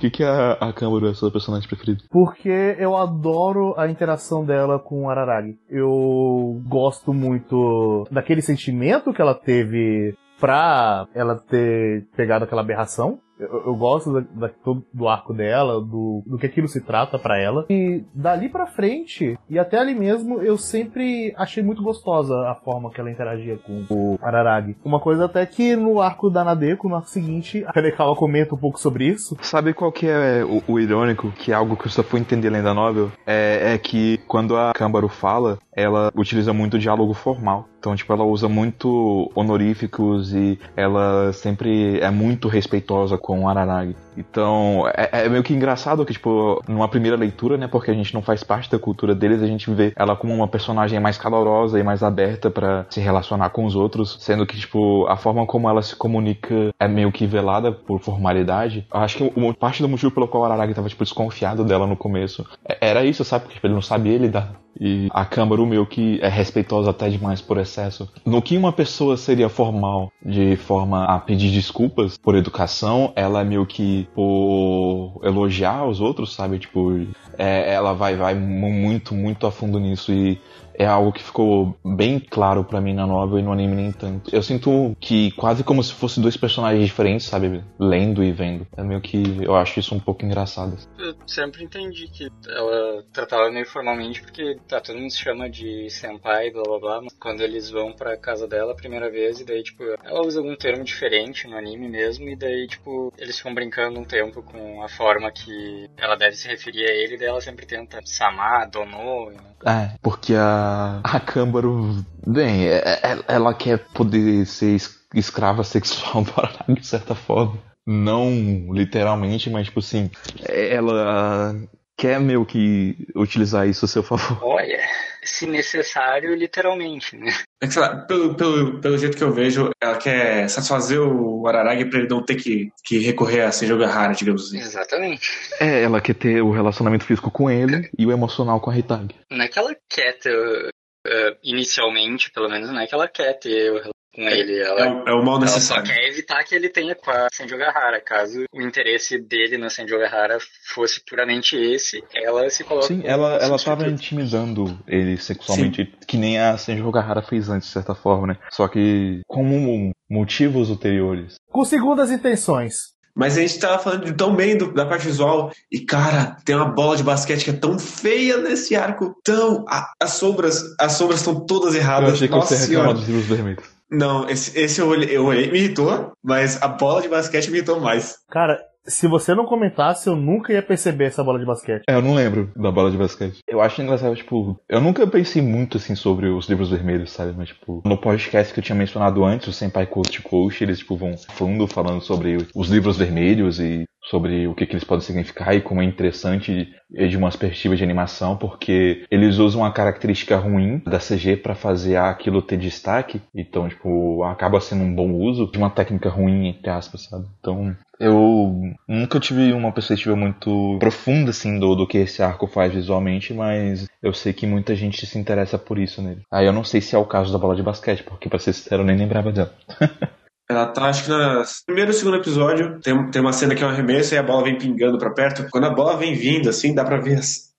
[0.00, 2.02] Que, que a, a Câmara é a sua personagem preferida?
[2.10, 5.58] Porque eu adoro a interação dela com o Araragi.
[5.68, 13.20] Eu gosto muito daquele sentimento que ela teve pra ela ter pegado aquela aberração.
[13.40, 14.50] Eu, eu gosto da, da-
[14.92, 17.64] do arco dela, do, do que aquilo se trata pra ela.
[17.70, 22.90] E dali pra frente, e até ali mesmo, eu sempre achei muito gostosa a forma
[22.90, 24.76] que ela interagia com o Araragi.
[24.84, 28.58] Uma coisa até que no arco da Nadeko, no arco seguinte, a Kanekawa comenta um
[28.58, 29.36] pouco sobre isso.
[29.42, 32.50] Sabe qual que é o, o irônico, que é algo que eu só fui entender
[32.50, 33.10] lendo a novel?
[33.26, 37.66] É, é que quando a Câmbaro fala, ela utiliza muito diálogo formal.
[37.78, 43.96] Então, tipo, ela usa muito honoríficos e ela sempre é muito respeitosa com o Araragi.
[44.16, 48.12] Então, é, é meio que engraçado que, tipo, numa primeira leitura, né, porque a gente
[48.12, 51.78] não faz parte da cultura deles, a gente vê ela como uma personagem mais calorosa
[51.78, 55.68] e mais aberta pra se relacionar com os outros, sendo que, tipo, a forma como
[55.70, 58.86] ela se comunica é meio que velada por formalidade.
[58.92, 61.86] Eu acho que o- parte do motivo pelo qual o Araragi tava, tipo, desconfiado dela
[61.86, 63.44] no começo é- era isso, sabe?
[63.44, 64.52] Porque tipo, ele não sabia lidar.
[64.78, 68.08] E a Câmara meio que é respeitosa até demais por excesso.
[68.24, 73.44] No que uma pessoa seria formal de forma a pedir desculpas por educação, ela é
[73.44, 76.58] meio que por elogiar os outros, sabe?
[76.58, 77.06] Tipo,
[77.38, 80.38] é, ela vai, vai mu- muito, muito a fundo nisso e
[80.80, 84.34] é algo que ficou bem claro pra mim na novel e no anime nem tanto.
[84.34, 87.62] Eu sinto que quase como se fossem dois personagens diferentes, sabe?
[87.78, 88.66] Lendo e vendo.
[88.74, 90.78] É meio que eu acho isso um pouco engraçado.
[90.98, 95.90] Eu sempre entendi que ela tratava meio formalmente porque tá, todo mundo se chama de
[95.90, 99.44] senpai, blá blá blá, mas quando eles vão pra casa dela a primeira vez, e
[99.44, 103.52] daí, tipo, ela usa algum termo diferente no anime mesmo, e daí, tipo, eles ficam
[103.52, 107.28] brincando um tempo com a forma que ela deve se referir a ele, e daí
[107.28, 109.50] ela sempre tenta samar, dono, né?
[109.66, 110.69] É, porque a,
[111.04, 116.24] a Câmbaro, bem, é- é- ela quer poder ser es- escrava sexual
[116.68, 117.58] do de certa forma.
[117.86, 118.30] Não
[118.72, 120.10] literalmente, mas tipo assim,
[120.46, 121.54] ela
[121.96, 124.38] quer meio que utilizar isso a seu favor.
[124.42, 124.78] Olha,
[125.22, 127.32] se necessário, literalmente, né?
[127.62, 131.46] É que, sei lá, pelo, pelo, pelo jeito que eu vejo, ela quer satisfazer o
[131.46, 134.58] Araragi pra ele não ter que, que recorrer a Senjoga Hara, digamos assim.
[134.58, 135.30] Exatamente.
[135.60, 139.14] É, ela quer ter o relacionamento físico com ele e o emocional com a Hitag.
[139.30, 140.70] Não é que ela quer ter,
[141.06, 144.54] eh, inicialmente, pelo menos, não é que ela quer ter o com ele.
[144.58, 145.84] É, Ela, o- é o mal ela só necessário.
[145.84, 148.00] quer evitar que ele tenha com a Senju Gahara.
[148.00, 150.38] Caso o interesse dele na Senju Gahara
[150.74, 152.86] fosse puramente esse, ela se coloca.
[152.88, 157.72] Sim, ela, ela tava intimidando ele sexualmente, que nem a Senju Gahara fez antes, de
[157.74, 158.36] certa forma, né?
[158.50, 161.34] Só que como motivos ulteriores.
[161.50, 162.98] Com segundas intenções.
[163.14, 165.52] Mas a gente tava falando de tão bem do- da parte visual.
[165.70, 169.14] E, cara, tem uma bola de basquete que é tão feia nesse arco.
[169.24, 169.64] Tão.
[169.68, 170.62] a- as sombras.
[170.78, 172.08] As sombras estão todas erradas.
[172.08, 172.94] Eu achei que Nossa você senhora.
[172.94, 173.64] dos livros vermelhos.
[173.90, 177.58] Não, esse, esse eu, olhei, eu olhei, me irritou, mas a bola de basquete me
[177.58, 178.16] irritou mais.
[178.30, 181.84] Cara, se você não comentasse, eu nunca ia perceber essa bola de basquete.
[181.88, 183.40] É, eu não lembro da bola de basquete.
[183.46, 187.34] Eu acho engraçado, tipo, eu nunca pensei muito assim sobre os livros vermelhos, sabe?
[187.36, 190.96] Mas, tipo, no podcast que eu tinha mencionado antes, o Senpai Coach Coach, eles, tipo,
[190.96, 195.54] vão fundo falando sobre os livros vermelhos e sobre o que, que eles podem significar
[195.54, 200.78] e como é interessante de uma perspectiva de animação, porque eles usam uma característica ruim
[200.84, 203.20] da CG pra fazer aquilo ter destaque.
[203.34, 207.26] Então, tipo, acaba sendo um bom uso de uma técnica ruim, entre aspas, sabe?
[207.38, 212.72] Então, eu nunca tive uma perspectiva muito profunda, assim, do, do que esse arco faz
[212.72, 216.22] visualmente, mas eu sei que muita gente se interessa por isso nele.
[216.30, 218.52] Aí eu não sei se é o caso da bola de basquete, porque pra ser
[218.52, 219.54] sincero, eu nem lembrava dela.
[220.50, 223.66] Ela tá, acho que no primeiro ou segundo episódio, tem, tem uma cena que é
[223.66, 225.46] um arremesso e a bola vem pingando pra perto.
[225.48, 227.50] Quando a bola vem vindo, assim, dá pra ver as-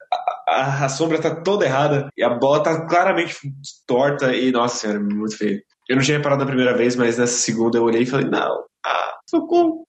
[0.45, 3.37] a, a- sombra tá toda errada e a bola tá claramente
[3.87, 5.61] torta e, nossa senhora, muito feio.
[5.87, 8.65] Eu não tinha reparado na primeira vez, mas nessa segunda eu olhei e falei, não,
[8.85, 9.85] ah, socorro.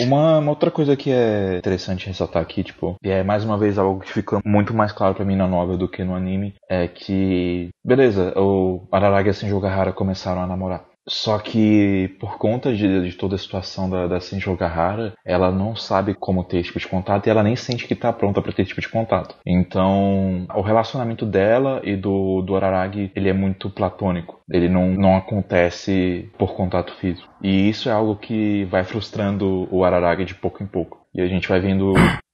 [0.00, 3.76] Uma, uma outra coisa que é interessante ressaltar aqui, tipo, e é mais uma vez
[3.78, 6.88] algo que fica muito mais claro pra mim na novela do que no anime, é
[6.88, 10.84] que, beleza, o Araragi e a Senju Gahara começaram a namorar.
[11.08, 15.74] Só que, por conta de, de toda a situação da, da Senju Gahara, ela não
[15.74, 18.52] sabe como ter esse tipo de contato e ela nem sente que tá pronta pra
[18.52, 19.36] ter esse tipo de contato.
[19.46, 24.40] Então, o relacionamento dela e do, do Araragi, ele é muito platônico.
[24.50, 27.28] Ele não, não acontece por contato físico.
[27.42, 31.02] E isso é algo que vai frustrando o Araragi de pouco em pouco.
[31.14, 31.92] E a gente vai vendo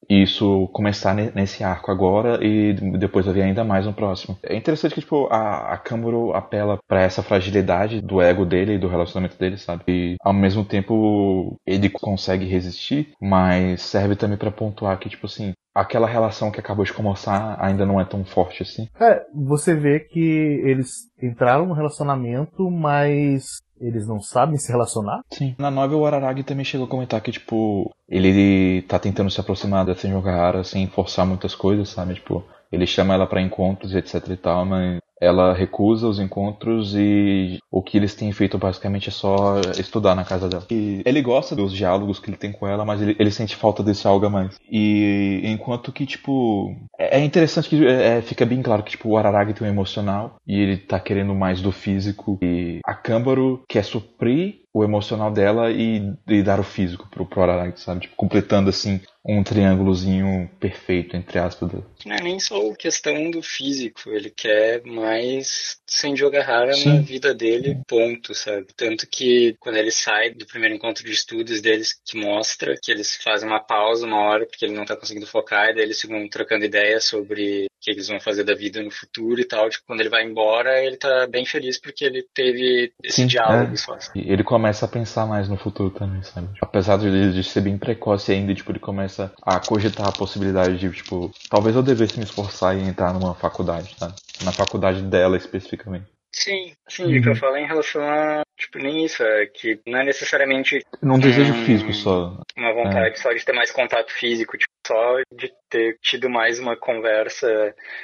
[0.08, 4.38] isso começar ne- nesse arco agora e depois vai vir ainda mais no próximo.
[4.42, 8.78] É interessante que tipo a, a Câmara apela pra essa fragilidade do ego dele e
[8.78, 9.82] do relacionamento dele, sabe?
[9.88, 15.52] E ao mesmo tempo ele consegue resistir, mas serve também pra pontuar que tipo assim,
[15.74, 18.88] aquela relação que acabou de começar ainda não é tão forte assim.
[19.00, 20.20] É, você vê que
[20.64, 25.22] eles entraram no relacionamento, mas eles não sabem se relacionar.
[25.30, 25.54] Sim.
[25.58, 29.84] Na novel, o Araragi também chegou a comentar que, tipo, ele tá tentando se aproximar
[29.84, 32.14] da Senju Gahara sem forçar muitas coisas, sabe?
[32.14, 36.94] Tipo, ele chama ela pra encontros e etc e tal, mas ela recusa os encontros
[36.96, 40.66] e o que eles têm feito basicamente é só estudar na casa dela.
[40.70, 43.82] E ele gosta dos diálogos que ele tem com ela, mas ele, ele sente falta
[43.82, 44.56] desse algo a mais.
[44.70, 49.16] E enquanto que, tipo, é é interessante que é, fica bem claro que, tipo, o
[49.16, 53.84] Araragi tem um emocional e ele tá querendo mais do físico e a Câmbaro quer
[53.84, 58.02] suprir o emocional dela e, e dar o físico pro, pro Araragi, sabe?
[58.02, 61.70] Tipo, completando, assim, um triângulozinho perfeito, entre aspas.
[62.06, 66.94] Não é nem só questão do físico, ele quer mais Senju Gahara Sim.
[66.94, 68.68] na vida dele, ponto, sabe?
[68.74, 73.16] Tanto que quando ele sai do primeiro encontro de estudos deles, que mostra que eles
[73.22, 76.26] fazem uma pausa uma hora porque ele não tá conseguindo focar, e daí eles ficam
[76.28, 79.68] trocando ideias sobre o que eles vão fazer da vida no futuro e tal.
[79.68, 83.74] Tipo, quando ele vai embora, ele tá bem feliz porque ele teve esse Sim, diálogo
[83.74, 83.76] é.
[83.76, 83.98] só.
[84.14, 86.48] ele começa a pensar mais no futuro também, sabe?
[86.60, 90.90] Apesar de, de ser bem precoce ainda, tipo, ele começa a cogitar a possibilidade de,
[90.90, 94.14] tipo, talvez eu devesse me esforçar e entrar numa faculdade, sabe?
[94.42, 96.06] Na faculdade dela especificamente.
[96.34, 99.80] Sim, sim, o que eu falo é em relação a, tipo, nem isso, é que
[99.86, 101.64] não é necessariamente Num desejo Hum.
[101.64, 102.40] físico só.
[102.56, 106.74] uma vontade só de ter mais contato físico, tipo, só de ter tido mais uma
[106.76, 107.46] conversa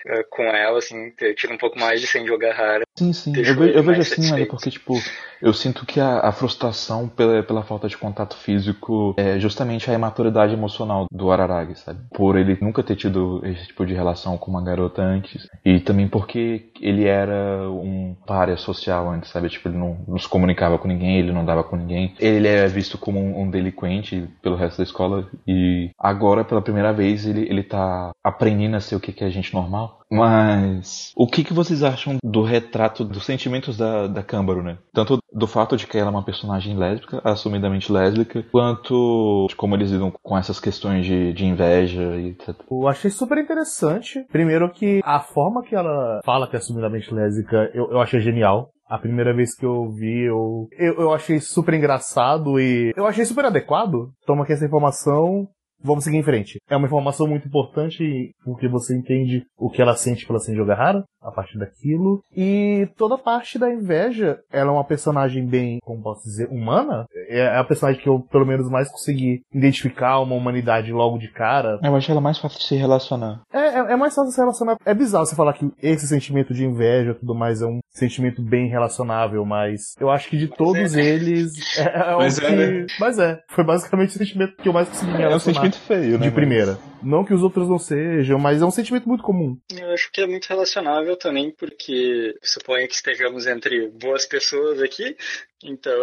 [0.07, 2.85] eh, com ela, assim, ter tido um pouco mais de Senju Gahara.
[2.99, 3.33] Sim, sim.
[3.33, 4.51] Deixa Eu, ve- eu vejo assim, é satisfeito.
[4.51, 4.95] porque, tipo,
[5.43, 9.95] eu sinto que a, a frustração pela, pela falta de contato físico é justamente a
[9.95, 12.01] imaturidade emocional do Araragi, sabe?
[12.15, 15.49] Por ele nunca ter tido esse tipo de relação com uma garota antes.
[15.65, 19.49] E também porque ele era um párea social antes, sabe?
[19.49, 22.15] Tipo, ele não, não se comunicava com ninguém, ele não dava com ninguém.
[22.21, 25.27] Ele é visto como um, um delinquente pelo resto da escola.
[25.47, 29.31] E agora, pela primeira vez, ele, ele tá aprendendo a ser o que, que é
[29.31, 30.01] gente normal.
[30.11, 34.79] Mas o que, que vocês acham do retrato dos sentimentos da, da Câmbaro, né?
[34.93, 39.75] Tanto do fato de que ela é uma personagem lésbica, assumidamente lésbica, quanto de como
[39.75, 42.55] eles lidam com essas questões de, de inveja e etc.
[42.71, 44.25] Eu achei super interessante.
[44.31, 48.71] Primeiro que a forma que ela fala que é assumidamente lésbica, eu, eu achei genial.
[48.87, 53.25] A primeira vez que eu vi, eu, eu, eu achei super engraçado e eu achei
[53.25, 54.11] super adequado.
[54.27, 55.49] Toma aqui essa informação,
[55.85, 56.59] vamos seguir em frente.
[56.69, 61.05] É uma informação muito importante porque você entende o que ela sente pela Senjo Gahara
[61.21, 62.23] a partir daquilo.
[62.37, 67.07] E toda a parte da inveja, ela é uma personagem bem, como posso dizer, humana.
[67.29, 71.79] É a personagem que eu, pelo menos, mais consegui identificar uma humanidade logo de cara.
[71.83, 73.43] Eu acho ela mais fácil de se relacionar.
[73.53, 74.77] É, é, é mais fácil se relacionar.
[74.85, 78.43] É bizarro você falar que esse sentimento de inveja e tudo mais é um sentimento
[78.43, 82.55] bem relacionável, mas eu acho que de todos eles é, é o Mas é, que.
[82.55, 82.87] né?
[83.01, 86.19] Mas é, foi basicamente o sentimento que eu mais consegui me É relacionar sentimento feio,
[86.19, 86.27] né?
[86.27, 86.79] de primeira.
[87.05, 89.57] Não que os outros não sejam, mas é um sentimento muito comum.
[89.71, 95.17] Eu acho que é muito relacionável também, porque suponho que estejamos entre boas pessoas aqui.
[95.65, 95.95] Então,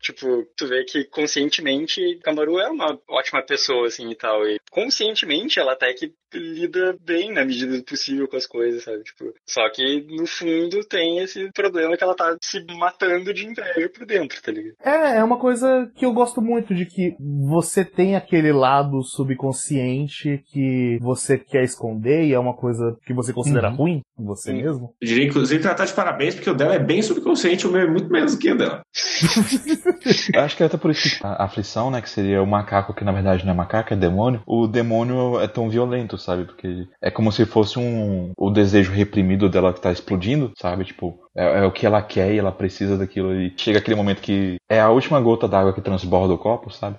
[0.00, 4.46] tipo, tu vê que conscientemente Camaru é uma ótima pessoa, assim, e tal.
[4.46, 9.02] E conscientemente ela até que lida bem na medida do possível com as coisas, sabe?
[9.02, 13.88] Tipo, só que no fundo tem esse problema que ela tá se matando de inveja
[13.88, 14.76] por dentro, tá ligado?
[14.84, 17.16] É, é uma coisa que eu gosto muito de que
[17.48, 23.32] você tem aquele lado subconsciente que você quer esconder e é uma coisa que você
[23.32, 23.76] considera Uhum.
[23.76, 24.62] ruim em você Sim.
[24.62, 24.94] mesmo.
[25.00, 27.86] Eu diria, inclusive, tá de parabéns, porque o dela é bem subconsciente, o meu é
[27.86, 28.80] muito menos do que o dela.
[30.34, 32.94] Eu acho que é até por isso que a aflição, né, que seria o macaco,
[32.94, 34.42] que na verdade não é macaco, é demônio.
[34.46, 36.44] O demônio é tão violento, sabe?
[36.44, 40.84] Porque é como se fosse um o desejo reprimido dela que tá explodindo, sabe?
[40.84, 44.22] Tipo, é, é o que ela quer e ela precisa daquilo e chega aquele momento
[44.22, 46.96] que é a última gota d'água que transborda o copo, sabe?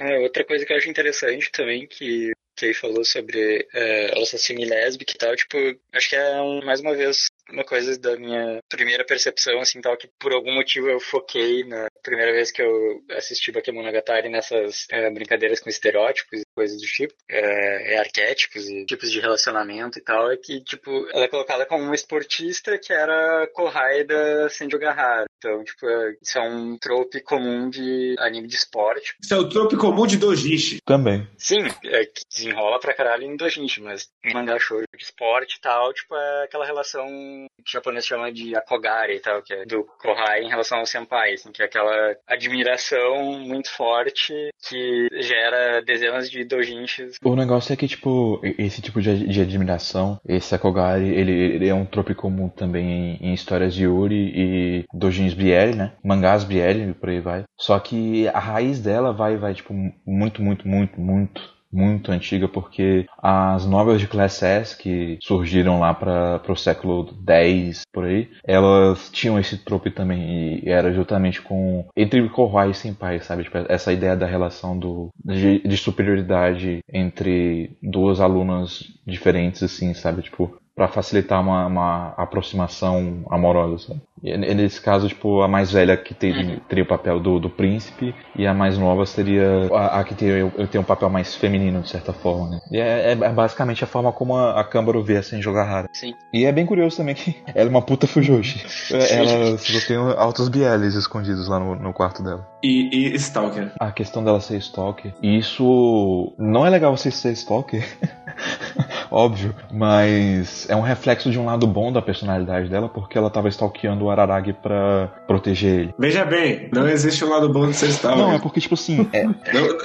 [0.00, 4.24] É, outra coisa que eu acho interessante também, que que ele falou sobre é, ela
[4.26, 5.56] ser semilésbica e tal, tipo,
[5.92, 9.96] acho que é um- mais uma vez uma coisa da minha primeira percepção, assim, tal,
[9.96, 15.10] que por algum motivo eu foquei na primeira vez que eu assisti Bakemonogatari nessas é,
[15.10, 20.02] brincadeiras com estereótipos e coisas do tipo, é, é, arquétipos e tipos de relacionamento e
[20.02, 24.78] tal, é que, tipo, ela é colocada como uma esportista que era Kohai da Senju
[24.78, 25.26] Gahara.
[25.38, 29.14] Então, tipo, é- isso é um trope comum de anime de esporte.
[29.22, 30.78] Isso é o trope comum de Dojishi.
[30.84, 31.28] Também.
[31.36, 35.60] Sim, é que desenrola pra caralho em Dojinshi, mas em mangá shoujo de esporte e
[35.60, 37.06] tal, tipo, é aquela relação
[37.44, 41.34] o japonês chama de akogari e tal, que é do kohai em relação ao senpai,
[41.34, 44.32] assim, que é aquela admiração muito forte
[44.68, 47.16] que gera dezenas de dojinshis.
[47.22, 51.74] O negócio é que, tipo, esse tipo de, de admiração, esse Akogari, ele, ele é
[51.74, 55.92] um trope comum também em, em histórias de Yuri e dojins BL, né?
[56.04, 57.44] Mangás BL por aí vai.
[57.58, 59.74] Só que a raiz dela vai, vai, tipo,
[60.06, 65.92] muito, muito, muito, muito muito antiga porque as novelas de Class S que surgiram lá
[65.92, 71.84] para o século X por aí, elas tinham esse trope também e era justamente com
[71.96, 73.44] entre Kohai e Senpai, sabe?
[73.44, 80.22] Tipo, essa ideia da relação do de, de superioridade entre duas alunas diferentes assim, sabe?
[80.22, 84.02] Tipo, para facilitar uma, uma aproximação amorosa, sabe?
[84.22, 87.48] E, e nesse caso, tipo, a mais velha que tem, teria o papel do, do
[87.48, 91.80] príncipe e a mais nova seria a, a que teria, tem um papel mais feminino,
[91.80, 92.60] de certa forma, né?
[92.70, 95.88] E é, é basicamente a forma como a, a Câmara vê essa Jogahara.
[95.92, 96.14] Sim.
[96.32, 98.64] E é bem curioso também que ela é uma puta fujoshi.
[98.92, 102.46] ela só tem altos bieles escondidos lá no, no quarto dela.
[102.62, 103.72] E, e Stalker.
[103.80, 107.86] A questão dela ser stalker, isso não é legal você ser stalker,
[109.10, 113.48] óbvio, mas é um reflexo de um lado bom da personalidade dela, porque ela tava
[113.48, 115.94] stalkeando o Araragi pra proteger ele.
[115.98, 118.18] Veja bem, não existe um lado bom de ser Stalker.
[118.18, 119.34] Não, é porque, tipo assim, é, não,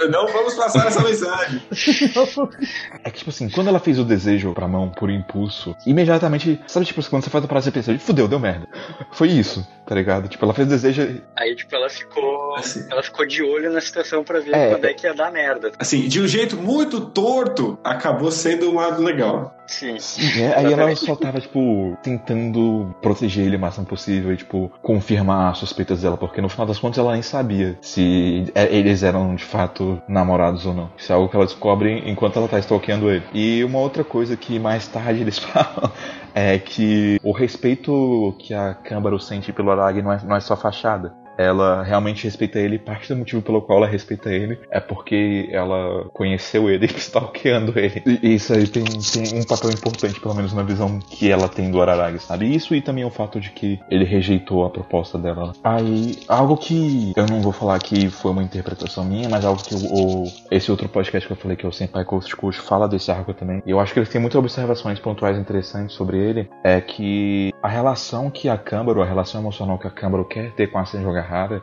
[0.10, 1.62] não vamos passar essa mensagem.
[3.04, 6.86] é que, tipo assim, quando ela fez o desejo pra mão por impulso, imediatamente, sabe,
[6.86, 8.68] tipo, quando você faz a parada, você pensa, fudeu, deu merda.
[9.12, 10.28] Foi isso, tá ligado?
[10.28, 12.56] Tipo, ela fez o desejo, Aí, tipo, ela ficou.
[12.56, 12.86] Assim.
[12.90, 14.70] Ela ficou de olho na situação pra ver É.
[14.72, 15.72] quando é que ia dar merda.
[15.80, 19.56] Assim, de um jeito muito torto, acabou sendo um lado legal.
[19.68, 19.98] Sim.
[20.00, 24.70] Sim, é, aí ela só tava, tipo, tentando proteger ele o máximo possível e, tipo,
[24.82, 29.02] confirmar as suspeitas dela, porque no final das contas ela nem sabia se é, eles
[29.02, 30.90] eram de fato namorados ou não.
[30.98, 33.24] Isso é algo que ela descobre enquanto ela tá stalkeando ele.
[33.34, 35.92] E uma outra coisa que mais tarde eles falam
[36.36, 40.58] é que o respeito que a Câmbaro sente pelo Arag não é, não é só
[40.58, 41.14] fachada.
[41.38, 46.06] Ela realmente respeita ele, parte do motivo pelo qual ela respeita ele é porque ela
[46.14, 48.02] conheceu ele e está stalkeando ele.
[48.06, 51.70] E isso aí tem, tem um papel importante, pelo menos na visão que ela tem
[51.70, 52.54] do Araragi, sabe?
[52.54, 55.54] Isso e também o fato de que ele rejeitou a proposta dela.
[55.64, 59.76] Aí, algo que eu não vou falar que foi uma interpretação minha, mas algo que
[59.76, 63.12] o, esse outro podcast que eu falei, que é o Senpai Coast Coast, fala desse
[63.12, 63.62] arco também.
[63.66, 66.50] Eu acho que ele tem muitas observações pontuais interessantes sobre ele.
[66.64, 70.68] É que a relação que a Câmara, a relação emocional que a Câmara quer ter
[70.68, 71.12] com a Senjo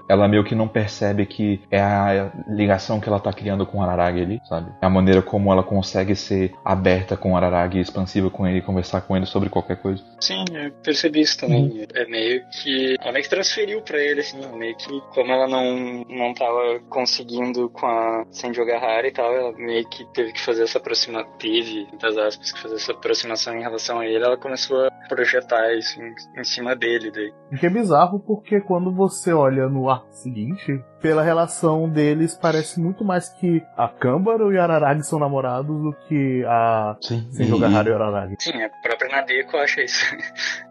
[0.09, 3.83] Ela meio que não percebe que é a ligação que ela tá criando com o
[3.83, 4.71] Araragi ali, sabe?
[4.83, 9.03] É a maneira como ela consegue ser aberta com o Araragi, expansiva com ele, conversar
[9.03, 10.03] com ele sobre qualquer coisa.
[10.21, 11.87] Sim, eu percebi isso também.
[11.95, 12.97] É meio que.
[13.01, 17.69] Ela meio que transferiu pra ele, assim, meio que como ela não, não tava conseguindo
[17.71, 21.29] com a Senjo Gahara e tal, ela meio que teve que fazer essa aproximação.
[21.39, 25.73] Teve, muitas aspas, que fazer essa aproximação em relação a ele, ela começou a projetar
[25.75, 27.11] isso em, em cima dele.
[27.11, 27.33] Daí.
[27.53, 32.81] O que é bizarro porque quando você olha no arco seguinte, pela relação deles, parece
[32.81, 37.29] muito mais que a Câmbaro e o Araragi são namorados do que a Sim.
[37.33, 38.37] Senjo Gahara e o Araragi.
[38.39, 40.05] Sim, a própria Nadeko acha isso.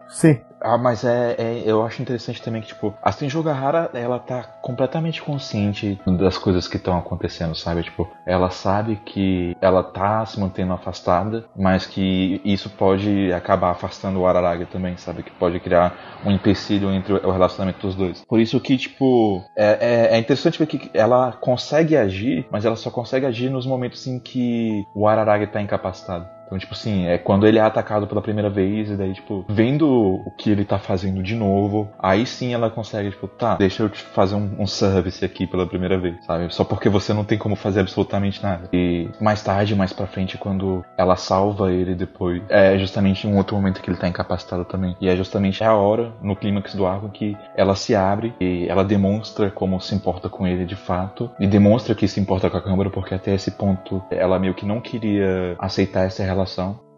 [0.08, 0.40] Sim.
[0.60, 4.42] Ah, mas é, é- eu acho interessante também que, tipo, a Senjo Gahara, ela tá
[4.60, 7.84] completamente consciente das coisas que estão acontecendo, sabe?
[7.84, 14.18] Tipo, ela sabe que ela tá se mantendo afastada, mas que isso pode acabar afastando
[14.20, 15.22] o Araragi também, sabe?
[15.22, 15.94] Que pode criar
[16.24, 18.24] um empecilho entre o relacionamento dos dois.
[18.26, 22.76] Por isso que, tipo, é, é, é interessante ver que ela consegue agir, mas ela
[22.76, 26.26] só consegue agir nos momentos em que o Araragi tá incapacitado.
[26.48, 29.86] Então, tipo assim, é quando ele é atacado pela primeira vez, e daí, tipo, vendo
[29.86, 33.90] o que ele tá fazendo de novo, aí sim ela consegue, tipo, tá, deixa eu
[33.90, 36.52] te fazer um, um service aqui pela primeira vez, sabe?
[36.52, 38.68] Só porque você não tem como fazer absolutamente nada.
[38.72, 43.54] E mais tarde, mais pra frente, quando ela salva ele depois, é justamente um outro
[43.54, 44.96] momento que ele tá incapacitado também.
[45.00, 48.84] E é justamente a hora, no clímax do arco, que ela se abre e ela
[48.84, 52.62] demonstra como se importa com ele de fato, e demonstra que se importa com a
[52.62, 56.37] câmera, porque até esse ponto ela meio que não queria aceitar essa relação.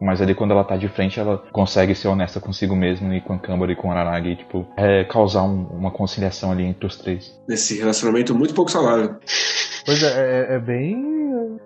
[0.01, 3.35] Mas ali quando ela tá de frente, ela consegue ser honesta consigo mesma e com
[3.35, 6.87] a Câmara e com o Araragi, e, tipo, é, causar um- uma conciliação ali entre
[6.87, 7.39] os três.
[7.49, 9.17] Nesse relacionamento muito pouco saudável.
[9.85, 11.21] Pois é, é, é bem.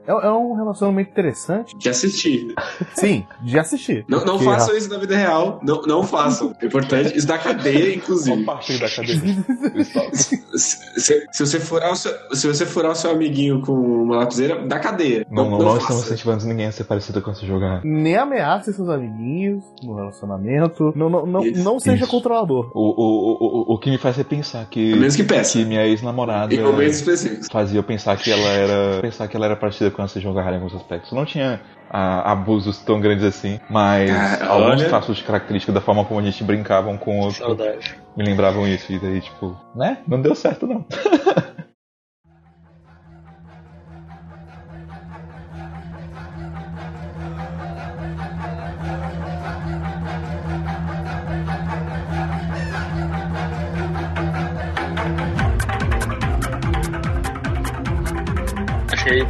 [0.06, 1.77] É, é um relacionamento interessante.
[1.78, 2.55] De assistir.
[2.94, 4.05] Sim, de assistir.
[4.09, 5.61] Não, não Porque façam isso na vida real.
[5.62, 6.55] Não, não façam.
[6.61, 7.16] É importante.
[7.16, 8.44] Isso da cadeia, inclusive.
[8.44, 9.20] parte da cadeia.
[10.12, 10.36] Se,
[11.01, 14.66] se- se você furar o seu, se você furar o seu amiguinho com uma lapiseira,
[14.66, 15.27] da cadeia.
[15.31, 15.82] Não, não, não não faça.
[15.82, 17.81] estamos incentivando ninguém a ser parecido com esse jogar.
[17.85, 20.93] Nem ameace seus amiguinhos no relacionamento.
[20.94, 22.11] Não, não, não, Isso, não seja isso.
[22.11, 22.70] controlador.
[22.74, 25.59] O, o, o, o, o que me faz repensar que, A menos que peça.
[25.59, 27.48] que minha ex-namorada Em momentos específicos.
[27.51, 30.57] fazia eu pensar que ela era pensar que ela era parecida com essa jogar em
[30.57, 31.13] alguns aspectos.
[31.13, 31.61] Não tinha
[31.91, 36.21] ah, abusos tão grandes assim, mas Cara, alguns olha- traços de característica da forma como
[36.21, 37.95] a gente brincava um com o outro Saudade.
[38.17, 38.93] me lembravam isso.
[38.93, 39.99] E daí, tipo, né?
[40.07, 40.85] Não deu certo não.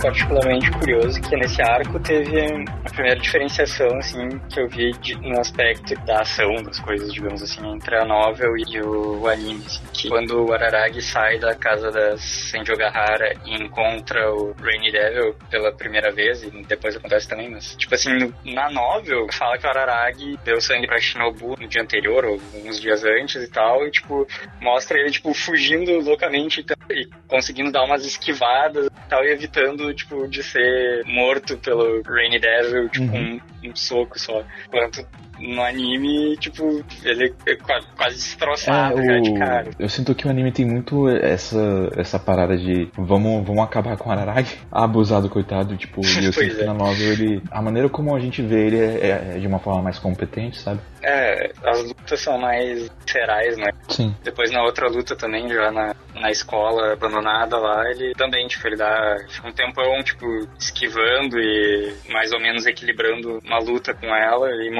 [0.00, 2.40] Particularmente curioso que nesse arco teve
[2.84, 7.42] a primeira diferenciação, assim, que eu vi de- no aspecto da ação das coisas, digamos
[7.42, 9.64] assim, entre a novel e o anime.
[9.64, 14.92] assim, que quando o Araragi sai da casa da Senjo Gahara e encontra o Rainy
[14.92, 19.56] Devil pela primeira vez, e depois acontece também, mas, tipo assim, no- na novel, fala
[19.56, 23.48] que o Araragi deu sangue pra Shinobu no dia anterior, ou uns dias antes e
[23.50, 24.26] tal, e, tipo,
[24.60, 29.83] mostra ele, tipo, fugindo loucamente e e conseguindo dar umas esquivadas e tal, e evitando,
[29.92, 33.40] tipo, de ser morto pelo Rainy Devil, tipo, Uhum.
[33.64, 34.44] um, um soco só.
[34.66, 35.06] Enquanto
[35.46, 39.70] no anime, tipo, ele é qua- quase destroçado já de cara.
[39.78, 44.08] eu sinto que o anime tem muito essa, essa parada de vamos, vamos acabar com
[44.08, 44.58] o Araragi.
[44.72, 46.64] Abusado, coitado, tipo, e eu sinto que é.
[46.66, 47.42] na novel ele.
[47.50, 50.80] A maneira como a gente vê ele é, é de uma forma mais competente, sabe?
[51.02, 53.70] É, as lutas são mais viscerais, né?
[53.88, 54.14] Sim.
[54.22, 58.76] Depois na outra luta também, já na, na escola abandonada lá, ele também, tipo, ele
[58.76, 60.26] dá fica um tempão, tipo,
[60.58, 64.70] esquivando e mais ou menos equilibrando uma luta com ela, e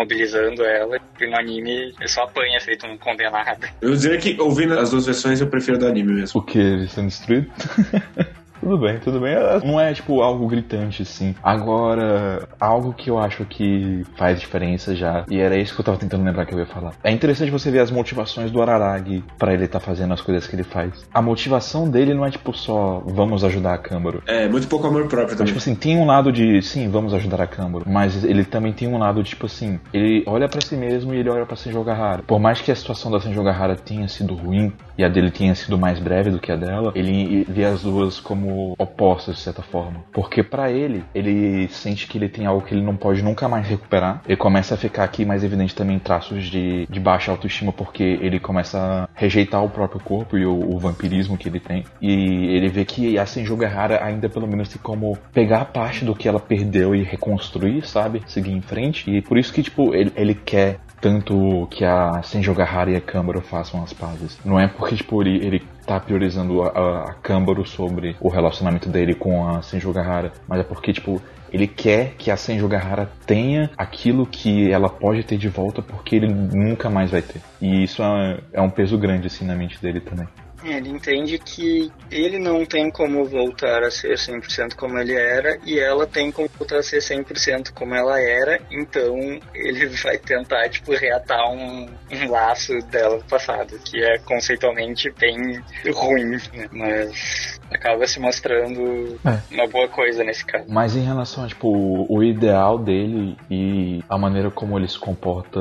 [0.55, 1.01] imobilizando ela.
[1.21, 3.67] E no anime ele só apanha, feito um condenado.
[3.81, 6.41] Eu vou dizer que, ouvindo as duas versões, eu prefiro do anime mesmo.
[6.41, 6.59] O que?
[6.59, 7.51] Ele sendo destruído?
[8.65, 9.35] Tudo bem, tudo bem.
[9.63, 11.35] Não é tipo algo gritante, assim.
[11.43, 15.99] Agora, algo que eu acho que faz diferença já, e era isso que eu tava
[15.99, 16.93] tentando lembrar que eu ia falar.
[17.05, 20.57] É interessante você ver as motivações do Araragi pra ele estar fazendo as coisas que
[20.57, 21.07] ele faz.
[21.13, 24.21] A motivação dele não é tipo só vamos ajudar a Câmara.
[24.27, 25.47] É, muito pouco amor próprio Mas, também.
[25.47, 28.89] tipo assim, tem um lado de, sim, vamos ajudar a Câmara, mas ele também tem
[28.89, 31.83] um lado de, tipo assim, ele olha pra si mesmo e ele olha pra Senjo
[31.85, 32.23] Gahara.
[32.23, 35.55] Por mais que a situação da Senjo Gahara tenha sido ruim e a dele tenha
[35.55, 39.63] sido mais breve do que a dela, ele vê as duas como opostas, de certa
[39.63, 40.05] forma.
[40.13, 43.67] Porque pra ele, ele sente que ele tem algo que ele não pode nunca mais
[43.67, 44.23] recuperar.
[44.27, 48.39] Ele começa a ficar aqui mais evidente também traços de, de baixa autoestima, porque ele
[48.39, 51.85] começa a rejeitar o próprio corpo e o, o vampirismo que ele tem.
[52.01, 56.15] E ele vê que a Senju Gahara ainda pelo menos tem como pegar parte do
[56.15, 58.23] que ela perdeu e reconstruir, sabe?
[58.27, 59.11] Seguir em frente.
[59.11, 63.41] E por isso que, tipo, ele, ele quer tanto que a Senjogahara e a Câmara
[63.41, 64.39] façam as pazes.
[64.45, 68.89] Não é porque, tipo, ele, ele tá priorizando a, a, a Câmbaro sobre o relacionamento
[68.89, 71.21] dele com a Senjogahara, mas é porque, tipo,
[71.53, 76.27] ele quer que a Senjogahara tenha aquilo que ela pode ter de volta porque ele
[76.27, 77.41] nunca mais vai ter.
[77.61, 80.27] E isso é, é um peso grande, assim, na mente dele também.
[80.65, 85.79] Ele entende que ele não tem como voltar a ser 100% como ele era e
[85.79, 89.17] ela tem como voltar a ser 100% como ela era, então
[89.55, 95.63] ele vai tentar, tipo, reatar um, um laço dela do passado, que é conceitualmente bem
[95.93, 96.69] ruim, né?
[96.73, 99.39] Mas acaba se mostrando É.
[99.55, 100.65] uma boa coisa nesse caso.
[100.69, 101.69] Mas em relação a, tipo,
[102.09, 105.61] o- ideal dele e a maneira como ele se comporta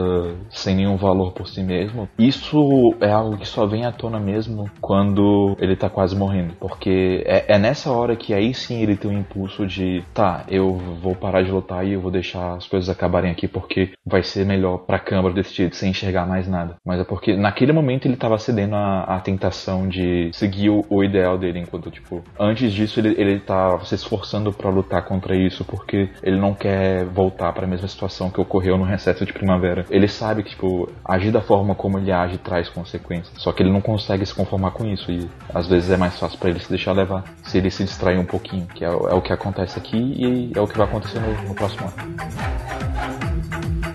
[0.49, 4.69] sem nenhum valor por si mesmo, isso é algo que só vem à tona mesmo
[4.79, 6.53] quando ele tá quase morrendo.
[6.59, 10.73] Porque é, é nessa hora que aí sim ele tem o impulso de, tá, eu
[11.01, 14.45] vou parar de lutar e eu vou deixar as coisas acabarem aqui porque vai ser
[14.45, 16.75] melhor pra Câmara desse jeito, sem enxergar mais nada.
[16.85, 21.03] Mas é porque naquele momento ele tava cedendo à, à tentação de seguir o, o
[21.03, 22.02] ideal dele, enquanto, tipo,
[22.39, 27.05] antes disso ele, ele tá se esforçando pra lutar contra isso porque ele não quer
[27.05, 29.85] voltar pra mesma situação que ocorreu no recesso de primavera.
[29.89, 33.31] Ele sabe que, tipo, agir da forma como ele age traz consequências.
[33.37, 36.37] Só que ele não consegue se conformar com isso e às vezes é mais fácil
[36.39, 39.13] pra ele se deixar levar se ele se distrair um pouquinho, que é, o- é
[39.13, 43.92] o que acontece aqui e é o que vai acontecer no, no próximo ano.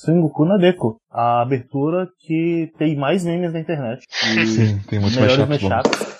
[0.00, 1.00] Sengoku na Deco.
[1.10, 4.04] A abertura que tem mais memes na internet.
[4.36, 5.68] E Sim, tem muitos melhores mashups bons.
[5.70, 6.16] mashups.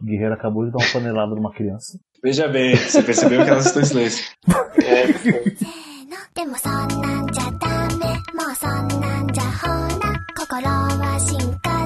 [0.00, 1.98] O Guerreiro acabou de dar uma panelada numa criança.
[2.22, 4.24] Veja bem, você percebeu que elas estão em silêncio.
[4.82, 5.94] É,
[6.34, 11.77] でもそんなんじゃダメもうそんなんじゃほら心は進化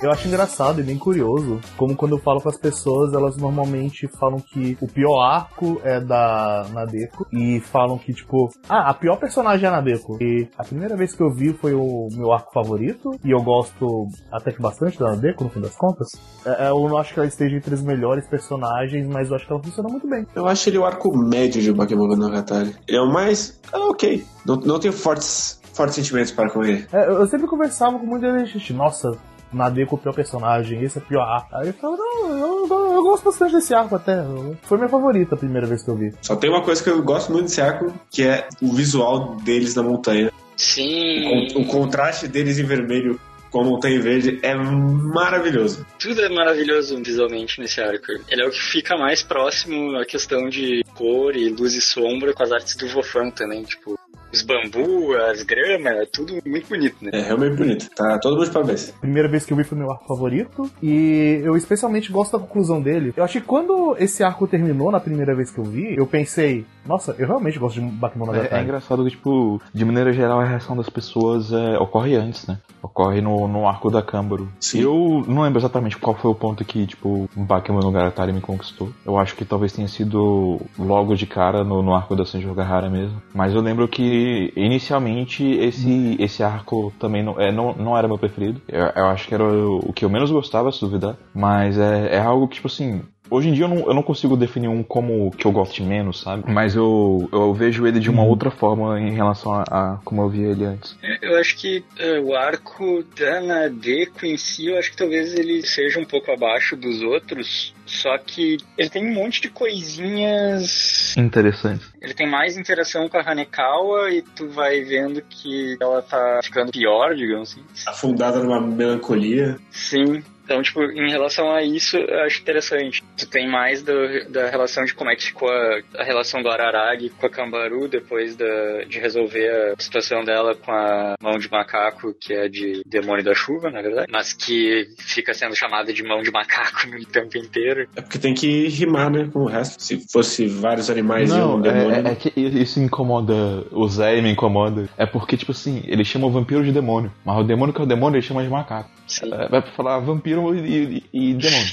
[0.00, 4.06] Eu acho engraçado e bem curioso como quando eu falo com as pessoas, elas normalmente
[4.06, 9.18] falam que o pior arco é da Nadeko e falam que, tipo, ah, a pior
[9.18, 10.16] personagem é a Nadeko.
[10.22, 14.06] E a primeira vez que eu vi foi o meu arco favorito e eu gosto
[14.30, 16.12] até que bastante da Nadeko, no fim das contas.
[16.46, 19.52] É, eu não acho que ela esteja entre os melhores personagens, mas eu acho que
[19.52, 20.24] ela funciona muito bem.
[20.32, 22.72] Eu acho ele o arco médio de Bakemonogatari.
[22.86, 23.60] Ele é o mais...
[23.72, 24.24] Ah, ok.
[24.46, 26.86] Não, não tenho fortes, fortes sentimentos para com ele.
[26.92, 29.18] É, eu sempre conversava com muita gente, nossa,
[29.52, 31.48] Nadeko é o pior personagem, esse é o pior arco.
[31.56, 34.16] Aí eu falava, não, eu, eu- eu gosto bastante desse arco até.
[34.62, 36.12] Foi minha favorita a primeira vez que eu vi.
[36.22, 39.74] Só tem uma coisa que eu gosto muito desse arco, que é o visual deles
[39.74, 40.30] na montanha.
[40.56, 43.18] sim, O, o contraste deles em vermelho
[43.50, 45.86] com a montanha verde é maravilhoso.
[45.98, 48.06] tudo é maravilhoso visualmente nesse arco.
[48.28, 52.34] Ele é o que fica mais próximo à questão de cor e luz e sombra
[52.34, 53.97] com as artes do Vofan também, tipo,
[54.32, 57.10] os bambu, as gramas, é tudo muito bonito, né?
[57.12, 57.88] É realmente bonito.
[57.94, 58.90] Tá todo mundo de parabéns.
[59.00, 60.70] primeira vez que eu vi foi meu arco favorito.
[60.82, 63.12] E eu especialmente gosto da conclusão dele.
[63.16, 66.64] Eu acho que quando esse arco terminou na primeira vez que eu vi, eu pensei,
[66.88, 68.54] nossa, eu realmente gosto de Bakemonogatari.
[68.54, 72.46] É, é engraçado que, tipo, de maneira geral, a reação das pessoas é, ocorre antes,
[72.46, 72.58] né?
[72.82, 74.48] Ocorre no, no arco da Câmbaro.
[74.58, 74.80] Sim.
[74.80, 78.90] Eu não lembro exatamente qual foi o ponto que, tipo, Bakemonogatari me conquistou.
[79.04, 83.20] Eu acho que talvez tenha sido logo de cara no, no arco da Senjogahara mesmo.
[83.34, 88.16] Mas eu lembro que, inicialmente, esse, esse arco também não, é, não, não era meu
[88.16, 88.62] preferido.
[88.66, 91.16] Eu, eu acho que era o, o que eu menos gostava, se duvidar.
[91.34, 94.36] Mas é, é algo que, tipo assim, Hoje em dia eu não, eu não consigo
[94.36, 96.44] definir um como que eu goste menos, sabe?
[96.50, 100.28] Mas eu, eu vejo ele de uma outra forma em relação a, a como eu
[100.28, 100.96] via ele antes.
[101.20, 105.62] Eu acho que eh, o arco da Nadeko em si, eu acho que talvez ele
[105.62, 111.16] seja um pouco abaixo dos outros, só que ele tem um monte de coisinhas.
[111.16, 111.84] Interessante.
[112.00, 116.70] Ele tem mais interação com a Hanekawa e tu vai vendo que ela tá ficando
[116.72, 117.62] pior, digamos assim.
[117.86, 119.58] Afundada numa melancolia.
[119.70, 120.22] Sim.
[120.48, 123.04] Então, tipo, em relação a isso, eu acho interessante.
[123.18, 126.48] Tu tem mais do- da relação de como é que ficou a, a relação do
[126.48, 128.46] Araragi com a Kambaru depois da,
[128.88, 133.34] de resolver a situação dela com a mão de macaco, que é de demônio da
[133.34, 137.86] chuva, na verdade, mas que fica sendo chamada de mão de macaco no tempo inteiro.
[137.94, 139.28] É porque tem que rimar, né?
[139.30, 139.82] Com o resto.
[139.82, 142.08] Se fosse vários animais e um Não, demônio.
[142.08, 143.34] é, é que isso incomoda
[143.70, 144.88] o Zé me incomoda.
[144.96, 147.12] É porque, tipo assim, ele chama o vampiro de demônio.
[147.22, 148.88] Mas o demônio que é o demônio, ele chama de macaco.
[149.06, 149.32] Sim.
[149.32, 151.66] É, vai falar vampiro e, e, e demônio.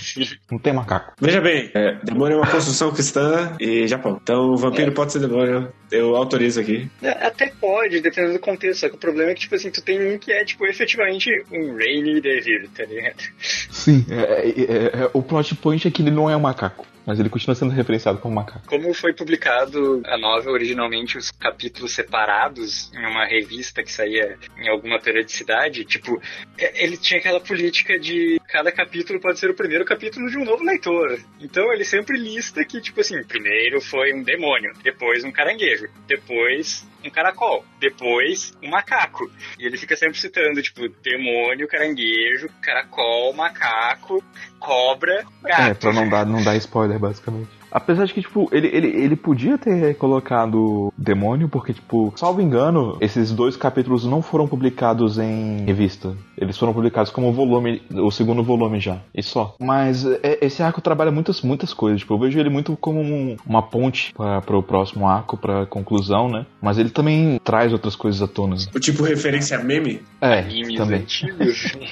[0.51, 1.13] Não tem macaco.
[1.19, 4.19] Veja bem, é, demônio é uma construção cristã e Japão.
[4.21, 5.71] Então, vampiro pode ser demônio.
[5.91, 6.89] Eu autorizo aqui.
[7.01, 8.81] É, Até pode, dependendo do contexto.
[8.81, 11.29] Só que o problema é que, tipo assim, tu tem um que é, tipo, efetivamente
[11.51, 13.21] um Rainy Devil, tá ligado?
[13.69, 16.85] Sim, é, é, é, é, o plot point é que ele não é um macaco.
[17.05, 18.67] Mas ele continua sendo referenciado como macaco.
[18.67, 24.67] Como foi publicado a novel originalmente, os capítulos separados em uma revista que saía em
[24.67, 26.19] alguma periodicidade, tipo,
[26.57, 30.45] é- ele tinha aquela política de cada capítulo pode ser o primeiro capítulo de um
[30.45, 31.19] novo leitor.
[31.39, 36.87] Então ele sempre lista que, tipo assim, primeiro foi um demônio, depois um caranguejo, depois
[37.03, 39.29] um caracol, depois um macaco.
[39.59, 44.23] E ele fica sempre citando, tipo, demônio, caranguejo, caracol, macaco,
[44.59, 45.61] cobra, gato.
[45.61, 47.49] É, pra não dar, não dar spoiler, basicamente.
[47.71, 52.97] Apesar de que, tipo, ele, ele, ele podia ter colocado demônio, porque, tipo, salvo engano,
[53.01, 56.15] esses dois capítulos não foram publicados em revista.
[56.37, 59.55] Eles foram publicados como volume, o segundo volume já, e só.
[59.59, 61.99] Mas é, esse arco trabalha muitas, muitas coisas.
[62.01, 66.29] Tipo, eu vejo ele muito como um- uma ponte para pro próximo arco, pra conclusão,
[66.29, 66.45] né?
[66.61, 68.55] Mas ele também traz outras coisas à tona.
[68.73, 70.01] O tipo referência a meme?
[70.21, 71.05] É, Animes também.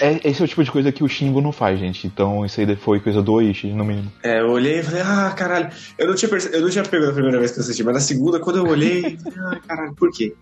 [0.00, 2.06] É, é- esse é o tipo de coisa que o Shingo não faz, gente.
[2.06, 4.10] Então isso aí foi coisa do Oishi, no mínimo.
[4.22, 5.70] É, eu olhei e falei, ah, caralho.
[5.96, 6.50] Eu não tinha, perce...
[6.54, 8.66] eu não tinha pego da primeira vez que eu assisti, mas na segunda, quando eu
[8.66, 10.34] olhei, ah, caralho, por quê?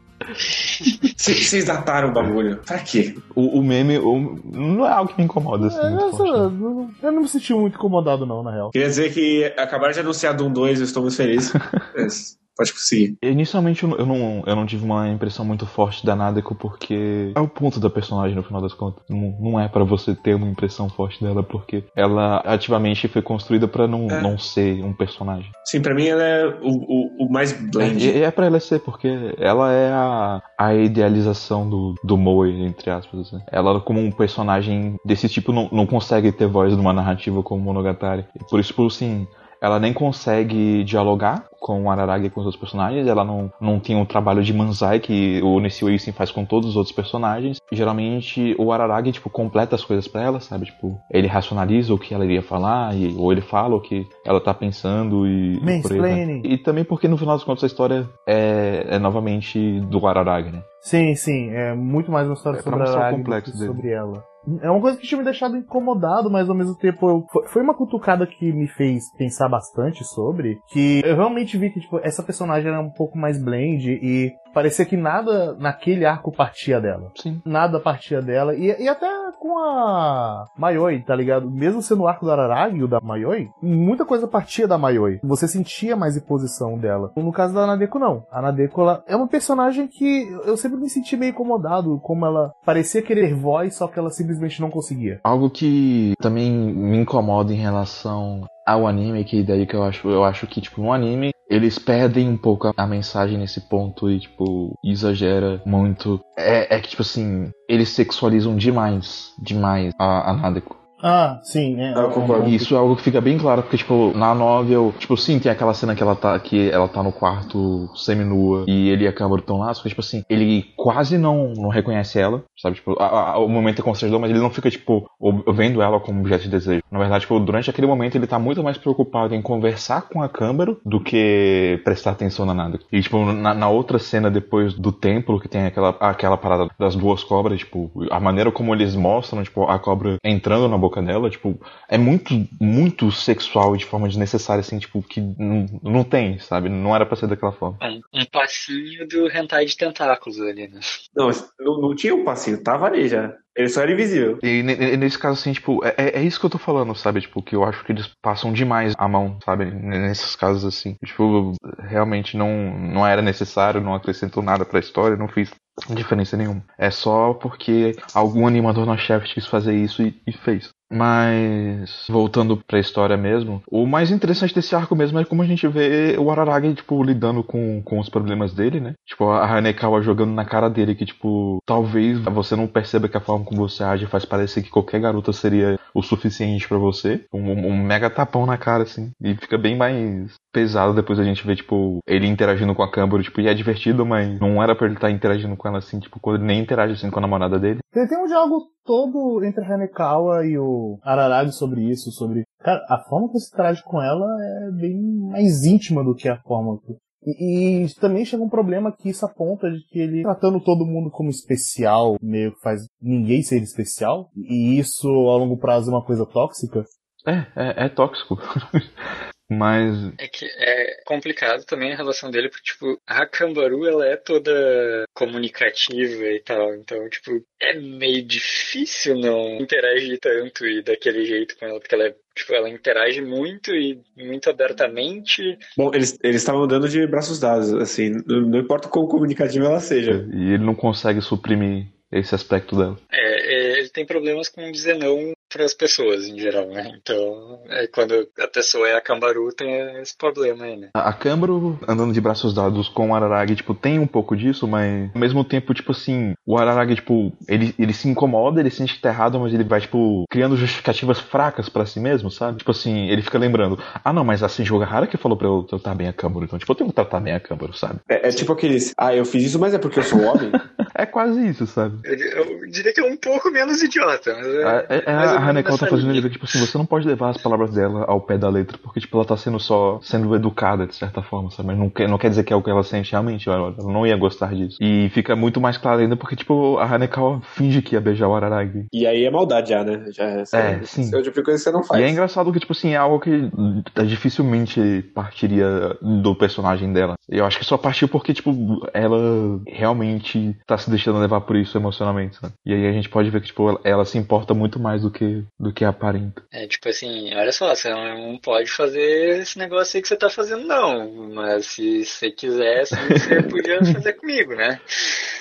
[1.16, 2.56] Vocês dataram o bagulho.
[2.66, 3.16] Pra quê?
[3.34, 5.78] O, o meme o- não é algo que me incomoda, assim.
[5.78, 6.38] É, essa- forte, né?
[6.58, 8.70] não- eu não me senti muito incomodado, não, na real.
[8.70, 11.52] Queria dizer que acabaram de anunciar Doom 2, eu estou muito feliz.
[12.56, 13.16] É, pode conseguir.
[13.22, 17.32] Inicialmente eu não- eu não, eu não tive uma impressão muito forte da Nadeko porque
[17.34, 19.02] é o ponto da personagem no final das contas.
[19.08, 23.68] Não, não é pra você ter uma impressão forte dela porque ela ativamente foi construída
[23.68, 24.20] pra não, É.
[24.22, 25.50] não ser um personagem.
[25.64, 28.02] Sim, pra mim ela é o, o, o mais blend.
[28.08, 29.08] E é pra ela ser porque
[29.38, 33.32] ela é a, a idealização do, do Moe, entre aspas.
[33.32, 33.42] né?
[33.50, 38.24] Ela como um personagem desse tipo não, não consegue ter voz numa narrativa como Monogatari.
[38.34, 39.26] E Por isso, por assim,
[39.60, 43.80] ela nem consegue dialogar com o Araragi e com os outros personagens, ela não, não
[43.80, 47.60] tem o trabalho de Manzai que o Nishio Isin faz com todos os outros personagens.
[47.72, 50.66] Geralmente o Araragi, tipo, completa as coisas pra ela, sabe?
[50.66, 54.40] Tipo, ele racionaliza o que ela iria falar, e, ou ele fala o que ela
[54.40, 55.56] tá pensando e...
[55.56, 55.98] e por aí.
[55.98, 56.42] Mansplaining.
[56.44, 60.62] E também porque no final das contas a história é, é novamente do Araragi, né?
[60.80, 63.52] Sim, sim, é muito mais uma história É sobre a mostrar o Aragi do complexo
[63.52, 63.72] que dele.
[63.72, 64.24] sobre ela.
[64.62, 67.74] É uma coisa que tinha me deixado incomodado, mas ao mesmo tempo eu- foi- uma
[67.74, 72.70] cutucada que me fez pensar bastante sobre, que eu realmente vi que tipo, essa personagem
[72.70, 77.12] era um pouco mais blend e parecia que nada naquele arco partia dela.
[77.14, 77.42] Sim.
[77.44, 78.54] Nada partia dela.
[78.54, 79.06] E, e até
[79.38, 81.50] com a Mayoi, tá ligado?
[81.50, 85.20] Mesmo sendo o arco do Araragi o da Mayoi, muita coisa partia da Mayoi.
[85.22, 87.12] Você sentia mais imposição dela.
[87.18, 88.24] No caso da Nadeko, não.
[88.32, 92.50] A Nadeko, ela é uma personagem que eu sempre me senti meio incomodado, como ela
[92.64, 95.20] parecia querer voz, só que ela simplesmente não conseguia.
[95.22, 100.24] Algo que também me incomoda em relação ao anime, que daí que eu acho, eu
[100.24, 104.18] acho que, tipo, no anime, eles perdem um pouco a, a mensagem nesse ponto e,
[104.18, 106.20] tipo, exagera muito.
[106.36, 110.85] É, é que, tipo assim, eles sexualizam demais, demais a, a Nadeko.
[111.08, 111.92] Ah, sim, é.
[111.96, 112.48] Eu concordo.
[112.48, 115.52] E isso é algo que fica bem claro, porque, tipo, na novel, tipo, sim, tem
[115.52, 119.58] aquela cena que ela tá, que ela tá no quarto semi-nua e ele acaba tão
[119.58, 122.74] lá, só que, tipo assim, ele quase não, não reconhece ela, sabe?
[122.76, 125.08] Tipo, a- a- o momento é constrangedor, mas ele não fica, tipo,
[125.54, 126.82] vendo ela como objeto de desejo.
[126.90, 130.28] Na verdade, tipo, durante aquele momento ele tá muito mais preocupado em conversar com a
[130.28, 132.80] Câmara do que prestar atenção na nada.
[132.92, 136.96] E, tipo, na, na outra cena depois do templo, que tem aquela, aquela parada das
[136.96, 141.30] duas cobras, tipo, a maneira como eles mostram, tipo, a cobra entrando na boca dela,
[141.30, 146.38] tipo, é muito, muito sexual e de forma desnecessária, assim, tipo, que não, não tem,
[146.38, 146.68] sabe?
[146.68, 147.78] Não era pra ser daquela forma.
[147.82, 150.80] Um, um passinho do hentai de tentáculos ali, né?
[151.14, 153.34] Não, não, não tinha um passinho, tava ali já.
[153.56, 154.38] Ele só era invisível.
[154.42, 157.22] E ne- nesse caso, assim, tipo, é, é- é isso que eu tô falando, sabe?
[157.22, 159.64] Tipo, que eu acho que eles passam demais a mão, sabe?
[159.64, 160.94] Nesses casos, assim.
[161.04, 165.50] Tipo, realmente não, não era necessário, não acrescentou nada pra história, não fiz
[165.94, 166.62] diferença nenhuma.
[166.78, 170.68] É só porque algum animador na chefe quis fazer isso e, e fez.
[170.90, 175.66] Mas, voltando pra história mesmo, o mais interessante desse arco mesmo é como a gente
[175.66, 178.94] vê o Araragi, tipo, lidando com, com os problemas dele, né?
[179.04, 183.20] Tipo, a Hanekawa jogando na cara dele que, tipo, talvez você não perceba que a
[183.20, 187.24] forma como você age faz parecer que qualquer garota seria o suficiente pra você.
[187.32, 189.10] Um, um mega tapão na cara, assim.
[189.20, 193.22] E fica bem mais pesado depois a gente ver, tipo, ele interagindo com a Câmara,
[193.22, 196.18] tipo, e é divertido, mas não era pra ele estar interagindo com ela assim, tipo,
[196.18, 197.80] quando ele nem interage assim com a namorada dele.
[197.92, 202.44] Tem, tem um diálogo todo entre a Hanekawa e o Araragi sobre isso, sobre...
[202.60, 204.96] Cara, a forma que você interage com ela é bem
[205.30, 206.96] mais íntima do que a forma que...
[207.26, 211.10] E, e também chega um problema que isso aponta de que ele tratando todo mundo
[211.10, 216.04] como especial, meio que faz ninguém ser especial, e isso a longo prazo é uma
[216.04, 216.82] coisa tóxica.
[217.26, 218.38] É, é, é tóxico.
[219.48, 220.12] Mas.
[220.18, 225.04] É que é complicado também a relação dele, porque, tipo, a Cambaru, ela é toda
[225.14, 231.66] comunicativa e tal, então, tipo, é meio difícil não interagir tanto e daquele jeito com
[231.66, 235.56] ela, porque ela é, tipo, ela interage muito e muito abertamente.
[235.76, 239.80] Bom, eles eles estavam andando de braços dados, assim, não, não importa quão comunicativa ela
[239.80, 240.26] seja.
[240.32, 242.98] E ele não consegue suprimir esse aspecto dela.
[243.10, 246.92] É, é, ele tem problemas com dizer não para as pessoas em geral, né?
[247.00, 250.88] Então, é, quando a pessoa é a Cambaru, tem esse problema aí, né?
[250.94, 254.66] A a Câmbaro, andando de braços dados com o Araragi, tipo, tem um pouco disso,
[254.68, 258.76] mas ao mesmo tempo, tipo assim, o Araragi, tipo, ele, ele se incomoda, ele se
[258.76, 262.58] sente que tá errado, mas ele vai, tipo, criando justificativas fracas pra si mesmo, sabe?
[262.58, 265.94] Tipo assim, ele fica lembrando, ah não, mas assim, Jogahara que falou pra eu tratar
[265.94, 268.00] bem a Câmbaro, então, tipo, eu tenho que tratar bem a Câmbaro, sabe?
[268.08, 270.52] É, é tipo aqueles, ah, eu fiz isso, mas é porque eu sou homem.
[270.98, 271.98] É quase isso, sabe?
[272.04, 274.86] Eu, eu diria que é um pouco menos idiota, mas é.
[274.88, 276.86] É- é mais ou a Hanekal tá fazendo ele ver que, tipo assim, você não
[276.86, 279.98] pode levar as palavras dela ao pé da letra, porque, tipo, ela tá sendo só,
[280.02, 281.68] sendo educada, de certa forma, sabe?
[281.68, 283.92] Mas não quer, não quer dizer que é o que ela sente realmente, ela, ela
[283.92, 284.76] não ia gostar disso.
[284.80, 288.34] E fica muito mais claro ainda porque, tipo, a Hanekal finge que ia beijar o
[288.34, 288.86] Araragi.
[288.92, 290.04] E aí é maldade já, né?
[290.12, 290.46] Já, É,
[290.84, 291.02] sim.
[291.02, 292.00] Esse é o tipo de coisa que você não faz.
[292.00, 293.50] E é engraçado que, tipo assim, é algo que
[293.96, 297.14] eh, dificilmente partiria do personagem dela.
[297.28, 298.52] Eu acho que só partiu porque, tipo,
[298.92, 302.54] ela realmente tá se deixando levar por isso emocionalmente, sabe?
[302.64, 305.10] E aí a gente pode ver que, tipo, ela, ela se importa muito mais do
[305.10, 305.25] que,
[305.58, 306.42] do que aparenta.
[306.52, 310.28] É tipo assim, olha só, você não pode fazer esse negócio aí que você tá
[310.30, 311.28] fazendo, não.
[311.34, 314.80] Mas se você quisesse, você podia fazer comigo, né?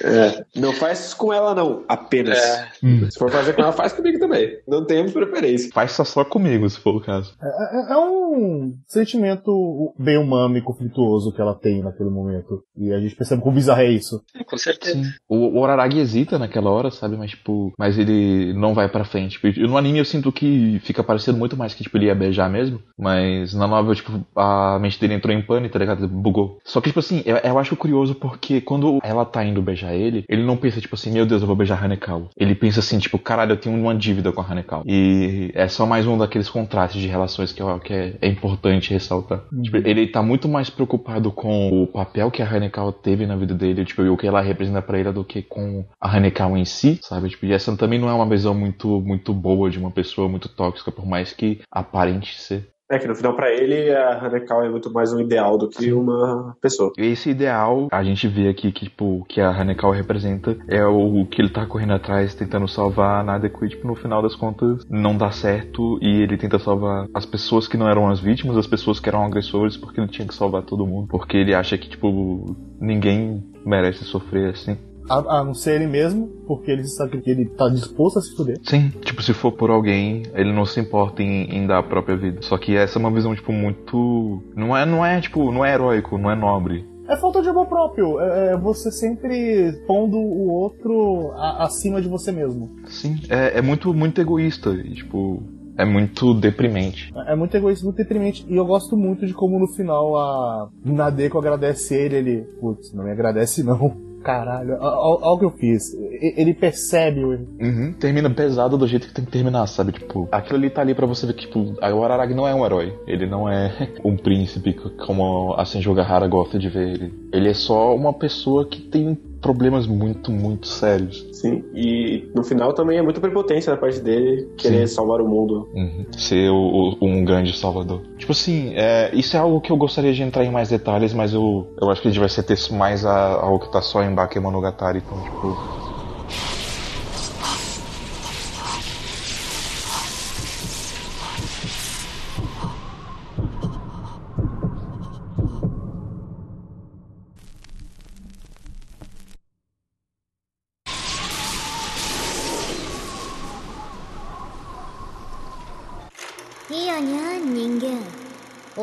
[0.04, 1.84] É, não faz isso com ela, não.
[1.88, 2.38] Apenas.
[2.38, 2.70] É.
[3.10, 4.58] Se for fazer com ela, faz comigo também.
[4.68, 5.70] Não temos preferência.
[5.74, 7.34] Faz só só comigo, se for o caso.
[7.42, 7.48] É,
[7.92, 12.64] é- é um sentimento bem humano e conflituoso que ela tem naquele momento.
[12.78, 14.22] E a gente percebe como bizarro é isso.
[14.48, 15.02] Com certeza.
[15.30, 17.16] O, o Araragi hesita naquela hora, sabe?
[17.18, 19.40] Mas, tipo, mas ele não vai pra frente.
[19.40, 22.50] Tipo, No anime eu sinto que fica parecendo muito mais que, tipo, ele ia beijar
[22.50, 22.80] mesmo.
[22.98, 26.08] Mas na novel, tipo, a mente dele entrou em pânico, tá ligado?
[26.08, 26.60] Bugou.
[26.64, 30.24] Só que, tipo assim, eu, eu acho curioso porque quando ela tá indo beijar ele,
[30.30, 32.30] ele não pensa, tipo assim, meu Deus, eu vou beijar a Hanekawa.
[32.38, 34.86] Ele pensa assim, tipo, caralho, eu tenho uma dívida com a Hanekawa.
[34.88, 38.94] E é só mais um daqueles contrastes de relações que, eu, que é, é importante
[38.94, 39.42] ressaltar.
[39.62, 43.54] Tipo, ele tá muito mais preocupado com o papel que a Hanekawa teve na vida
[43.54, 46.64] dele, tipo, e o que ela representa pra ele do que com a Hanekawa em
[46.64, 47.28] si, sabe?
[47.28, 50.50] Tipo, e essa também não é uma visão muito, muito boa de uma pessoa muito
[50.50, 52.76] tóxica, por mais que aparente ser.
[52.90, 55.92] É que no final, pra ele, a Hanekal é muito mais um ideal do que
[55.92, 56.94] uma pessoa.
[56.98, 61.26] E Esse ideal, a gente vê aqui que, tipo, que a Hanekawa representa é o
[61.26, 65.18] que ele tá correndo atrás, tentando salvar a e, tipo, no final das contas, não
[65.18, 69.00] dá certo e ele tenta salvar as pessoas que não eram as vítimas, as pessoas
[69.00, 71.08] que eram agressores, porque ele tinha que salvar todo mundo.
[71.08, 74.78] Porque ele acha que, tipo, ninguém merece sofrer assim.
[75.10, 78.36] A, a não ser ele mesmo, porque ele sabe que ele tá disposto a se
[78.36, 78.58] fuder.
[78.64, 82.18] Sim, tipo, se for por alguém, ele não se importa em, em dar a própria
[82.18, 82.42] vida.
[82.42, 84.42] Só que essa é uma visão, tipo, muito.
[84.56, 86.86] Não é, não é, tipo, não é heróico, não é nobre.
[87.08, 88.20] É falta de amor próprio.
[88.20, 92.70] É, é você sempre pondo o outro a- acima de você mesmo.
[92.88, 94.72] Sim, é, é muito, muito egoísta.
[94.72, 95.44] E, tipo,
[95.78, 97.14] é muito deprimente.
[97.28, 98.44] É é muito egoísta, muito deprimente.
[98.50, 102.16] E eu gosto muito de como no final a Nadeko agradece ele.
[102.16, 104.05] Ele, putz, não me agradece não.
[104.26, 105.94] Caralho, olha o que eu fiz.
[106.20, 107.30] Ele percebe o.
[107.30, 109.92] Uhum, termina pesado do jeito que tem que terminar, sabe?
[109.92, 112.66] Tipo, aquilo ali tá ali pra você ver que, tipo, o Araragi não é um
[112.66, 112.92] herói.
[113.06, 113.72] Ele não é
[114.04, 114.74] um príncipe
[115.06, 117.14] como a Senjogahara gosta de ver ele.
[117.32, 119.16] Ele é só uma pessoa que tem
[119.46, 121.28] problemas muito, muito sérios.
[121.32, 121.64] Sim.
[121.72, 125.70] E no final também é muita prepotência da parte dele querer salvar o mundo.
[125.72, 126.04] Uhum.
[126.18, 128.02] Ser o- o- um grande salvador.
[128.18, 131.32] Tipo assim, é, isso é algo que eu gostaria de entrar em mais detalhes, mas
[131.32, 134.02] eu, eu acho que a gente vai ser ter mais a, algo que tá só
[134.04, 135.56] em Bakemonogatari, então, tipo.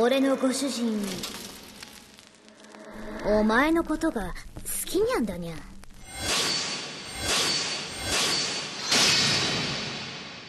[0.04, 1.00] 俺のご主人
[3.24, 5.54] お前のことが好きにゃんだにゃ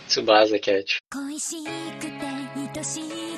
[0.07, 0.85] Tsubasa Cat.
[1.11, 1.63] 恋し
[1.99, 3.32] くて愛しく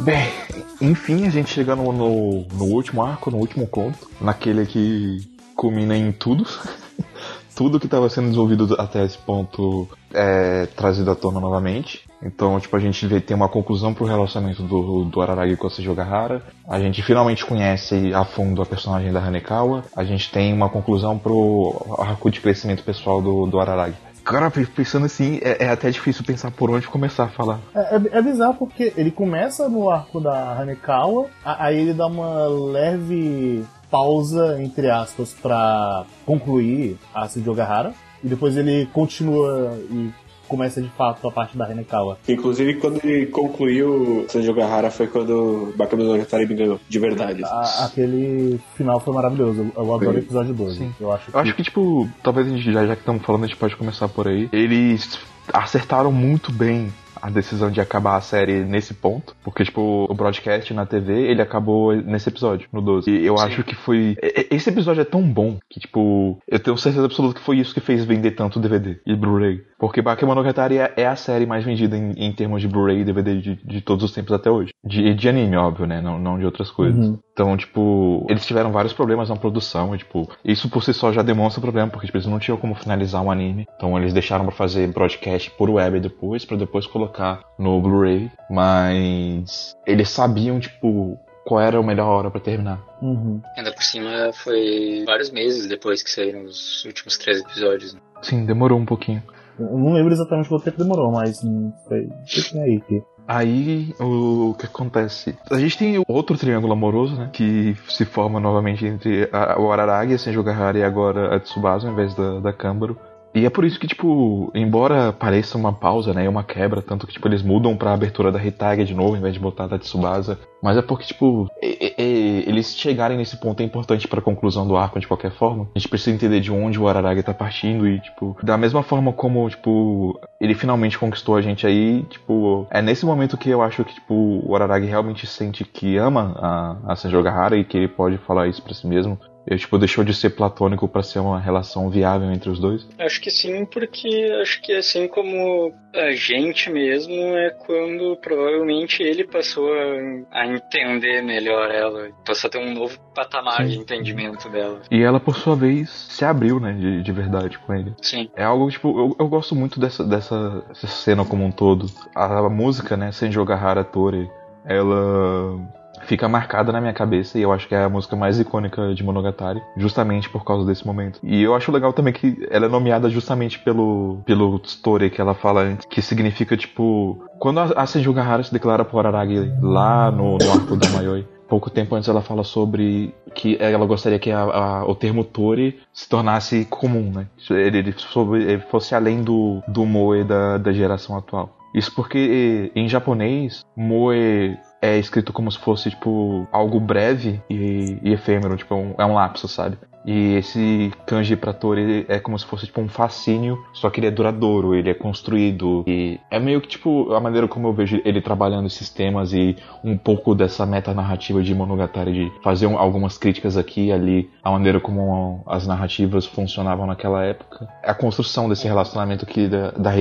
[0.00, 0.32] Bem,
[0.80, 5.18] enfim, a gente chega no, no, no último arco, no último conto, naquele que
[5.54, 6.46] culmina em tudo.
[7.54, 12.04] tudo que estava sendo desenvolvido até esse ponto é trazido à tona novamente.
[12.22, 15.70] Então, tipo, a gente vê, tem uma conclusão pro relacionamento do, do Araragi com a
[15.70, 16.42] Sejogahara.
[16.68, 19.84] A gente finalmente conhece a fundo a personagem da Hanekawa.
[19.94, 23.96] A gente tem uma conclusão pro arco de crescimento pessoal do, do Araragi.
[24.24, 27.60] Cara, pensando assim, é, é até difícil pensar por onde começar a falar.
[27.74, 32.46] É, é, é bizarro porque ele começa no arco da Hanekawa, aí ele dá uma
[32.46, 37.92] leve pausa, entre aspas, pra concluir a Sejogahara,
[38.24, 40.10] e depois ele continua e
[40.48, 42.18] começa de fato a parte da Hanekawa.
[42.28, 47.42] Inclusive, quando ele concluiu Sanjogahara foi quando Bakami no Monogatari me ganhou, de verdade.
[47.44, 50.74] A- aquele final foi maravilhoso, eu, adoro o episódio 2.
[50.76, 50.92] Sim.
[51.00, 53.44] Eu acho que, Eu acho que, tipo, talvez a gente, já, já que estamos falando,
[53.44, 54.48] a gente pode começar por aí.
[54.52, 55.18] Eles
[55.52, 56.92] acertaram muito bem
[57.22, 59.36] a decisão de acabar a série nesse ponto.
[59.44, 63.08] Porque, tipo, o broadcast na TV, ele acabou nesse episódio, no 12.
[63.08, 63.44] E eu Sim.
[63.44, 64.16] acho que foi.
[64.50, 67.80] Esse episódio é tão bom que, tipo, eu tenho certeza absoluta que foi isso que
[67.80, 69.62] fez vender tanto DVD e Blu-ray.
[69.78, 73.40] Porque Bakemonogatari é, é a série mais vendida em, em termos de Blu-ray e DVD
[73.40, 74.72] de, de todos os tempos até hoje.
[74.84, 76.00] De, de anime, óbvio, né?
[76.00, 77.06] Não, não de outras coisas.
[77.06, 77.18] Uhum.
[77.32, 81.22] Então, tipo, eles tiveram vários problemas na produção, e, tipo, isso por si só já
[81.22, 83.66] demonstra o problema, porque tipo, eles não tinham como finalizar um anime.
[83.76, 88.30] Então eles deixaram pra fazer broadcast por web depois, pra depois colocar no Blu-ray.
[88.50, 92.80] Mas eles sabiam, tipo, qual era a melhor hora pra terminar.
[93.00, 93.40] Uhum.
[93.56, 97.94] Ainda por cima foi vários meses depois que saíram os últimos três episódios.
[97.94, 98.00] né?
[98.20, 99.22] Sim, demorou um pouquinho.
[99.58, 102.08] Eu não lembro exatamente quanto tempo demorou, mas hum, foi.
[102.26, 103.02] Fiquem aí que.
[103.26, 105.36] Aí, o que acontece?
[105.50, 107.30] A gente tem outro triângulo amoroso, né?
[107.32, 111.92] Que se forma novamente entre a- o Araragi, a Senjogahara e agora a Tsubasa, ao
[111.92, 112.98] invés da, da Kambaro.
[113.34, 117.14] E é por isso que, tipo, embora pareça uma pausa, né, uma quebra, tanto que,
[117.14, 120.38] tipo, eles mudam pra abertura da Hitage de novo, ao invés de botar da Tsubasa,
[120.62, 124.76] mas é porque, tipo, e- e- eles chegarem nesse ponto é importante pra conclusão do
[124.76, 125.66] arco de qualquer forma.
[125.74, 129.12] A gente precisa entender de onde o Araragi tá partindo e, tipo, da mesma forma
[129.14, 133.82] como, tipo, ele finalmente conquistou a gente aí, tipo, é nesse momento que eu acho
[133.82, 138.18] que, tipo, o Araragi realmente sente que ama a, a Senjogahara e que ele pode
[138.18, 139.18] falar isso pra si mesmo.
[139.46, 142.88] Ele, tipo, deixou de ser platônico pra ser uma relação viável entre os dois.
[142.98, 144.08] Acho que sim, porque
[144.40, 151.22] acho que assim como a gente mesmo é quando provavelmente ele passou a, a entender
[151.22, 154.80] melhor ela, passou a ter um novo patamar de entendimento dela.
[154.90, 157.94] E ela, por sua vez, se abriu, né, de, de verdade com ele.
[158.00, 158.30] Sim.
[158.36, 161.86] É algo, tipo, eu, eu gosto muito dessa, dessa, dessa cena como um todo.
[162.14, 164.30] A, a música, né, Senjogahara Tore,
[164.64, 165.58] ela
[166.02, 169.02] fica marcada na minha cabeça e eu acho que é a música mais icônica de
[169.02, 171.18] Monogatari, justamente por causa desse momento.
[171.22, 175.34] E eu acho legal também que ela é nomeada justamente pelo, pelo story que ela
[175.34, 180.38] fala antes, que significa, tipo, quando a, a Senjogahara se declara pro Araragi lá no,
[180.38, 184.42] no arco da Mayoi, pouco tempo antes ela fala sobre que ela gostaria que a-
[184.42, 187.26] a- o termo Tori se tornasse comum, né?
[187.50, 191.56] Ele, ele sobre- ele fosse além do, do Moe da, da geração atual.
[191.74, 198.12] Isso porque em japonês, Moe é escrito como se fosse, tipo, algo breve e, e
[198.12, 199.78] efêmero, tipo, um- é um lapso, sabe?
[200.04, 204.08] E esse kanji pra Tori é como se fosse, tipo, um fascínio, só que ele
[204.08, 205.84] é duradouro, ele é construído.
[205.86, 209.56] E é meio que, tipo, a maneira como eu vejo ele trabalhando esses temas e
[209.84, 214.50] um pouco dessa metanarrativa de Monogatari, de fazer um- algumas críticas aqui e ali, a
[214.50, 217.68] maneira como as narrativas funcionavam naquela época.
[217.82, 219.92] A construção desse relacionamento aqui da, da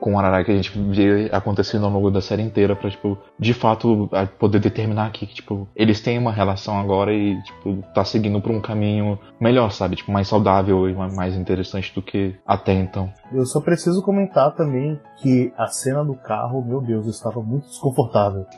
[0.00, 3.18] com o Araragi que a gente vê acontecendo ao longo da série inteira pra, tipo,
[3.38, 4.08] de fato,
[4.38, 8.50] poder determinar aqui que, tipo, eles têm uma relação agora e, tipo, tá seguindo por
[8.50, 9.96] um caminho melhor, sabe?
[9.96, 13.12] Tipo, mais saudável e ma- mais interessante do que até então.
[13.32, 17.66] Eu só preciso comentar também que a cena do carro, meu Deus, eu estava muito
[17.68, 18.46] desconfortável.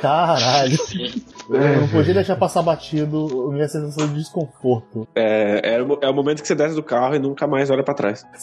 [0.00, 0.78] Caralho.
[1.50, 5.06] Eu não podia deixar passar batido a minha sensação de desconforto.
[5.14, 7.82] É, é, o- é o momento que você desce do carro e nunca mais olha
[7.82, 8.24] pra trás.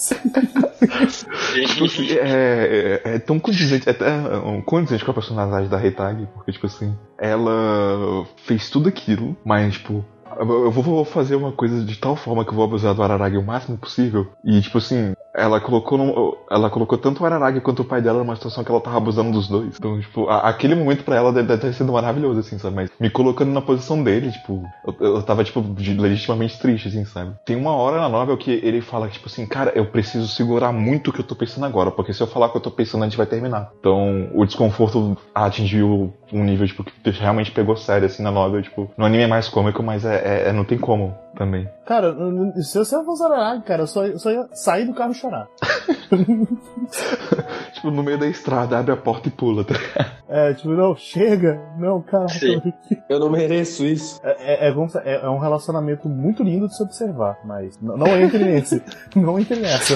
[2.21, 6.51] É, é, é tão condizente, é até um, condizente com a personalidade da Hitagi, porque,
[6.51, 10.03] tipo assim, ela fez tudo aquilo, mas, tipo,
[10.39, 13.43] eu vou fazer uma coisa de tal forma que eu vou abusar do Araragi o
[13.43, 14.31] máximo possível.
[14.43, 18.17] E, tipo assim, ela colocou, no- ela colocou tanto o Araragi quanto o pai dela
[18.19, 19.75] numa situação que ela tava abusando dos dois.
[19.77, 22.75] Então, tipo, a- aquele momento pra ela deve, deve ter sido maravilhoso, assim, sabe?
[22.75, 27.35] Mas me colocando na posição dele, tipo, eu, eu tava, tipo, legitimamente triste, assim, sabe?
[27.45, 31.09] Tem uma hora na novel que ele fala, tipo assim, cara, eu preciso segurar muito
[31.09, 33.03] o que eu tô pensando agora, porque se eu falar o que eu tô pensando,
[33.03, 33.71] a gente vai terminar.
[33.79, 38.89] Então, o desconforto atingiu um nível, tipo, que realmente pegou sério, assim, na novel, tipo,
[38.97, 41.69] no anime é mais cômico, mas é, é- é- não tem como também.
[41.85, 42.15] Cara,
[42.63, 45.47] se você fosse Araragi, cara, eu só, eu só ia sair do carro e chorar.
[47.73, 50.11] Tipo, no meio da estrada, abre a porta e pula, tá ligado?
[50.29, 52.25] É, tipo, não, chega, não, cara.
[53.09, 54.19] Eu não mereço isso.
[54.23, 54.73] É, é, é
[55.05, 58.81] é- é um relacionamento muito lindo de se observar, mas n- não entre nesse.
[59.15, 59.95] Não entre nessa.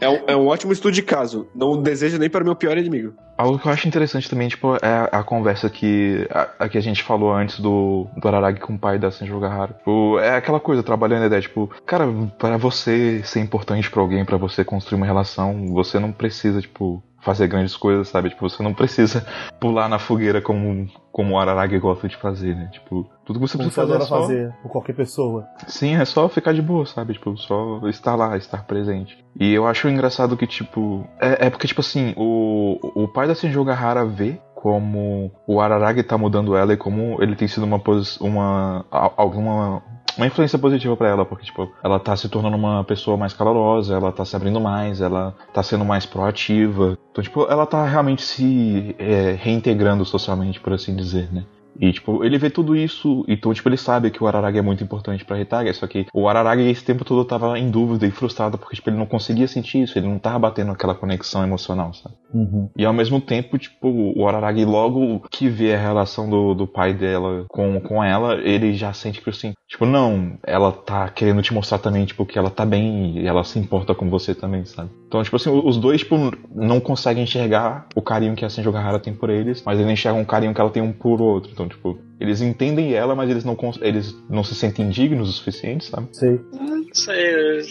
[0.00, 1.46] É um, é um ótimo estudo de caso.
[1.54, 3.12] Não desejo nem para o meu pior inimigo.
[3.36, 6.78] Algo que eu acho interessante também, tipo, é a, a conversa que a, a que
[6.78, 9.74] a gente falou antes do, do Araragi com o pai da Senjogahara.
[9.74, 12.06] Tipo, é aquela coisa, trabalhando a ideia, tipo, cara,
[12.38, 17.02] para você ser importante pra alguém, pra você construir uma relação, você não precisa, tipo,
[17.26, 18.30] fazer grandes coisas, sabe?
[18.30, 19.26] Tipo, você não precisa
[19.58, 22.70] pular na fogueira como, como o Araragi gosta de fazer, né?
[22.72, 24.20] Tipo, tudo que você precisa você fazer é só...
[24.20, 25.44] fazer por qualquer pessoa.
[25.66, 27.14] Sim, é só ficar de boa, sabe?
[27.14, 29.18] Tipo, só estar lá, estar presente.
[29.38, 31.04] E eu acho engraçado que, tipo.
[31.20, 36.16] É, é porque, tipo assim, o, o pai da Senjogahara vê como o Araragi tá
[36.16, 37.80] mudando ela e como ele tem sido uma
[38.20, 39.82] uma alguma
[40.16, 43.94] uma influência positiva pra ela, porque tipo, ela tá se tornando uma pessoa mais calorosa,
[43.94, 46.98] ela tá se abrindo mais, ela tá sendo mais proativa.
[47.12, 51.44] Então, tipo, ela tá realmente se é, reintegrando socialmente, por assim dizer, né?
[51.80, 54.82] E, tipo, ele vê tudo isso, então, tipo, ele sabe que o Araragi é muito
[54.82, 58.58] importante pra Hitaga, só que o Araragi esse tempo todo tava em dúvida e frustrado,
[58.58, 62.14] porque, tipo, ele não conseguia sentir isso, ele não tava batendo aquela conexão emocional, sabe?
[62.32, 62.68] Uhum.
[62.76, 66.92] E ao mesmo tempo, tipo, o Araragi logo que vê a relação do, do pai
[66.92, 71.54] dela com, com ela, ele já sente que assim, tipo, não, ela tá querendo te
[71.54, 74.90] mostrar também, tipo, que ela tá bem e ela se importa com você também, sabe?
[75.06, 76.16] Então, tipo assim, os dois, tipo,
[76.54, 80.26] não conseguem enxergar o carinho que a Senjogahara tem por eles, mas eles enxergam o
[80.26, 81.50] carinho que ela tem um por outro.
[81.52, 85.84] Então, tipo, eles entendem ela, mas eles não, eles não se sentem dignos o suficiente,
[85.84, 86.08] sabe?
[86.12, 86.40] Sei.
[86.52, 87.62] Não sei.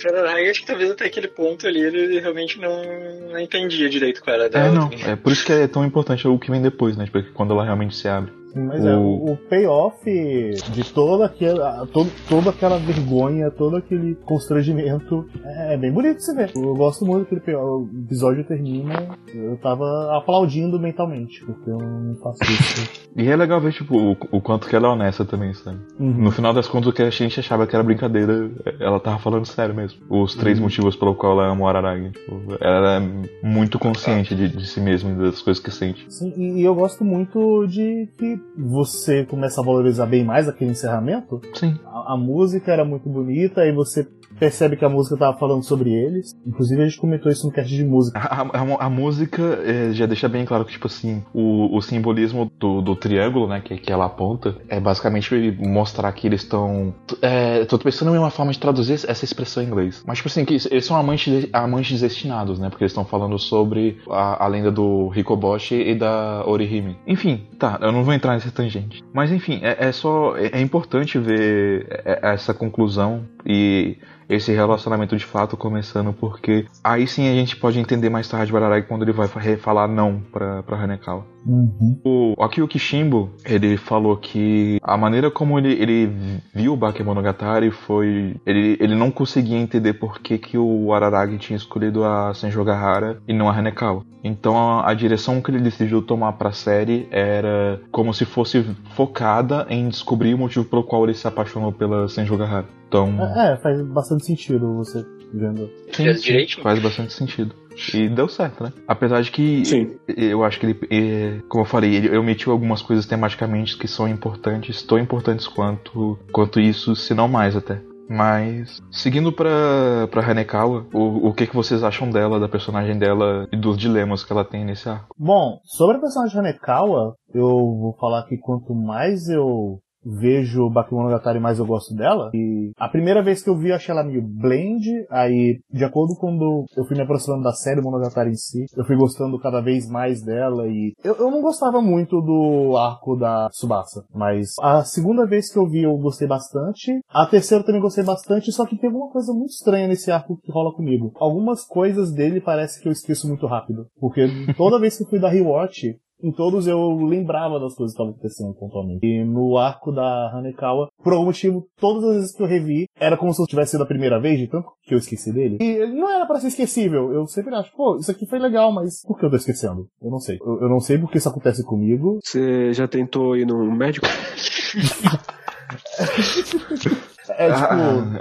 [0.00, 2.82] Pra acho que talvez até aquele ponto ali ele realmente não,
[3.30, 4.66] não entendia direito qual era dela.
[4.66, 4.90] É, não.
[5.12, 7.04] É por isso que é tão importante o que vem depois, né?
[7.04, 8.32] Tipo, quando ela realmente se abre.
[8.52, 13.76] Sim, Mas é, O- o, o payoff de toda aquela, to, toda aquela vergonha, todo
[13.76, 16.50] aquele constrangimento é bem bonito de se ver.
[16.54, 17.90] Eu gosto muito daquele payoff.
[17.92, 23.06] O episódio termina, eu tava aplaudindo mentalmente, porque eu não faço isso.
[23.18, 25.78] E é legal ver, tipo, o, o quanto que ela é honesta também, sabe?
[25.98, 26.24] Uhum.
[26.24, 29.46] No final das contas, o que a gente achava que era brincadeira, ela tava falando
[29.46, 30.00] sério mesmo.
[30.08, 32.10] Os três motivos pelo qual ela ama o Araragi.
[32.10, 36.06] Tipo, ela é muito consciente de, de si mesma e das coisas que sente.
[36.08, 40.70] Sim, e, e eu gosto muito de que você começa a valorizar bem mais aquele
[40.70, 41.40] encerramento.
[41.54, 41.78] Sim.
[41.86, 44.06] A, a música era muito bonita, e você
[44.38, 46.32] percebe que a música tava falando sobre eles.
[46.46, 48.18] Inclusive a gente comentou isso no cast de música.
[48.18, 52.50] A, a- a música é, já deixa bem claro que, tipo assim, o, o simbolismo
[52.58, 56.94] do, do triângulo, né, que, que ela aponta, é basicamente mostrar que eles estão.
[57.22, 60.02] É, tô pensando em uma forma de traduzir essa expressão em inglês.
[60.06, 63.98] Mas, tipo assim, que eles são amantes, amantes destinados, né, porque eles estão falando sobre
[64.10, 66.96] a, a lenda do Hikoboshi e da Orihime.
[67.06, 69.02] Enfim, tá, eu não vou entrar nessa tangente.
[69.12, 70.36] Mas, enfim, é, é só.
[70.36, 73.96] É, é importante ver é- é essa conclusão e
[74.28, 78.56] esse relacionamento de fato começando, porque aí sim a gente pode entender mais tarde o
[78.56, 81.24] Araragi quando ele vai fa- falar não pra, pra Hanekawa.
[81.46, 82.00] Uhum.
[82.04, 88.34] O Akio Kishimbo, ele falou que a maneira como ele, ele viu o Bakemonogatari foi...
[88.44, 93.32] Ele, ele não conseguia entender por que, que o Araragi tinha escolhido a Senjogahara e
[93.32, 94.04] não a Hanekawa.
[94.24, 98.64] Então a, a direção que ele decidiu tomar pra série era como se fosse
[98.96, 102.66] focada em descobrir o motivo pelo qual ele se apaixonou pela Senjogahara.
[102.88, 103.08] Então...
[103.36, 105.70] É, é, faz bastante sentido você vendo.
[105.92, 106.62] Fez direitinho.
[106.62, 107.54] Faz bastante sentido.
[107.94, 108.72] E deu certo, né?
[108.88, 109.96] Apesar de que Sim.
[110.08, 114.08] eu acho que ele, eh, como eu falei, ele omitiu algumas coisas tematicamente que são
[114.08, 117.82] importantes, tão importantes quanto, quanto isso, se não mais até.
[118.08, 123.48] Mas, seguindo pra, pra Hanekawa, o, o que, que vocês acham dela, da personagem dela
[123.52, 125.14] e dos dilemas que ela tem nesse arco?
[125.18, 131.58] Bom, sobre a personagem Hanekawa, eu vou falar que quanto mais eu vejo Bakemonogatari, mais
[131.58, 132.30] eu gosto dela.
[132.34, 134.84] E a primeira vez que eu vi, eu achei ela meio blend.
[135.10, 138.84] Aí, de acordo com quando eu fui me aproximando da série Monogatari em si, eu
[138.84, 140.66] fui gostando cada vez mais dela.
[140.66, 144.04] E eu, eu não gostava muito do arco da Tsubasa.
[144.14, 147.00] Mas a segunda vez que eu vi, eu gostei bastante.
[147.08, 148.52] A terceira também gostei bastante.
[148.52, 151.12] Só que tem alguma coisa muito estranha nesse arco que rola comigo.
[151.16, 153.86] Algumas coisas dele parece que eu esqueço muito rápido.
[153.98, 154.26] Porque
[154.56, 158.12] toda vez que eu fui dar rewatch, em todos eu lembrava das coisas que estavam
[158.12, 159.06] acontecendo pontualmente.
[159.06, 163.16] E no arco da Hanekawa, por algum motivo, todas as vezes que eu revi, era
[163.16, 165.58] como se eu tivesse sido a primeira vez, de tanto que eu esqueci dele.
[165.60, 167.12] E não era pra ser esquecível.
[167.12, 169.88] Eu sempre acho, pô, isso aqui foi legal, mas por que eu tô esquecendo?
[170.02, 170.38] Eu não sei.
[170.40, 172.18] Eu, eu não sei porque isso acontece comigo.
[172.22, 174.06] Você já tentou ir num médico?
[177.30, 177.64] É tipo,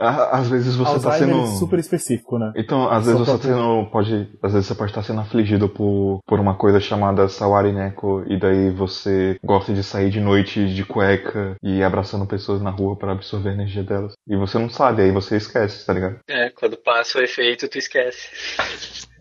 [0.02, 1.60] Ah, ah, às vezes você tá Alzheimer sendo.
[1.60, 2.52] super específico, né?
[2.56, 6.20] Então, às vezes você tá sendo, pode, às vezes você pode estar sendo afligido por,
[6.26, 10.86] por uma coisa chamada Sawari Neko e daí você gosta de sair de noite de
[10.86, 14.14] cueca e abraçando pessoas na rua para absorver a energia delas.
[14.28, 16.20] E você não sabe, aí você esquece, tá ligado?
[16.28, 18.30] É, quando passa o efeito, tu esquece.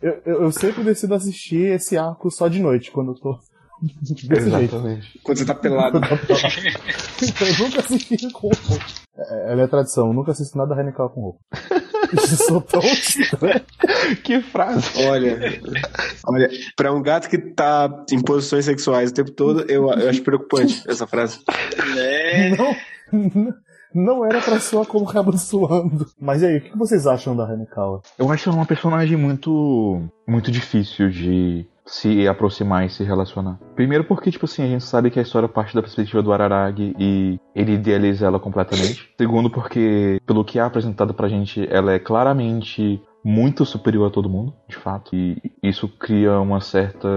[0.03, 3.39] Eu, eu, eu sempre decido assistir esse arco só de noite, quando eu tô
[4.03, 4.77] Desse jeito.
[4.77, 5.21] Exatamente.
[5.23, 6.01] Quando você tá pelado.
[7.23, 8.85] Então, eu nunca assisti com roupa.
[9.17, 11.39] É, ela é a tradição, eu nunca assisto nada Hanekawa com roupa.
[12.13, 13.63] Isso sou tão estranho.
[14.23, 14.91] Que frase.
[15.07, 15.39] Olha,
[16.27, 20.23] olha, pra um gato que tá em posições sexuais o tempo todo, eu, eu acho
[20.23, 21.41] preocupante essa frase.
[21.95, 22.57] Né?
[22.57, 23.55] Não,
[23.95, 26.07] não era pra soar como rabo suando.
[26.21, 28.03] Mas e aí, o que vocês acham da Hanekawa?
[28.19, 33.59] Eu acho ela uma personagem muito, muito difícil de se aproximar e se relacionar.
[33.75, 36.95] Primeiro porque, tipo assim, a gente sabe que a história parte da perspectiva do Araragi
[36.99, 39.11] e ele idealiza ela completamente.
[39.19, 44.29] Segundo porque, pelo que é apresentado pra gente, ela é claramente muito superior a todo
[44.29, 45.17] mundo, de fato.
[45.17, 47.09] E isso cria uma certa,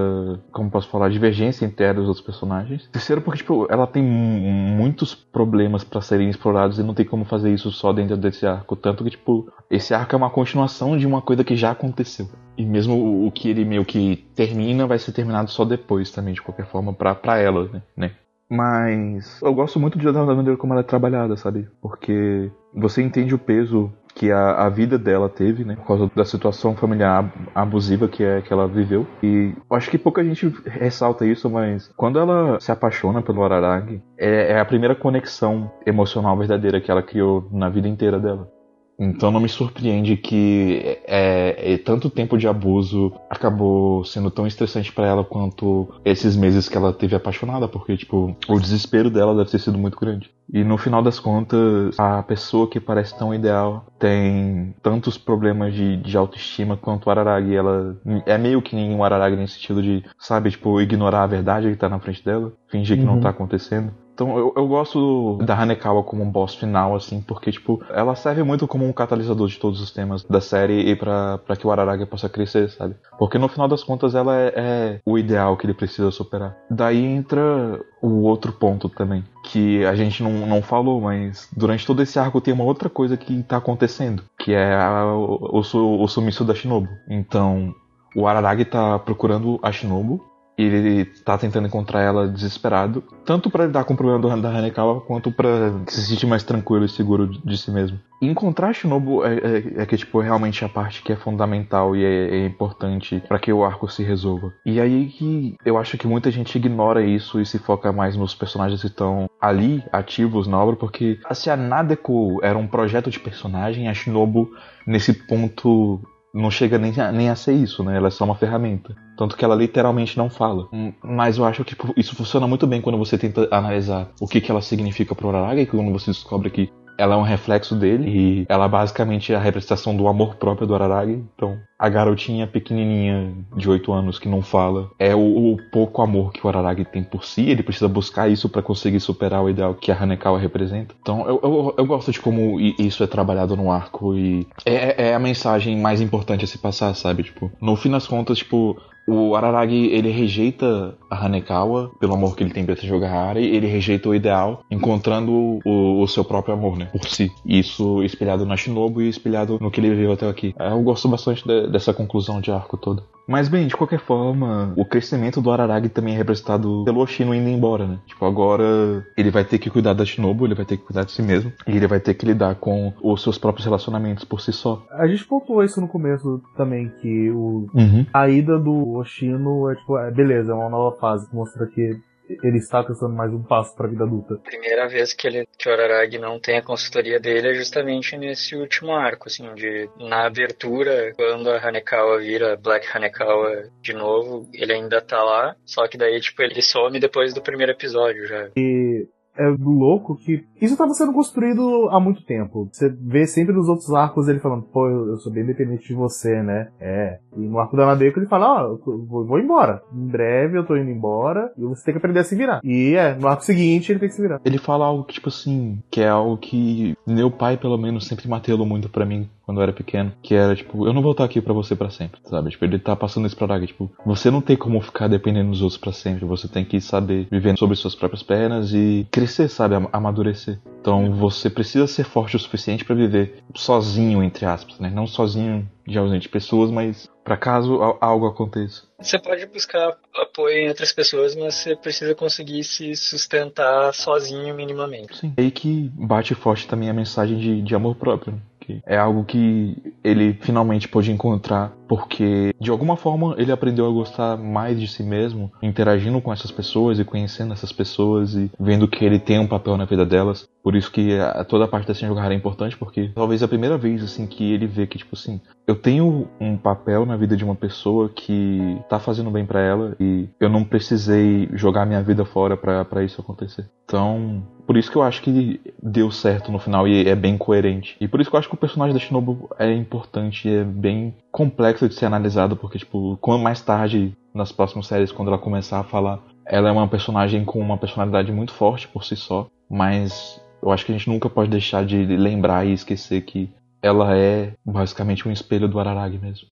[0.50, 2.88] como posso falar, divergência entre ela e os outros personagens.
[2.90, 7.24] Terceiro porque, tipo, ela tem mu- muitos problemas pra serem explorados e não tem como
[7.26, 8.74] fazer isso só dentro desse arco.
[8.74, 12.28] Tanto que, tipo, esse arco é uma continuação de uma coisa que já aconteceu.
[12.56, 16.40] E mesmo o- que ele meio que termina vai ser terminado só depois também, de
[16.42, 18.12] qualquer forma, pra, pra ela, né?
[18.50, 21.68] Mas eu gosto muito de- da maneira como ela é trabalhada, sabe?
[21.82, 25.76] Porque você entende o peso que a, a vida dela teve, né?
[25.76, 29.06] Por causa da situação familiar ab- abusiva que, é, que ela viveu.
[29.22, 34.52] E acho que pouca gente ressalta isso, mas quando ela se apaixona pelo Araragi, é,
[34.52, 38.50] é a primeira conexão emocional verdadeira que ela criou na vida inteira dela.
[38.98, 44.92] Então não me surpreende que é, é, tanto tempo de abuso acabou sendo tão estressante
[44.92, 49.50] pra ela quanto esses meses que ela teve apaixonada, porque tipo o desespero dela deve
[49.50, 50.30] ter sido muito grande.
[50.52, 55.98] E no final das contas, a pessoa que parece tão ideal tem tantos problemas de,
[55.98, 57.54] de autoestima quanto o Araragi.
[57.54, 61.70] Ela é meio que nem o Araragi nesse sentido de, sabe, tipo, ignorar a verdade
[61.70, 63.20] que tá na frente dela, fingir que não Uhum.
[63.20, 63.92] tá acontecendo.
[64.18, 68.42] Então eu, eu gosto da Hanekawa como um boss final, assim, porque, tipo, ela serve
[68.42, 72.04] muito como um catalisador de todos os temas da série e pra que o Araragi
[72.04, 72.96] possa crescer, sabe?
[73.16, 76.56] Porque no final das contas ela é, é o ideal que ele precisa superar.
[76.68, 82.02] Daí entra o outro ponto também, que a gente não, não falou, mas durante todo
[82.02, 86.08] esse arco tem uma outra coisa que tá acontecendo, que é a- o, o, o
[86.08, 86.88] sumiço da Shinobu.
[87.08, 87.72] Então,
[88.16, 90.20] o Araragi tá procurando a Shinobu,
[90.58, 95.00] e ele tá tentando encontrar ela desesperado, tanto pra lidar com o problema da Hanekawa,
[95.00, 95.48] quanto pra
[95.86, 97.98] se sentir mais tranquilo e seguro de, de si mesmo.
[98.20, 102.38] Encontrar Shinobu é, é- é que, tipo, realmente a parte que é fundamental e é,
[102.38, 104.52] é importante pra que o arco se resolva.
[104.66, 108.34] E aí que eu acho que muita gente ignora isso e se foca mais nos
[108.34, 113.20] personagens que estão ali, ativos na obra, porque se a Nadeko era um projeto de
[113.20, 114.50] personagem, a Shinobu,
[114.84, 116.00] nesse ponto,
[116.32, 117.96] não chega nem a, nem a ser isso, né?
[117.96, 118.94] Ela é só uma ferramenta.
[119.16, 120.68] Tanto que ela literalmente não fala.
[120.72, 124.40] Hum, Mas eu acho que isso funciona muito bem quando você tenta analisar o que,
[124.40, 128.46] que ela significa pro Araragi, quando você descobre que ela é um reflexo dele e
[128.48, 131.24] ela basicamente é a representação do amor próprio do Araragi.
[131.34, 136.32] Então, a garotinha pequenininha de 8 anos que não fala é o, o pouco amor
[136.32, 137.48] que o Araragi tem por si.
[137.48, 140.94] Ele precisa buscar isso pra conseguir superar o ideal que a Hanekawa representa.
[141.00, 145.14] Então, eu, eu, eu gosto de como isso é trabalhado no arco e é, é
[145.14, 147.22] a mensagem mais importante a se passar, sabe?
[147.22, 148.76] Tipo, no fim das contas, tipo,
[149.08, 154.08] o Araragi, ele rejeita a Hanekawa pelo amor que ele tem pela e ele rejeita
[154.08, 157.30] o ideal, encontrando o, o seu próprio amor, né, por si.
[157.46, 160.54] Isso espelhado na Shinobu e espelhado no que ele viveu até aqui.
[160.58, 163.02] Eu gosto bastante de- dessa conclusão de arco todo.
[163.28, 167.50] Mas bem, de qualquer forma, o crescimento do Araragi também é representado pelo Oshino indo
[167.50, 167.98] embora, né?
[168.06, 171.12] Tipo, agora ele vai ter que cuidar da Shinobu, ele vai ter que cuidar de
[171.12, 174.50] si mesmo, e ele vai ter que lidar com os seus próprios relacionamentos por si
[174.50, 174.82] só.
[174.92, 178.06] A gente pontuou isso no começo também, que o, Uhum.
[178.14, 181.98] a ida do Oshino é tipo, é, beleza, é uma nova fase mostra que
[182.42, 184.36] ele está testando mais um passo pra vida adulta.
[184.44, 188.56] primeira vez que, ele, que o Araragi não tem a consultoria dele é justamente nesse
[188.56, 194.72] último arco, assim, de na abertura, quando a Hanekawa vira Black Hanekawa de novo, ele
[194.72, 198.50] ainda tá lá, só que daí, tipo, ele some depois do primeiro episódio já.
[198.56, 199.06] E
[199.38, 202.68] é louco que isso estava sendo construído há muito tempo.
[202.72, 206.42] Você vê sempre nos outros arcos ele falando, pô, eu, sou bem dependente de você,
[206.42, 206.68] né?
[206.80, 207.18] É.
[207.36, 209.82] E no arco da Nadeko ele fala, ó, tô- vou, embora.
[209.94, 212.60] Em breve eu tô indo embora e você tem que aprender a se virar.
[212.64, 214.40] E é, no arco seguinte ele tem que se virar.
[214.44, 218.28] Ele fala algo que, tipo assim, que é algo que meu pai, pelo menos, sempre
[218.28, 220.12] martelou muito pra mim quando eu era pequeno.
[220.22, 222.50] Que era, tipo, eu não vou estar aqui pra você pra sempre, sabe?
[222.50, 225.62] Tipo, ele tá passando isso pra Araga, tipo, você não tem como ficar dependendo dos
[225.62, 226.24] outros pra sempre.
[226.26, 229.74] Você tem que saber viver sobre suas próprias pernas e crescer, sabe?
[229.74, 230.58] Am- Amadurecer.
[230.80, 234.90] Então você precisa ser forte o suficiente pra viver sozinho, entre aspas, né?
[234.90, 238.82] Não sozinho de ausente de pessoas, mas pra caso al- algo aconteça.
[239.00, 245.16] Você pode buscar apoio em outras pessoas, mas você precisa conseguir se sustentar sozinho minimamente.
[245.18, 245.32] Sim.
[245.36, 248.32] É aí que bate forte também a mensagem de, de amor próprio.
[248.34, 248.38] né?
[248.68, 253.90] Que é algo que ele finalmente pôde encontrar porque de alguma forma ele aprendeu a
[253.90, 258.86] gostar mais de si mesmo, interagindo com essas pessoas e conhecendo essas pessoas e vendo
[258.86, 260.46] que ele tem um papel na vida delas.
[260.62, 263.48] Por isso que a, toda a parte da jogar é importante, porque talvez é a
[263.48, 267.36] primeira vez assim que ele vê que tipo assim, eu tenho um papel na vida
[267.36, 272.02] de uma pessoa que tá fazendo bem para ela e eu não precisei jogar minha
[272.02, 273.66] vida fora para isso acontecer.
[273.84, 277.96] Então, por isso que eu acho que deu certo no final e é bem coerente.
[277.98, 281.14] E por isso que eu acho que o personagem da Shinobu é importante é bem
[281.30, 285.78] complexo de ser analisado, porque, tipo, quando mais tarde, nas próximas séries, quando ela começar
[285.78, 290.40] a falar, ela é uma personagem com uma personalidade muito forte por si só, mas
[290.60, 293.48] eu acho que a gente nunca pode deixar de lembrar e esquecer que
[293.80, 296.48] ela é basicamente um espelho do Araragi mesmo.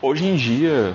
[0.00, 0.94] Hoje em dia,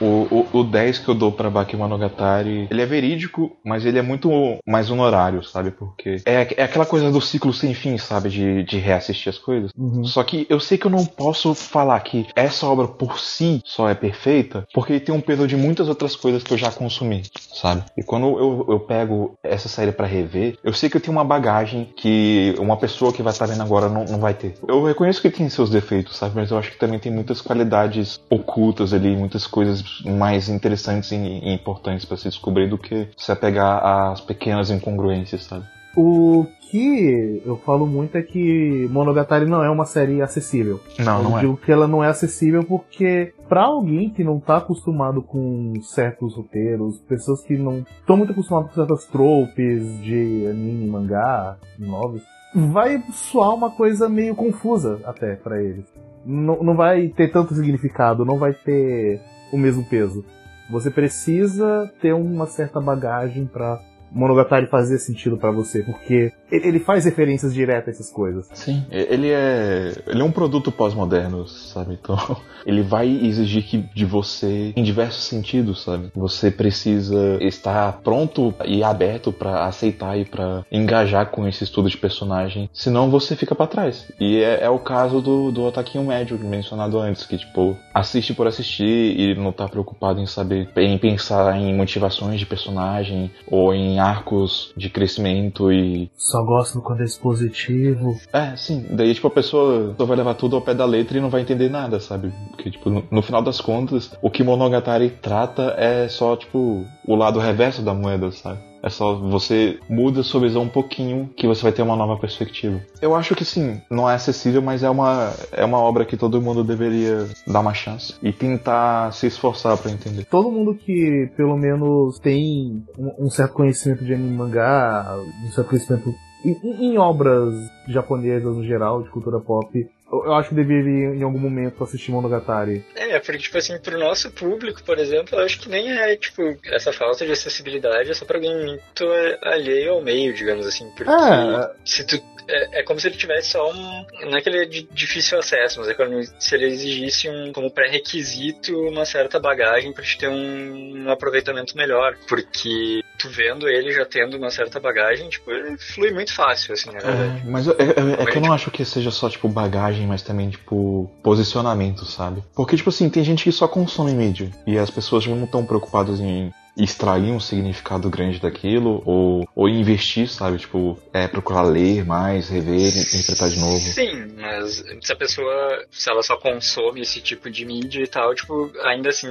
[0.00, 4.02] o, o, o 10 que eu dou pra Bakemonogatari, ele é verídico, mas ele é
[4.02, 4.30] muito
[4.66, 5.70] mais honorário, sabe?
[5.70, 8.28] Porque é, é aquela coisa do ciclo sem fim, sabe?
[8.28, 9.70] De, de reassistir as coisas.
[9.76, 10.04] Uhum.
[10.04, 13.88] Só que eu sei que eu não posso falar que essa obra por si só
[13.88, 17.22] é perfeita, porque tem um peso de muitas outras coisas que eu já consumi,
[17.54, 17.84] sabe?
[17.96, 21.24] E quando eu, eu pego essa série para rever, eu sei que eu tenho uma
[21.24, 24.54] bagagem que uma pessoa que vai estar vendo agora não, não vai ter.
[24.66, 26.34] Eu reconheço que tem seus defeitos, sabe?
[26.36, 31.16] Mas eu acho que também tem muitas qualidades ocultas ali, muitas coisas mais interessantes e
[31.16, 35.64] importantes para se descobrir do que se apegar às pequenas incongruências, sabe?
[35.96, 40.80] O que eu falo muito é que Monogatari não é uma série acessível.
[40.98, 41.40] Não, não eu é.
[41.40, 46.34] digo que ela não é acessível porque para alguém que não tá acostumado com certos
[46.36, 52.22] roteiros, pessoas que não estão muito acostumadas com certas tropes de anime, mangá, novos,
[52.54, 55.84] vai soar uma coisa meio confusa até para eles.
[56.24, 59.20] Não, não vai ter tanto significado, não vai ter
[59.52, 60.24] o mesmo peso.
[60.70, 63.80] Você precisa ter uma certa bagagem para
[64.10, 68.48] Monogatari fazer sentido para você, porque ele faz referências diretas a essas coisas.
[68.54, 71.98] Sim, ele é ele é um produto pós-moderno, sabe?
[72.00, 72.18] Então,
[72.66, 76.10] ele vai exigir que de você em diversos sentidos, sabe?
[76.14, 81.96] Você precisa estar pronto e aberto para aceitar e para engajar com esse estudo de
[81.96, 84.10] personagem, senão você fica para trás.
[84.20, 88.46] E é, é, o caso do, do Otaquinho Médio mencionado antes, que tipo, assiste por
[88.46, 93.98] assistir e não tá preocupado em saber, em pensar em motivações de personagem ou em
[93.98, 96.10] arcos de crescimento e.
[96.16, 98.18] Só gosto quando é expositivo.
[98.32, 98.86] É, sim.
[98.90, 101.68] Daí, tipo, a pessoa vai levar tudo ao pé da letra e não vai entender
[101.68, 102.32] nada, sabe?
[102.50, 107.14] Porque, tipo, no, no final das contas, o que Monogatari trata é só, tipo, o
[107.14, 108.68] lado reverso da moeda, sabe?
[108.82, 112.80] É só você muda sua visão um pouquinho que você vai ter uma nova perspectiva.
[113.00, 116.40] Eu acho que sim, não é acessível, mas é uma, é uma obra que todo
[116.40, 120.24] mundo deveria dar uma chance e tentar se esforçar para entender.
[120.26, 125.68] Todo mundo que pelo menos tem um, um certo conhecimento de anime mangá, um certo
[125.68, 127.54] conhecimento em, em, obras
[127.86, 132.84] japonesas no geral, de cultura pop, eu acho que deveria em algum momento assistir Monogatari.
[132.94, 136.56] É, porque, tipo assim, pro nosso público, por exemplo, eu acho que nem é, tipo,
[136.64, 139.04] essa falta de acessibilidade é só pra alguém muito
[139.42, 140.90] alheio ao meio, digamos assim.
[140.96, 141.70] Porque é.
[141.84, 142.16] se tu.
[142.50, 144.06] É, é, como se ele tivesse só um.
[144.22, 147.52] Não é que ele é de difícil acesso, mas é como se ele exigisse um,
[147.52, 152.16] como pré-requisito uma certa bagagem pra te ter um, um aproveitamento melhor.
[152.26, 156.86] Porque tu vendo ele já tendo uma certa bagagem, tipo, ele flui muito fácil, assim,
[156.86, 157.42] na verdade.
[157.46, 160.22] É, mas é, é, é que eu não acho que seja só, tipo, bagagem, mas
[160.22, 162.42] também, tipo, posicionamento, sabe?
[162.54, 164.50] Porque, tipo assim, tem gente que só consome mídia.
[164.66, 170.28] E as pessoas não estão preocupadas em extrair um significado grande daquilo ou, ou investir,
[170.28, 170.58] sabe?
[170.58, 173.78] Tipo, é procurar ler mais, rever, interpretar de novo.
[173.78, 178.34] Sim, mas se a pessoa, se ela só consome esse tipo de mídia e tal,
[178.34, 179.28] tipo, ainda assim,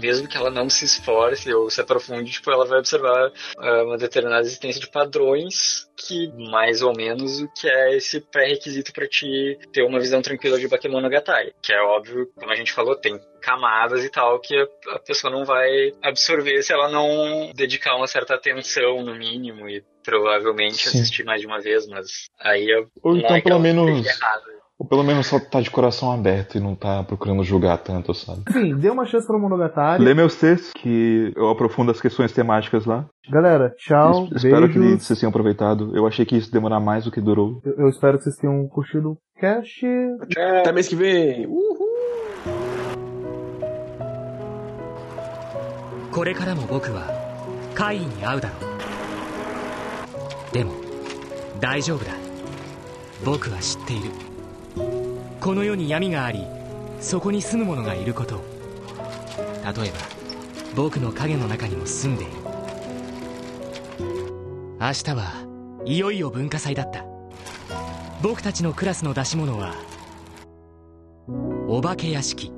[0.00, 3.96] mesmo que ela não se esforce ou se aprofunde, tipo, ela vai observar uh, uma
[3.96, 9.58] determinada existência de padrões que mais ou menos o que é esse pré-requisito para te
[9.72, 14.04] ter uma visão tranquila de Bakemonogatari, que é óbvio, como a gente falou, tem camadas
[14.04, 14.54] e tal que
[14.94, 15.68] a pessoa não vai
[16.02, 20.98] absorver se ela não dedicar uma certa atenção no mínimo e provavelmente Sim.
[20.98, 22.06] assistir mais de uma vez, mas
[22.40, 24.06] aí eu Ou então, é que pelo menos-.
[24.80, 28.42] Ou pelo menos só tá de coração aberto e não tá procurando julgar tanto, sabe?
[28.48, 30.04] Enfim, dê uma chance pra Monogatari.
[30.04, 33.04] Lê meus textos, que eu aprofundo as questões temáticas lá.
[33.28, 35.02] Galera, tchau, Es- Espero que beijos.
[35.02, 35.96] vocês tenham aproveitado.
[35.96, 37.60] Eu achei que isso demorar mais do que durou.
[37.64, 39.84] Eu, eu espero que vocês tenham curtido o cast.
[40.60, 41.44] Até mês que vem.
[41.48, 41.87] Uhul.
[46.10, 47.06] これからも僕は
[47.74, 48.56] 怪異に会うだろ
[50.50, 50.54] う。
[50.54, 50.72] でも
[51.60, 52.12] 大丈夫だ。
[53.24, 54.10] 僕は知っている。
[55.40, 56.46] この世に闇があり
[57.00, 58.42] そこに住む者がいること。
[59.64, 59.98] 例えば
[60.74, 62.32] 僕の影の中にも住んでいる。
[64.80, 65.44] 明日は
[65.84, 67.04] いよいよ文化祭だった。
[68.22, 69.74] 僕たちのクラスの出し物は
[71.68, 72.57] お化け屋敷。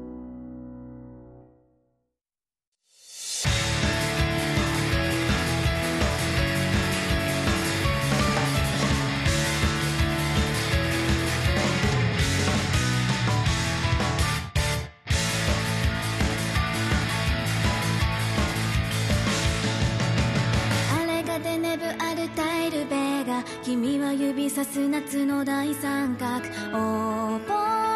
[23.70, 27.89] 君は指さす夏の大三角。